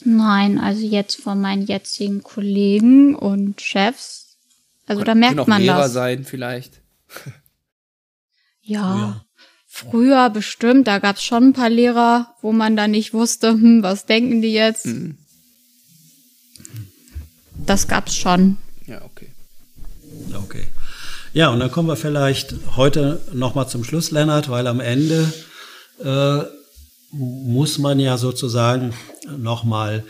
Nein, 0.07 0.59
also 0.59 0.87
jetzt 0.87 1.21
von 1.21 1.39
meinen 1.39 1.67
jetzigen 1.67 2.23
Kollegen 2.23 3.15
und 3.15 3.61
Chefs. 3.61 4.39
Also 4.87 5.01
Kon 5.01 5.07
da 5.07 5.15
merkt 5.15 5.47
man 5.47 5.61
Lehrer 5.61 5.83
das. 5.83 5.93
sein 5.93 6.25
vielleicht. 6.25 6.81
ja, 8.63 8.97
ja, 8.97 9.25
früher 9.67 10.31
bestimmt, 10.31 10.89
da 10.89 10.99
gab 10.99 11.17
es 11.17 11.25
schon 11.25 11.49
ein 11.49 11.53
paar 11.53 11.69
Lehrer, 11.69 12.35
wo 12.41 12.53
man 12.53 12.75
da 12.75 12.89
nicht 12.89 13.13
wusste, 13.13 13.51
hm, 13.53 13.83
was 13.83 14.07
denken 14.07 14.41
die 14.41 14.55
jetzt. 14.55 14.87
Mhm. 14.87 15.19
Das 17.67 17.87
gab's 17.87 18.17
schon. 18.17 18.57
Ja, 18.87 19.03
okay. 19.05 19.29
Okay. 20.33 20.65
Ja, 21.35 21.49
und 21.49 21.59
dann 21.59 21.73
kommen 21.73 21.89
wir 21.89 21.97
vielleicht 21.97 22.55
heute 22.77 23.19
nochmal 23.33 23.69
zum 23.69 23.83
Schluss, 23.83 24.13
Lennart, 24.13 24.49
weil 24.51 24.69
am 24.69 24.79
Ende 24.79 25.33
äh, 26.01 26.43
muss 27.11 27.79
man 27.79 27.99
ja 27.99 28.19
sozusagen 28.19 28.95
nochmal 29.37 30.05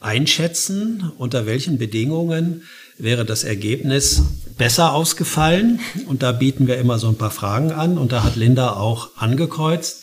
einschätzen, 0.00 1.12
unter 1.16 1.46
welchen 1.46 1.78
Bedingungen 1.78 2.64
wäre 2.98 3.24
das 3.24 3.44
Ergebnis 3.44 4.22
besser 4.58 4.94
ausgefallen. 4.94 5.78
Und 6.08 6.24
da 6.24 6.32
bieten 6.32 6.66
wir 6.66 6.76
immer 6.78 6.98
so 6.98 7.06
ein 7.06 7.18
paar 7.18 7.30
Fragen 7.30 7.70
an. 7.70 7.96
Und 7.96 8.10
da 8.10 8.24
hat 8.24 8.34
Linda 8.34 8.72
auch 8.72 9.10
angekreuzt. 9.16 10.02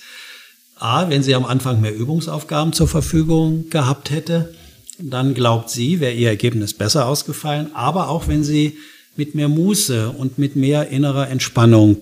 A, 0.80 1.10
wenn 1.10 1.22
sie 1.22 1.36
am 1.36 1.44
Anfang 1.44 1.82
mehr 1.82 1.94
Übungsaufgaben 1.94 2.72
zur 2.72 2.88
Verfügung 2.88 3.70
gehabt 3.70 4.10
hätte, 4.10 4.54
dann 5.00 5.34
glaubt 5.34 5.70
sie, 5.70 6.00
wäre 6.00 6.14
ihr 6.14 6.30
Ergebnis 6.30 6.74
besser 6.74 7.08
ausgefallen. 7.08 7.72
Aber 7.76 8.08
auch 8.08 8.30
wenn 8.30 8.46
sie 8.46 8.78
mit 9.16 9.36
mehr 9.36 9.50
Muße 9.50 10.10
und 10.10 10.38
mit 10.38 10.56
mehr 10.56 10.90
innerer 10.90 11.30
Entspannung 11.30 11.98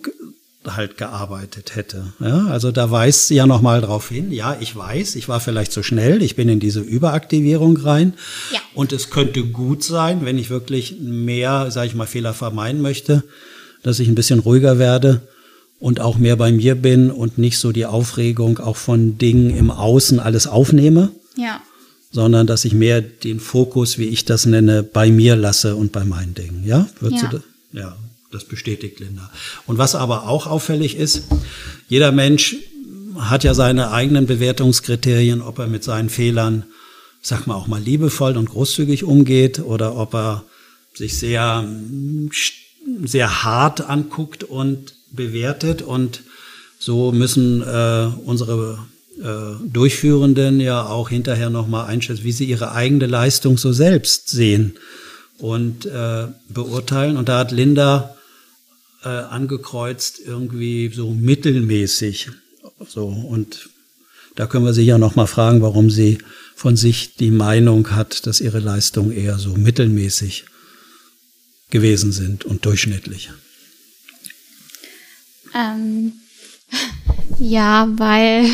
halt 0.68 0.98
gearbeitet 0.98 1.76
hätte. 1.76 2.14
Ja, 2.20 2.48
also 2.48 2.72
da 2.72 2.92
weist 2.92 3.28
sie 3.28 3.36
ja 3.36 3.48
nochmal 3.48 3.82
drauf 3.82 4.10
hin. 4.10 4.32
Ja, 4.32 4.58
ich 4.60 4.76
weiß, 4.76 5.16
ich 5.16 5.30
war 5.30 5.40
vielleicht 5.40 5.72
zu 5.72 5.84
schnell, 5.84 6.22
ich 6.22 6.36
bin 6.36 6.50
in 6.50 6.60
diese 6.60 6.82
Überaktivierung 6.82 7.78
rein. 7.78 8.14
Ja. 8.52 8.60
Und 8.74 8.92
es 8.92 9.10
könnte 9.10 9.44
gut 9.46 9.84
sein, 9.84 10.26
wenn 10.26 10.38
ich 10.38 10.50
wirklich 10.50 10.98
mehr, 11.00 11.72
sage 11.72 11.88
ich 11.88 11.96
mal, 11.96 12.08
Fehler 12.08 12.34
vermeiden 12.34 12.82
möchte, 12.82 13.24
dass 13.84 14.00
ich 14.00 14.08
ein 14.08 14.16
bisschen 14.16 14.40
ruhiger 14.40 14.78
werde 14.80 15.22
und 15.80 16.02
auch 16.02 16.18
mehr 16.18 16.36
bei 16.36 16.52
mir 16.52 16.76
bin 16.76 17.10
und 17.10 17.38
nicht 17.38 17.58
so 17.58 17.72
die 17.72 17.86
Aufregung 17.86 18.60
auch 18.60 18.78
von 18.78 19.18
Dingen 19.18 19.56
im 19.56 19.72
Außen 19.72 20.20
alles 20.20 20.46
aufnehme. 20.48 21.12
Ja. 21.38 21.62
Sondern 22.12 22.48
dass 22.48 22.66
ich 22.66 22.74
mehr 22.74 23.02
den 23.02 23.40
Fokus, 23.40 23.98
wie 23.98 24.06
ich 24.06 24.26
das 24.26 24.46
nenne, 24.46 24.82
bei 24.82 25.12
mir 25.12 25.36
lasse 25.36 25.76
und 25.76 25.92
bei 25.92 26.04
meinen 26.04 26.34
Dingen. 26.34 26.64
Ja? 26.66 26.88
Würdest 27.00 27.24
ja. 27.24 27.30
Du 27.30 27.44
ja. 27.72 27.98
Das 28.32 28.46
bestätigt 28.46 29.00
Linda. 29.00 29.32
Und 29.66 29.80
was 29.80 29.96
aber 29.96 30.28
auch 30.28 30.46
auffällig 30.46 30.96
ist, 30.96 31.24
jeder 31.88 32.12
Mensch 32.12 32.58
hat 33.18 33.44
ja 33.44 33.56
seine 33.56 33.92
eigenen 33.92 34.28
Bewertungskriterien, 34.28 35.42
ob 35.42 35.58
er 35.58 35.68
mit 35.68 35.84
seinen 35.84 36.10
Fehlern, 36.10 36.64
sag 37.22 37.48
mal 37.48 37.56
auch 37.56 37.68
mal 37.68 37.82
liebevoll 37.82 38.38
und 38.38 38.50
großzügig 38.50 39.04
umgeht 39.04 39.60
oder 39.60 39.96
ob 39.96 40.14
er 40.14 40.44
sich 40.94 41.18
sehr, 41.18 41.68
sehr 43.04 43.44
hart 43.44 43.82
anguckt 43.82 44.44
und 44.44 44.94
bewertet. 45.12 45.82
Und 45.82 46.22
so 46.78 47.12
müssen 47.12 47.64
äh, 47.64 48.12
unsere 48.26 48.78
Durchführenden 49.66 50.60
ja 50.60 50.86
auch 50.86 51.10
hinterher 51.10 51.50
nochmal 51.50 51.88
einschätzen, 51.88 52.24
wie 52.24 52.32
sie 52.32 52.46
ihre 52.46 52.72
eigene 52.72 53.06
Leistung 53.06 53.58
so 53.58 53.74
selbst 53.74 54.30
sehen 54.30 54.76
und 55.38 55.86
äh, 55.86 56.28
beurteilen. 56.48 57.18
Und 57.18 57.30
da 57.30 57.40
hat 57.40 57.52
Linda 57.52 58.16
äh, 59.04 59.10
angekreuzt, 59.10 60.20
irgendwie 60.26 60.90
so 60.94 61.12
mittelmäßig. 61.12 62.30
So, 62.88 63.08
und 63.08 63.70
da 64.36 64.48
können 64.48 64.66
wir 64.66 64.74
sie 64.74 64.84
ja 64.84 64.98
noch 64.98 65.16
mal 65.16 65.28
fragen, 65.28 65.62
warum 65.62 65.90
sie 65.90 66.20
von 66.56 66.78
sich 66.78 67.16
die 67.16 67.32
Meinung 67.32 67.92
hat, 67.92 68.26
dass 68.26 68.42
ihre 68.42 68.60
Leistungen 68.60 69.12
eher 69.12 69.38
so 69.38 69.56
mittelmäßig 69.56 70.46
gewesen 71.70 72.12
sind 72.12 72.46
und 72.46 72.66
durchschnittlich. 72.66 73.32
Ähm, 75.56 76.14
ja, 77.40 77.88
weil, 77.98 78.46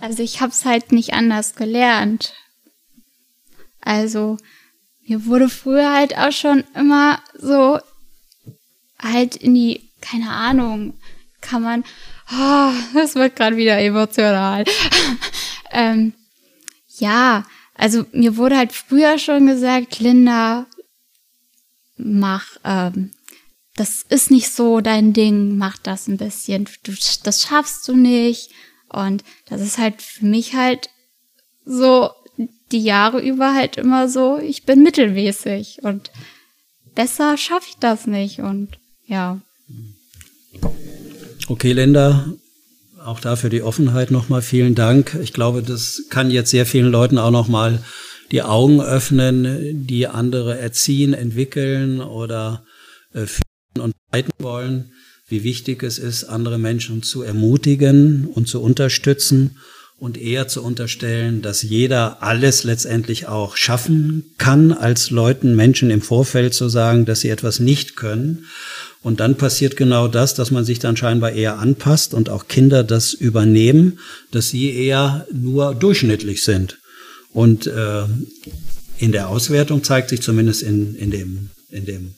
also 0.00 0.22
ich 0.22 0.40
habe 0.40 0.52
es 0.52 0.64
halt 0.64 0.92
nicht 0.92 1.14
anders 1.14 1.54
gelernt. 1.54 2.34
Also 3.80 4.38
mir 5.06 5.26
wurde 5.26 5.48
früher 5.48 5.92
halt 5.92 6.16
auch 6.16 6.32
schon 6.32 6.64
immer 6.74 7.20
so 7.38 7.78
halt 8.98 9.36
in 9.36 9.54
die, 9.54 9.90
keine 10.00 10.30
Ahnung, 10.30 10.94
kann 11.40 11.62
man, 11.62 11.84
oh, 12.32 12.72
das 12.94 13.14
wird 13.14 13.36
gerade 13.36 13.56
wieder 13.56 13.78
emotional. 13.78 14.64
ähm, 15.70 16.14
ja, 16.98 17.44
also 17.74 18.04
mir 18.12 18.36
wurde 18.36 18.56
halt 18.56 18.72
früher 18.72 19.18
schon 19.18 19.46
gesagt, 19.46 20.00
Linda, 20.00 20.66
mach, 21.96 22.46
ähm, 22.64 23.12
das 23.76 24.02
ist 24.08 24.30
nicht 24.30 24.52
so 24.52 24.80
dein 24.80 25.12
Ding, 25.12 25.56
mach 25.56 25.78
das 25.78 26.06
ein 26.08 26.18
bisschen, 26.18 26.68
du, 26.82 26.92
das 27.24 27.42
schaffst 27.42 27.88
du 27.88 27.96
nicht. 27.96 28.50
Und 28.92 29.24
das 29.48 29.60
ist 29.60 29.78
halt 29.78 30.02
für 30.02 30.26
mich 30.26 30.54
halt 30.54 30.90
so 31.64 32.10
die 32.72 32.82
Jahre 32.82 33.20
über 33.20 33.54
halt 33.54 33.76
immer 33.76 34.08
so, 34.08 34.38
ich 34.38 34.64
bin 34.64 34.82
mittelmäßig 34.82 35.80
und 35.82 36.10
besser 36.94 37.36
schaffe 37.36 37.66
ich 37.70 37.76
das 37.76 38.06
nicht. 38.06 38.40
Und 38.40 38.68
ja. 39.06 39.40
Okay, 41.48 41.72
Linda, 41.72 42.32
auch 43.04 43.20
dafür 43.20 43.50
die 43.50 43.62
Offenheit 43.62 44.10
nochmal 44.10 44.42
vielen 44.42 44.74
Dank. 44.74 45.16
Ich 45.22 45.32
glaube, 45.32 45.62
das 45.62 46.04
kann 46.10 46.30
jetzt 46.30 46.50
sehr 46.50 46.66
vielen 46.66 46.90
Leuten 46.90 47.18
auch 47.18 47.30
nochmal 47.30 47.82
die 48.30 48.42
Augen 48.42 48.80
öffnen, 48.80 49.86
die 49.86 50.06
andere 50.06 50.58
erziehen, 50.58 51.14
entwickeln 51.14 52.00
oder 52.00 52.64
äh, 53.12 53.26
führen 53.26 53.84
und 53.84 53.94
leiten 54.12 54.32
wollen, 54.38 54.92
wie 55.30 55.44
wichtig 55.44 55.82
es 55.82 55.98
ist, 55.98 56.24
andere 56.24 56.58
Menschen 56.58 57.02
zu 57.02 57.22
ermutigen 57.22 58.26
und 58.26 58.48
zu 58.48 58.60
unterstützen 58.60 59.56
und 60.00 60.16
eher 60.18 60.48
zu 60.48 60.62
unterstellen, 60.62 61.42
dass 61.42 61.62
jeder 61.62 62.22
alles 62.22 62.64
letztendlich 62.64 63.28
auch 63.28 63.56
schaffen 63.56 64.24
kann, 64.38 64.72
als 64.72 65.10
Leuten, 65.10 65.54
Menschen 65.54 65.90
im 65.90 66.00
Vorfeld 66.00 66.54
zu 66.54 66.68
sagen, 66.68 67.04
dass 67.04 67.20
sie 67.20 67.28
etwas 67.28 67.60
nicht 67.60 67.96
können. 67.96 68.46
Und 69.02 69.20
dann 69.20 69.36
passiert 69.36 69.76
genau 69.76 70.08
das, 70.08 70.34
dass 70.34 70.50
man 70.50 70.64
sich 70.64 70.78
dann 70.78 70.96
scheinbar 70.96 71.32
eher 71.32 71.58
anpasst 71.58 72.14
und 72.14 72.30
auch 72.30 72.48
Kinder 72.48 72.82
das 72.82 73.12
übernehmen, 73.12 73.98
dass 74.30 74.48
sie 74.48 74.74
eher 74.74 75.26
nur 75.32 75.74
durchschnittlich 75.74 76.44
sind. 76.44 76.78
Und 77.32 77.66
äh, 77.66 78.04
in 78.98 79.12
der 79.12 79.28
Auswertung 79.28 79.84
zeigt 79.84 80.08
sich 80.08 80.22
zumindest 80.22 80.62
in, 80.62 80.94
in 80.94 81.10
dem, 81.10 81.50
in 81.70 81.84
dem 81.84 82.14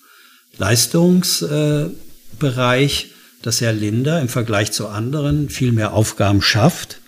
Leistungsbereich, 0.57 1.91
äh, 1.91 2.12
dass 2.51 3.61
Herr 3.61 3.73
Linder 3.73 4.21
im 4.21 4.29
Vergleich 4.29 4.73
zu 4.73 4.89
anderen 4.89 5.49
viel 5.49 5.73
mehr 5.73 5.93
Aufgaben 5.93 6.43
schafft 6.43 6.99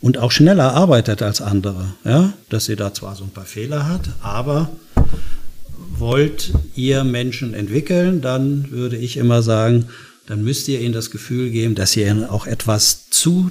und 0.00 0.18
auch 0.18 0.32
schneller 0.32 0.74
arbeitet 0.74 1.22
als 1.22 1.40
andere. 1.40 1.94
Ja? 2.04 2.32
Dass 2.48 2.66
sie 2.66 2.76
da 2.76 2.92
zwar 2.92 3.16
so 3.16 3.24
ein 3.24 3.30
paar 3.30 3.44
Fehler 3.44 3.88
hat, 3.88 4.10
aber 4.22 4.70
wollt 5.98 6.52
ihr 6.74 7.04
Menschen 7.04 7.54
entwickeln, 7.54 8.20
dann 8.20 8.70
würde 8.70 8.96
ich 8.96 9.16
immer 9.16 9.42
sagen, 9.42 9.88
dann 10.26 10.42
müsst 10.42 10.68
ihr 10.68 10.80
ihnen 10.80 10.94
das 10.94 11.10
Gefühl 11.10 11.50
geben, 11.50 11.74
dass 11.74 11.96
ihr 11.96 12.06
ihnen 12.08 12.24
auch 12.24 12.46
etwas 12.46 13.10
zutraut 13.10 13.46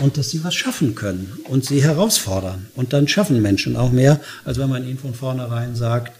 und 0.00 0.16
dass 0.16 0.30
sie 0.30 0.44
was 0.44 0.54
schaffen 0.54 0.94
können 0.94 1.40
und 1.44 1.64
sie 1.64 1.82
herausfordern. 1.82 2.68
Und 2.74 2.92
dann 2.92 3.08
schaffen 3.08 3.42
Menschen 3.42 3.76
auch 3.76 3.90
mehr, 3.90 4.20
als 4.44 4.58
wenn 4.58 4.68
man 4.68 4.86
ihnen 4.86 4.98
von 4.98 5.14
vornherein 5.14 5.74
sagt, 5.74 6.12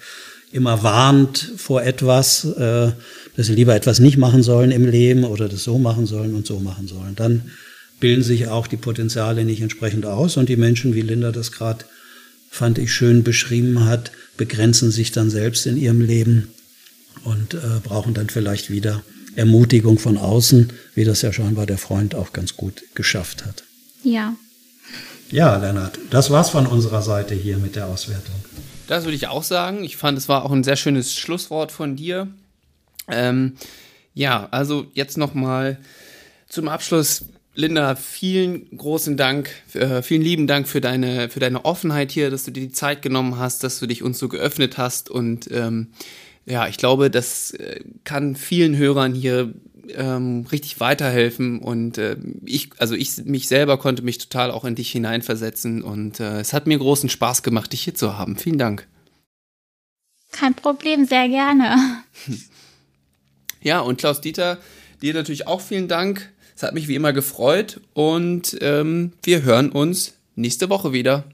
immer 0.52 0.82
warnt 0.82 1.52
vor 1.56 1.82
etwas, 1.82 2.44
äh, 2.44 2.92
dass 3.36 3.46
sie 3.46 3.54
lieber 3.54 3.74
etwas 3.74 3.98
nicht 3.98 4.18
machen 4.18 4.42
sollen 4.42 4.70
im 4.70 4.86
Leben 4.86 5.24
oder 5.24 5.48
das 5.48 5.64
so 5.64 5.78
machen 5.78 6.06
sollen 6.06 6.34
und 6.34 6.46
so 6.46 6.60
machen 6.60 6.86
sollen. 6.86 7.14
Dann 7.16 7.50
bilden 8.00 8.22
sich 8.22 8.48
auch 8.48 8.66
die 8.66 8.76
Potenziale 8.76 9.44
nicht 9.44 9.62
entsprechend 9.62 10.06
aus 10.06 10.36
und 10.36 10.48
die 10.48 10.56
Menschen, 10.56 10.94
wie 10.94 11.02
Linda 11.02 11.32
das 11.32 11.52
gerade 11.52 11.84
fand 12.50 12.78
ich 12.78 12.92
schön 12.92 13.24
beschrieben 13.24 13.86
hat, 13.86 14.12
begrenzen 14.36 14.90
sich 14.90 15.10
dann 15.10 15.30
selbst 15.30 15.66
in 15.66 15.78
ihrem 15.78 16.02
Leben 16.02 16.52
und 17.24 17.54
äh, 17.54 17.58
brauchen 17.82 18.12
dann 18.12 18.28
vielleicht 18.28 18.70
wieder 18.70 19.02
Ermutigung 19.36 19.98
von 19.98 20.18
außen, 20.18 20.70
wie 20.94 21.04
das 21.04 21.22
ja 21.22 21.32
scheinbar 21.32 21.64
der 21.64 21.78
Freund 21.78 22.14
auch 22.14 22.34
ganz 22.34 22.54
gut 22.56 22.82
geschafft 22.94 23.46
hat. 23.46 23.64
Ja. 24.04 24.34
Ja, 25.30 25.56
Lennart, 25.56 25.98
das 26.10 26.30
war's 26.30 26.50
von 26.50 26.66
unserer 26.66 27.00
Seite 27.00 27.34
hier 27.34 27.56
mit 27.56 27.74
der 27.74 27.86
Auswertung. 27.86 28.34
Das 28.86 29.04
würde 29.04 29.16
ich 29.16 29.28
auch 29.28 29.44
sagen. 29.44 29.82
Ich 29.82 29.96
fand, 29.96 30.18
es 30.18 30.28
war 30.28 30.44
auch 30.44 30.52
ein 30.52 30.64
sehr 30.64 30.76
schönes 30.76 31.14
Schlusswort 31.14 31.72
von 31.72 31.96
dir. 31.96 32.28
Ähm, 33.12 33.54
ja, 34.14 34.48
also 34.50 34.86
jetzt 34.94 35.16
nochmal 35.16 35.78
zum 36.48 36.68
Abschluss 36.68 37.26
Linda, 37.54 37.96
vielen 37.96 38.76
großen 38.76 39.16
Dank, 39.16 39.50
äh, 39.74 40.00
vielen 40.00 40.22
lieben 40.22 40.46
Dank 40.46 40.66
für 40.66 40.80
deine, 40.80 41.28
für 41.28 41.40
deine 41.40 41.64
Offenheit 41.66 42.10
hier, 42.10 42.30
dass 42.30 42.44
du 42.44 42.50
dir 42.50 42.62
die 42.62 42.72
Zeit 42.72 43.02
genommen 43.02 43.38
hast, 43.38 43.62
dass 43.62 43.78
du 43.78 43.86
dich 43.86 44.02
uns 44.02 44.18
so 44.18 44.28
geöffnet 44.28 44.78
hast. 44.78 45.10
Und 45.10 45.50
ähm, 45.50 45.88
ja, 46.46 46.66
ich 46.66 46.78
glaube, 46.78 47.10
das 47.10 47.52
äh, 47.52 47.80
kann 48.04 48.36
vielen 48.36 48.76
Hörern 48.76 49.12
hier 49.14 49.52
ähm, 49.94 50.46
richtig 50.50 50.80
weiterhelfen. 50.80 51.58
Und 51.58 51.98
äh, 51.98 52.16
ich, 52.46 52.70
also 52.78 52.94
ich 52.94 53.18
mich 53.24 53.48
selber 53.48 53.76
konnte 53.76 54.02
mich 54.02 54.16
total 54.16 54.50
auch 54.50 54.64
in 54.64 54.74
dich 54.74 54.90
hineinversetzen. 54.90 55.82
Und 55.82 56.20
äh, 56.20 56.40
es 56.40 56.54
hat 56.54 56.66
mir 56.66 56.78
großen 56.78 57.10
Spaß 57.10 57.42
gemacht, 57.42 57.72
dich 57.72 57.82
hier 57.82 57.94
zu 57.94 58.16
haben. 58.16 58.36
Vielen 58.36 58.58
Dank. 58.58 58.88
Kein 60.30 60.54
Problem, 60.54 61.04
sehr 61.04 61.28
gerne. 61.28 61.76
Ja, 63.62 63.80
und 63.80 63.98
Klaus 63.98 64.20
Dieter, 64.20 64.58
dir 65.00 65.14
natürlich 65.14 65.46
auch 65.46 65.60
vielen 65.60 65.88
Dank 65.88 66.32
es 66.62 66.62
hat 66.62 66.74
mich 66.74 66.86
wie 66.86 66.94
immer 66.94 67.12
gefreut 67.12 67.80
und 67.92 68.56
ähm, 68.60 69.12
wir 69.24 69.42
hören 69.42 69.70
uns 69.70 70.14
nächste 70.36 70.68
Woche 70.70 70.92
wieder. 70.92 71.24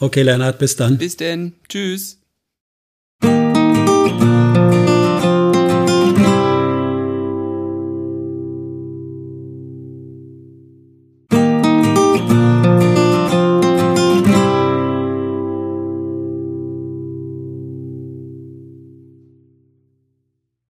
Okay, 0.00 0.22
Lennart, 0.22 0.58
bis 0.58 0.76
dann. 0.76 0.96
Bis 0.96 1.16
denn. 1.16 1.52
Tschüss. 1.68 2.18